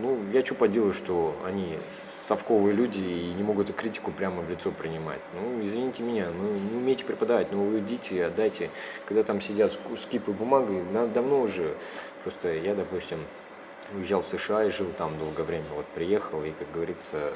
ну, 0.00 0.18
я 0.32 0.44
что 0.44 0.54
поделаю, 0.54 0.92
что 0.92 1.36
они 1.44 1.78
совковые 2.22 2.74
люди 2.74 3.02
и 3.02 3.34
не 3.34 3.42
могут 3.42 3.70
эту 3.70 3.78
критику 3.78 4.10
прямо 4.12 4.42
в 4.42 4.50
лицо 4.50 4.70
принимать. 4.70 5.20
Ну, 5.34 5.60
извините 5.62 6.02
меня, 6.02 6.30
ну, 6.30 6.52
не 6.52 6.76
умеете 6.76 7.04
преподавать, 7.04 7.50
ну, 7.52 7.64
вы 7.64 7.80
идите, 7.80 8.24
отдайте. 8.26 8.70
Когда 9.06 9.22
там 9.22 9.40
сидят 9.40 9.72
с 9.72 10.06
кипой 10.06 10.34
бумагой, 10.34 10.82
давно 11.14 11.40
уже, 11.40 11.74
просто 12.22 12.52
я, 12.52 12.74
допустим, 12.74 13.18
уезжал 13.94 14.22
в 14.22 14.26
США 14.26 14.64
и 14.64 14.70
жил 14.70 14.88
там 14.96 15.18
долгое 15.18 15.44
время, 15.44 15.66
вот 15.74 15.86
приехал 15.86 16.44
и, 16.44 16.52
как 16.52 16.70
говорится, 16.72 17.32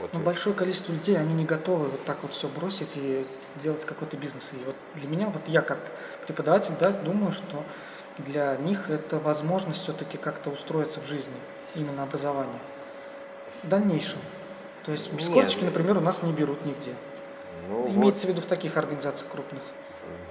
вот. 0.00 0.12
Но 0.12 0.20
большое 0.20 0.54
количество 0.54 0.92
людей, 0.92 1.16
они 1.16 1.34
не 1.34 1.44
готовы 1.44 1.86
вот 1.86 2.04
так 2.04 2.18
вот 2.22 2.32
все 2.32 2.48
бросить 2.48 2.92
и 2.96 3.22
сделать 3.56 3.84
какой-то 3.84 4.16
бизнес. 4.16 4.50
И 4.52 4.64
вот 4.64 4.74
для 4.94 5.08
меня, 5.08 5.26
вот 5.28 5.42
я 5.46 5.62
как 5.62 5.78
преподаватель, 6.26 6.74
да, 6.80 6.90
думаю, 6.90 7.32
что 7.32 7.62
для 8.18 8.56
них 8.56 8.90
это 8.90 9.18
возможность 9.18 9.82
все-таки 9.82 10.18
как-то 10.18 10.50
устроиться 10.50 11.00
в 11.00 11.06
жизни, 11.06 11.34
именно 11.74 12.02
образование. 12.02 12.58
В 13.62 13.68
дальнейшем. 13.68 14.18
То 14.84 14.92
есть 14.92 15.12
без 15.12 15.28
корочки, 15.28 15.64
например, 15.64 15.98
у 15.98 16.00
нас 16.00 16.22
не 16.22 16.32
берут 16.32 16.64
нигде. 16.64 16.94
Ну, 17.68 17.88
Имеется 17.88 18.00
вот. 18.00 18.18
в 18.18 18.24
виду 18.24 18.40
в 18.42 18.46
таких 18.46 18.76
организациях 18.76 19.30
крупных. 19.30 19.62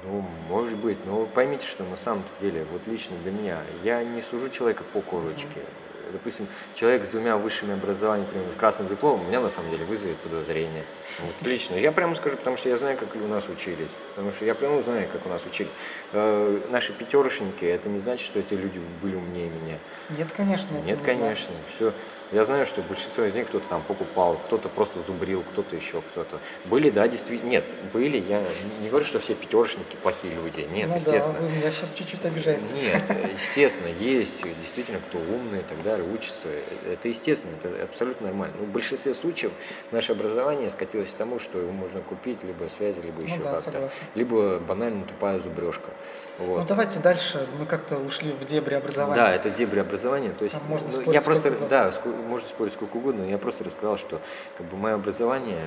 Ну, 0.04 0.24
может 0.48 0.78
быть, 0.78 1.04
но 1.06 1.26
поймите, 1.26 1.66
что 1.66 1.84
на 1.84 1.96
самом-то 1.96 2.30
деле, 2.40 2.66
вот 2.72 2.86
лично 2.88 3.18
для 3.24 3.32
меня, 3.32 3.64
я 3.84 4.04
не 4.04 4.22
сужу 4.22 4.50
человека 4.50 4.84
по 4.84 5.02
корочке. 5.02 5.48
Mm-hmm 5.60 5.93
допустим, 6.12 6.48
человек 6.76 7.06
с 7.06 7.10
двумя 7.10 7.38
высшими 7.38 7.74
образованиями, 7.74 8.28
например, 8.28 8.56
красным 8.58 8.88
дипломом, 8.88 9.28
меня 9.28 9.40
на 9.40 9.50
самом 9.50 9.72
деле 9.72 9.86
вызовет 9.86 10.18
подозрение. 10.18 10.84
Вот, 11.20 11.48
лично. 11.48 11.76
Я 11.76 11.92
прямо 11.92 12.16
скажу, 12.16 12.38
потому 12.38 12.58
что 12.58 12.70
я 12.70 12.78
знаю, 12.78 12.98
как 12.98 13.16
у 13.16 13.28
нас 13.28 13.48
учились. 13.50 13.92
Потому 14.10 14.32
что 14.34 14.46
я 14.46 14.56
прямо 14.56 14.82
знаю, 14.82 15.08
как 15.12 15.26
у 15.26 15.30
нас 15.30 15.46
учили. 15.46 15.70
Э, 16.12 16.62
наши 16.70 16.94
пятерочники, 16.94 17.66
это 17.66 17.90
не 17.90 18.00
значит, 18.00 18.26
что 18.26 18.40
эти 18.40 18.54
люди 18.54 18.82
были 19.02 19.16
умнее 19.16 19.50
меня. 19.50 19.78
Нет, 20.10 20.32
конечно. 20.36 20.76
Нет, 20.78 21.02
конечно. 21.02 21.54
Все. 21.68 21.94
Я 22.34 22.44
знаю, 22.46 22.66
что 22.66 22.82
большинство 22.82 23.26
из 23.26 23.36
них 23.36 23.48
кто-то 23.48 23.70
там 23.70 23.84
покупал, 23.84 24.38
кто-то 24.46 24.68
просто 24.68 25.00
зубрил, 25.00 25.44
кто-то 25.52 25.76
еще 25.76 26.02
кто-то. 26.02 26.40
Были, 26.66 26.90
да, 26.90 27.08
действительно. 27.08 27.48
Нет, 27.48 27.66
были. 27.94 28.18
Я 28.18 28.44
не 28.82 28.90
говорю, 28.90 29.06
что 29.06 29.20
все 29.20 29.36
пятерочники 29.36 29.96
плохие 30.02 30.34
люди. 30.34 30.68
Нет, 30.74 30.90
ну, 30.90 30.96
естественно. 30.96 31.40
Да, 31.40 31.46
вы 31.46 31.52
меня 31.52 31.70
сейчас 31.70 31.94
чуть-чуть 31.94 32.26
обижаете. 32.26 32.74
Нет, 32.74 33.04
естественно, 33.34 33.88
есть 34.00 34.44
действительно 34.62 35.00
кто 35.08 35.20
умный 35.20 35.60
и 35.60 35.64
так 35.64 35.84
далее, 35.84 36.08
учится. 36.12 36.48
Это 36.92 37.08
естественно, 37.08 37.52
это 37.62 37.84
абсолютно 37.84 38.28
нормально. 38.28 38.56
Но 38.60 38.66
в 38.66 38.70
большинстве 38.70 39.14
случаев 39.14 39.52
наше 39.92 40.14
образование 40.14 40.72
скатилось 40.72 41.12
к 41.12 41.16
тому, 41.16 41.38
что 41.38 41.60
его 41.60 41.72
можно 41.72 42.02
купить 42.02 42.44
либо 42.44 42.68
связи, 42.68 43.00
либо 43.02 43.22
еще 43.22 43.38
ну, 43.38 43.44
да, 43.44 43.52
как-то. 43.52 43.72
Согласен. 43.72 43.98
Либо 44.16 44.58
банально 44.58 45.06
тупая 45.06 45.40
зубрежка. 45.40 45.92
Вот. 46.40 46.62
Ну 46.62 46.66
давайте 46.66 46.98
дальше. 46.98 47.48
Мы 47.60 47.68
как-то 47.68 47.98
ушли 47.98 48.32
в 48.32 48.44
дебри 48.46 48.74
образования. 48.74 49.16
Да, 49.16 49.36
это 49.36 49.52
дебри 49.52 49.82
образования. 49.82 50.32
То 50.32 50.46
есть, 50.46 50.58
можно 50.68 50.90
ну, 51.06 51.12
я 51.12 51.22
просто, 51.22 51.52
да, 51.70 51.92
можно 52.24 52.48
спорить 52.48 52.74
сколько 52.74 52.98
угодно, 52.98 53.24
я 53.24 53.38
просто 53.38 53.64
рассказал, 53.64 53.98
что 53.98 54.22
как 54.58 54.66
бы 54.68 54.78
мое 54.78 54.96
образование, 54.96 55.62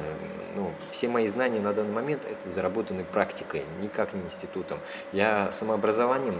ну, 0.54 0.70
все 0.90 1.08
мои 1.08 1.26
знания 1.28 1.60
на 1.60 1.72
данный 1.72 1.92
момент 1.92 2.24
это 2.24 2.52
заработаны 2.52 3.04
практикой, 3.04 3.64
никак 3.80 4.12
не 4.12 4.22
институтом. 4.22 4.78
Я 5.12 5.50
самообразованием 5.52 6.36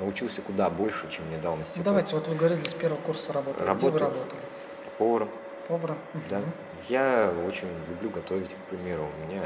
научился 0.00 0.42
куда 0.42 0.70
больше, 0.70 1.08
чем 1.10 1.26
мне 1.26 1.38
дал 1.38 1.56
институт. 1.56 1.84
Давайте, 1.84 2.14
вот 2.14 2.28
вы 2.28 2.34
говорили, 2.34 2.62
с 2.62 2.74
первого 2.74 3.00
курса 3.00 3.32
работали. 3.32 3.66
Работаю, 3.66 3.92
Где 3.92 3.98
вы 4.04 4.10
работали? 4.10 4.40
Поваром. 4.98 5.28
Поваром? 5.68 5.98
Да. 6.28 6.38
Угу. 6.38 6.46
Я 6.88 7.32
очень 7.46 7.68
люблю 7.88 8.10
готовить, 8.10 8.50
к 8.50 8.70
примеру. 8.70 9.08
У 9.16 9.26
меня 9.26 9.42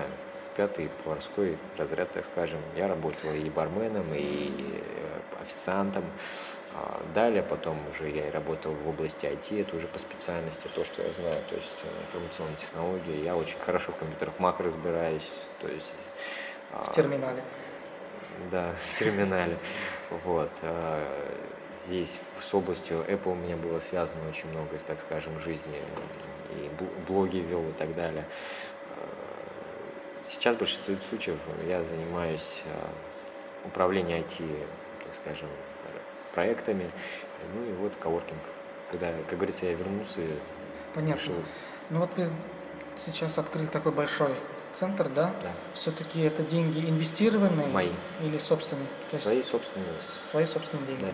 пятый 0.57 0.91
поварской 1.05 1.57
разряд, 1.79 2.11
так 2.11 2.25
скажем. 2.25 2.61
Я 2.77 2.89
работал 2.89 3.33
и 3.33 3.49
барменом, 3.49 4.07
и 4.13 4.51
э, 4.51 5.41
официантом. 5.41 6.05
А 6.73 7.03
далее 7.15 7.43
потом 7.43 7.77
уже 7.89 8.09
я 8.11 8.29
и 8.29 8.31
работал 8.31 8.73
в 8.73 8.89
области 8.89 9.27
IT, 9.27 9.61
это 9.61 9.75
уже 9.75 9.89
по 9.89 9.99
специальности 9.99 10.69
то, 10.73 10.85
что 10.85 11.03
я 11.03 11.11
знаю, 11.11 11.43
то 11.49 11.57
есть 11.57 11.77
э, 11.83 11.89
информационные 12.03 12.57
технологии. 12.57 13.25
Я 13.25 13.37
очень 13.37 13.59
хорошо 13.59 13.91
в 13.91 13.97
компьютерах 13.97 14.35
Mac 14.39 14.63
разбираюсь, 14.63 15.31
то 15.61 15.69
есть... 15.69 15.93
А, 16.73 16.85
в 16.85 16.93
терминале. 16.93 17.43
Да, 18.53 18.73
в 18.93 18.99
терминале. 18.99 19.59
Вот. 20.25 20.51
А, 20.63 21.05
здесь 21.75 22.21
с 22.39 22.55
областью 22.55 23.05
Apple 23.09 23.33
у 23.33 23.35
меня 23.35 23.57
было 23.57 23.81
связано 23.81 24.29
очень 24.29 24.49
много, 24.51 24.79
так 24.87 25.01
скажем, 25.01 25.41
жизни. 25.41 25.75
И 26.53 26.71
блоги 27.09 27.39
вел 27.39 27.69
и 27.69 27.73
так 27.73 27.95
далее. 27.95 28.25
Сейчас 30.23 30.55
в 30.57 30.59
большинстве 30.59 30.97
случаев 31.09 31.39
я 31.67 31.83
занимаюсь 31.83 32.63
управлением 33.65 34.21
IT, 34.21 34.45
так 35.05 35.15
скажем, 35.15 35.49
проектами. 36.35 36.91
Ну 37.55 37.71
и 37.71 37.73
вот 37.75 37.93
коворкинг. 38.01 38.41
Когда, 38.91 39.13
как 39.29 39.39
говорится, 39.39 39.67
я 39.67 39.75
вернулся 39.75 40.21
Понятно. 40.95 41.21
решил. 41.21 41.35
Ну 41.91 42.01
вот 42.01 42.11
вы 42.17 42.31
сейчас 42.97 43.39
открыли 43.39 43.67
такой 43.67 43.93
большой 43.93 44.31
центр, 44.75 45.09
да? 45.09 45.33
Да. 45.43 45.53
Все-таки 45.75 46.21
это 46.23 46.43
деньги 46.43 46.81
инвестированные? 46.81 47.67
Мои. 47.69 47.93
Или 48.21 48.39
собственные? 48.39 48.87
То 49.11 49.19
свои 49.19 49.37
есть 49.37 49.51
собственные. 49.51 49.89
Свои 50.03 50.45
собственные 50.45 50.87
деньги. 50.87 51.05
Да. 51.05 51.13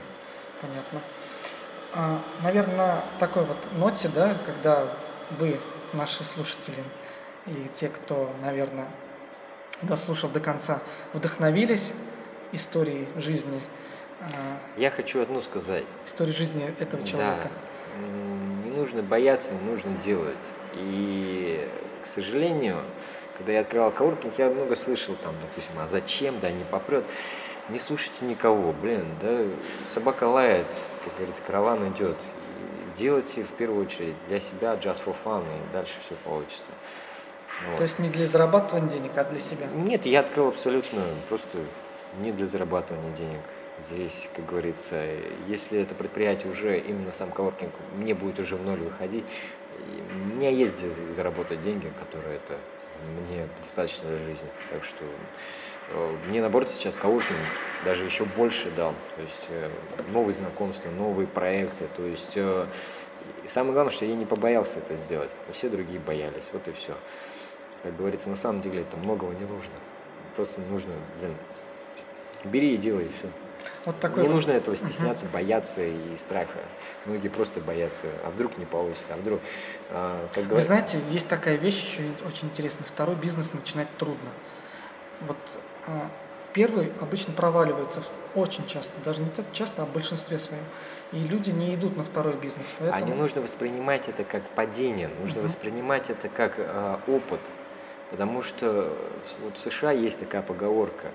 Понятно. 0.60 1.00
А, 1.92 2.22
наверное, 2.42 2.76
на 2.76 3.04
такой 3.18 3.44
вот 3.44 3.56
ноте, 3.72 4.08
да, 4.08 4.34
когда 4.44 4.86
вы, 5.38 5.60
наши 5.92 6.24
слушатели, 6.24 6.82
и 7.46 7.68
те, 7.72 7.88
кто, 7.88 8.30
наверное, 8.42 8.88
дослушал 9.82 10.28
до 10.30 10.40
конца, 10.40 10.80
вдохновились 11.12 11.92
историей 12.52 13.08
жизни 13.16 13.60
я 14.76 14.90
хочу 14.90 15.20
одно 15.20 15.40
сказать. 15.40 15.84
История 16.04 16.32
жизни 16.32 16.74
этого 16.78 17.06
человека. 17.06 17.48
Да. 17.48 18.68
Не 18.68 18.76
нужно 18.76 19.02
бояться, 19.02 19.52
не 19.54 19.70
нужно 19.70 19.90
делать. 19.98 20.36
И, 20.74 21.68
к 22.02 22.06
сожалению, 22.06 22.82
когда 23.36 23.52
я 23.52 23.60
открывал 23.60 23.90
коворкинг, 23.90 24.34
я 24.38 24.50
много 24.50 24.74
слышал 24.76 25.14
там, 25.22 25.34
допустим, 25.40 25.78
а 25.78 25.86
зачем, 25.86 26.38
да, 26.40 26.50
не 26.50 26.64
попрет. 26.64 27.04
Не 27.68 27.78
слушайте 27.78 28.24
никого, 28.24 28.72
блин, 28.72 29.04
да, 29.20 29.42
собака 29.92 30.24
лает, 30.24 30.66
как 31.04 31.14
говорится, 31.16 31.42
караван 31.42 31.92
идет. 31.92 32.16
Делайте 32.96 33.42
в 33.42 33.50
первую 33.50 33.84
очередь 33.84 34.14
для 34.28 34.38
себя 34.38 34.74
just 34.74 35.04
for 35.04 35.14
fun, 35.24 35.42
и 35.42 35.72
дальше 35.72 35.94
все 36.04 36.14
получится. 36.24 36.70
Вот. 37.68 37.78
То 37.78 37.82
есть 37.82 37.98
не 37.98 38.08
для 38.08 38.26
зарабатывания 38.26 38.88
денег, 38.88 39.12
а 39.16 39.24
для 39.24 39.40
себя? 39.40 39.66
Нет, 39.74 40.06
я 40.06 40.20
открыл 40.20 40.48
абсолютно 40.48 41.02
просто 41.28 41.58
не 42.20 42.30
для 42.30 42.46
зарабатывания 42.46 43.12
денег. 43.14 43.40
Здесь, 43.84 44.30
как 44.34 44.46
говорится, 44.46 45.04
если 45.46 45.80
это 45.80 45.94
предприятие 45.94 46.50
уже, 46.50 46.78
именно 46.78 47.12
сам 47.12 47.30
коворкинг, 47.30 47.72
мне 47.96 48.14
будет 48.14 48.38
уже 48.38 48.56
в 48.56 48.64
ноль 48.64 48.80
выходить, 48.80 49.24
у 50.10 50.34
меня 50.36 50.50
есть 50.50 50.78
где 50.78 50.88
заработать 51.12 51.60
деньги, 51.62 51.92
которые 51.98 52.36
это 52.36 52.58
мне 53.04 53.48
достаточно 53.62 54.08
для 54.08 54.18
жизни. 54.18 54.48
Так 54.70 54.84
что 54.84 55.04
э, 55.90 56.16
мне, 56.28 56.40
наоборот, 56.40 56.70
сейчас 56.70 56.96
коворкинг 56.96 57.38
даже 57.84 58.04
еще 58.04 58.24
больше 58.24 58.70
дал. 58.70 58.94
То 59.16 59.22
есть 59.22 59.46
э, 59.50 59.70
новые 60.12 60.34
знакомства, 60.34 60.90
новые 60.90 61.26
проекты. 61.26 61.86
То 61.96 62.04
есть 62.04 62.32
э, 62.36 62.66
самое 63.46 63.74
главное, 63.74 63.92
что 63.92 64.04
я 64.04 64.14
не 64.14 64.26
побоялся 64.26 64.78
это 64.78 64.96
сделать. 64.96 65.30
Все 65.52 65.68
другие 65.68 66.00
боялись. 66.00 66.48
Вот 66.52 66.66
и 66.68 66.72
все. 66.72 66.96
Как 67.82 67.96
говорится, 67.96 68.28
на 68.28 68.36
самом 68.36 68.62
деле 68.62 68.80
это 68.80 68.96
многого 68.96 69.32
не 69.34 69.44
нужно. 69.44 69.74
Просто 70.34 70.60
нужно, 70.62 70.92
блин, 71.20 71.34
бери 72.44 72.74
и 72.74 72.76
делай, 72.76 73.04
и 73.04 73.08
все. 73.18 73.28
Вот 73.84 74.00
такой 74.00 74.22
не 74.22 74.28
вот. 74.28 74.34
нужно 74.34 74.52
этого 74.52 74.76
стесняться, 74.76 75.26
бояться 75.26 75.82
и 75.82 76.16
страха. 76.18 76.58
Многие 77.04 77.28
просто 77.28 77.60
боятся, 77.60 78.06
а 78.24 78.30
вдруг 78.30 78.58
не 78.58 78.64
получится, 78.64 79.14
а 79.14 79.16
вдруг... 79.16 79.40
А, 79.90 80.26
как 80.34 80.44
говорят... 80.44 80.52
Вы 80.54 80.60
знаете, 80.62 80.98
есть 81.10 81.28
такая 81.28 81.56
вещь 81.56 81.80
еще 81.80 82.02
очень 82.26 82.48
интересная. 82.48 82.86
Второй 82.86 83.14
бизнес 83.16 83.54
начинать 83.54 83.88
трудно. 83.98 84.30
Вот 85.20 85.36
а, 85.86 86.10
первый 86.52 86.92
обычно 87.00 87.32
проваливается 87.34 88.02
очень 88.34 88.66
часто, 88.66 88.92
даже 89.04 89.22
не 89.22 89.30
так 89.30 89.44
часто, 89.52 89.82
а 89.82 89.84
в 89.86 89.92
большинстве 89.92 90.38
своем. 90.38 90.64
И 91.12 91.18
люди 91.18 91.50
не 91.50 91.74
идут 91.74 91.96
на 91.96 92.04
второй 92.04 92.34
бизнес. 92.34 92.74
Поэтому... 92.78 93.02
А 93.02 93.06
не 93.06 93.14
нужно 93.14 93.42
воспринимать 93.42 94.08
это 94.08 94.24
как 94.24 94.42
падение, 94.50 95.10
нужно 95.20 95.40
uh-huh. 95.40 95.44
воспринимать 95.44 96.10
это 96.10 96.28
как 96.28 96.54
э, 96.56 96.98
опыт. 97.06 97.40
Потому 98.10 98.40
что 98.42 98.92
вот 99.42 99.56
в 99.56 99.60
США 99.60 99.90
есть 99.90 100.20
такая 100.20 100.42
поговорка, 100.42 101.08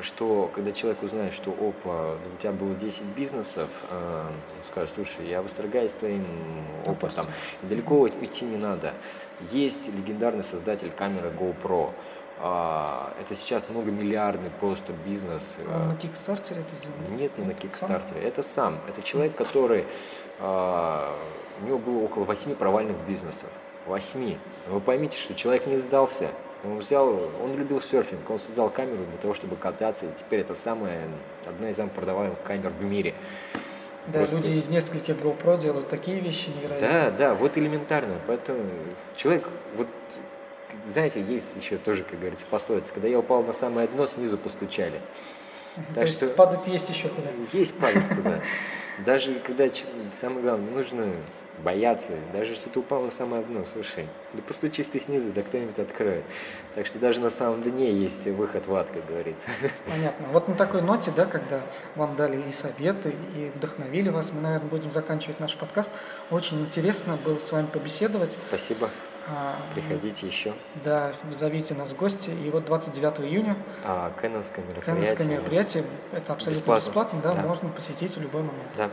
что 0.00 0.50
когда 0.52 0.72
человек 0.72 1.02
узнает, 1.02 1.32
что 1.32 1.50
опа, 1.52 2.14
у 2.14 2.40
тебя 2.40 2.52
было 2.52 2.74
10 2.74 3.02
бизнесов, 3.16 3.70
э, 3.90 4.24
скажет, 4.70 4.90
слушай, 4.94 5.28
я 5.28 5.40
восторгаюсь 5.40 5.92
твоим 5.92 6.26
опытом, 6.84 7.26
далеко 7.62 8.00
уйти 8.00 8.44
не 8.44 8.56
надо. 8.56 8.92
Есть 9.52 9.88
легендарный 9.94 10.42
создатель 10.42 10.90
камеры 10.90 11.30
GoPro, 11.30 11.92
а, 12.44 13.14
это 13.20 13.36
сейчас 13.36 13.68
многомиллиардный 13.68 14.50
просто 14.58 14.92
бизнес. 15.06 15.58
А 15.68 15.90
на 15.90 15.96
Кикстартере 15.96 16.62
это 16.62 16.74
сделал? 16.74 17.16
Нет, 17.16 17.38
не 17.38 17.44
на 17.44 17.54
Кикстартере. 17.54 18.20
Это 18.20 18.42
сам. 18.42 18.80
Это 18.88 19.00
человек, 19.00 19.36
который... 19.36 19.84
А, 20.40 21.14
у 21.60 21.66
него 21.66 21.78
было 21.78 22.02
около 22.02 22.24
восьми 22.24 22.54
провальных 22.54 22.96
бизнесов. 23.06 23.48
Восьми. 23.86 24.38
Вы 24.68 24.80
поймите, 24.80 25.16
что 25.18 25.34
человек 25.34 25.66
не 25.66 25.76
сдался. 25.76 26.28
Он 26.64 26.78
взял, 26.78 27.08
он 27.42 27.56
любил 27.56 27.80
серфинг, 27.80 28.30
он 28.30 28.38
создал 28.38 28.70
камеру 28.70 29.02
для 29.10 29.18
того, 29.18 29.34
чтобы 29.34 29.56
кататься, 29.56 30.06
и 30.06 30.10
теперь 30.16 30.40
это 30.40 30.54
самая, 30.54 31.08
одна 31.44 31.70
из 31.70 31.76
самых 31.76 31.92
продаваемых 31.92 32.40
камер 32.44 32.70
в 32.70 32.82
мире. 32.84 33.14
Да, 34.06 34.18
Просто- 34.20 34.36
люди 34.36 34.50
из 34.50 34.68
нескольких 34.68 35.16
GoPro 35.16 35.58
делают 35.60 35.88
такие 35.88 36.20
вещи 36.20 36.50
невероятные. 36.50 36.90
Да, 36.90 37.10
да, 37.10 37.34
вот 37.34 37.58
элементарно. 37.58 38.14
Поэтому 38.28 38.60
человек, 39.16 39.48
вот, 39.76 39.88
знаете, 40.86 41.20
есть 41.20 41.56
еще 41.56 41.76
тоже, 41.78 42.04
как 42.04 42.18
говорится, 42.20 42.44
пословица, 42.48 42.92
когда 42.92 43.08
я 43.08 43.18
упал 43.18 43.42
на 43.42 43.52
самое 43.52 43.88
дно, 43.88 44.06
снизу 44.06 44.38
постучали. 44.38 45.00
То 45.74 45.82
Так 45.94 46.04
есть 46.04 46.16
что 46.16 46.28
падать 46.28 46.66
есть 46.68 46.88
еще 46.90 47.08
куда. 47.08 47.28
есть 47.52 47.74
падать 47.76 48.06
куда. 48.08 48.40
Даже 49.04 49.34
когда, 49.40 49.64
самое 50.12 50.42
главное, 50.42 50.70
нужно 50.70 51.06
бояться. 51.58 52.12
Даже 52.32 52.52
если 52.52 52.68
ты 52.70 52.80
упал 52.80 53.02
на 53.02 53.10
самое 53.10 53.42
дно, 53.42 53.64
слушай, 53.64 54.08
да 54.32 54.42
постучись 54.42 54.88
ты 54.88 54.98
снизу, 54.98 55.32
да 55.32 55.42
кто-нибудь 55.42 55.78
откроет. 55.78 56.24
Так 56.74 56.86
что 56.86 56.98
даже 56.98 57.20
на 57.20 57.30
самом 57.30 57.62
дне 57.62 57.92
есть 57.92 58.26
выход 58.26 58.66
в 58.66 58.74
ад, 58.74 58.88
как 58.90 59.06
говорится. 59.06 59.44
Понятно. 59.86 60.26
Вот 60.32 60.48
на 60.48 60.54
такой 60.54 60.82
ноте, 60.82 61.12
да, 61.14 61.26
когда 61.26 61.60
вам 61.94 62.16
дали 62.16 62.40
и 62.48 62.52
советы, 62.52 63.14
и 63.36 63.50
вдохновили 63.54 64.08
вас, 64.08 64.32
мы, 64.32 64.40
наверное, 64.40 64.68
будем 64.68 64.90
заканчивать 64.92 65.40
наш 65.40 65.56
подкаст. 65.56 65.90
Очень 66.30 66.60
интересно 66.62 67.16
было 67.24 67.38
с 67.38 67.52
вами 67.52 67.66
побеседовать. 67.66 68.32
Спасибо. 68.48 68.90
А, 69.28 69.56
Приходите 69.74 70.26
еще. 70.26 70.52
Да, 70.82 71.12
зовите 71.30 71.74
нас 71.74 71.90
в 71.90 71.96
гости. 71.96 72.30
И 72.44 72.50
вот 72.50 72.64
29 72.64 73.20
июня 73.20 73.56
А, 73.84 74.10
Кэнонское 74.20 74.64
мероприятие. 74.64 74.94
Кэнонское 75.04 75.26
мероприятие, 75.28 75.84
это 76.12 76.32
абсолютно 76.32 76.58
Бесплатно. 76.60 76.86
бесплатно, 76.86 77.20
да, 77.22 77.32
Да. 77.34 77.42
можно 77.42 77.68
посетить 77.68 78.16
в 78.16 78.20
любой 78.20 78.40
момент. 78.42 78.66
Да. 78.76 78.90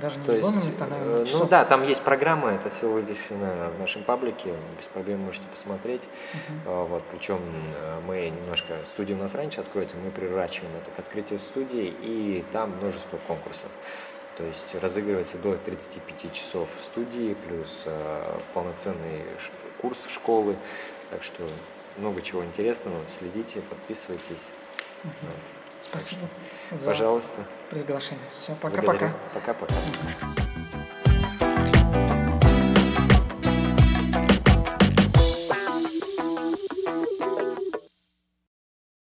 Даже 0.00 0.18
не 0.18 0.26
То 0.26 0.32
есть, 0.32 0.48
момент, 0.48 0.80
а, 0.80 0.84
э, 0.84 0.88
наверное, 0.90 1.18
ну 1.18 1.26
часов. 1.26 1.48
да, 1.48 1.64
там 1.64 1.82
есть 1.82 2.02
программа, 2.02 2.50
это 2.50 2.70
все 2.70 2.88
вывешено 2.88 3.70
в 3.76 3.80
нашем 3.80 4.04
паблике, 4.04 4.54
без 4.78 4.86
проблем 4.86 5.20
можете 5.20 5.46
посмотреть. 5.48 6.02
А, 6.66 6.84
Вот, 6.84 7.02
причем 7.10 7.40
э, 7.74 8.00
мы 8.06 8.30
немножко, 8.30 8.78
студия 8.86 9.16
у 9.16 9.18
нас 9.18 9.34
раньше 9.34 9.60
откроется, 9.60 9.96
мы 9.96 10.10
приращиваем 10.10 10.72
это 10.76 10.90
к 10.90 10.98
открытию 10.98 11.38
студии, 11.38 11.94
и 12.02 12.44
там 12.52 12.70
множество 12.80 13.18
конкурсов. 13.26 13.70
То 14.36 14.44
есть 14.44 14.72
разыгрывается 14.76 15.36
до 15.38 15.56
35 15.56 16.32
часов 16.32 16.68
в 16.78 16.84
студии, 16.84 17.34
плюс 17.46 17.82
э, 17.86 18.38
полноценный 18.54 19.24
курс 19.80 20.06
школы. 20.08 20.56
Так 21.10 21.24
что 21.24 21.42
много 21.96 22.22
чего 22.22 22.44
интересного. 22.44 22.96
Следите, 23.08 23.60
подписывайтесь. 23.62 24.52
Вот. 25.02 25.67
Спасибо 25.82 26.22
за 26.72 26.86
Пожалуйста. 26.86 27.42
приглашение. 27.70 28.24
Все, 28.36 28.54
пока-пока. 28.60 29.12
Пока-пока. 29.34 29.74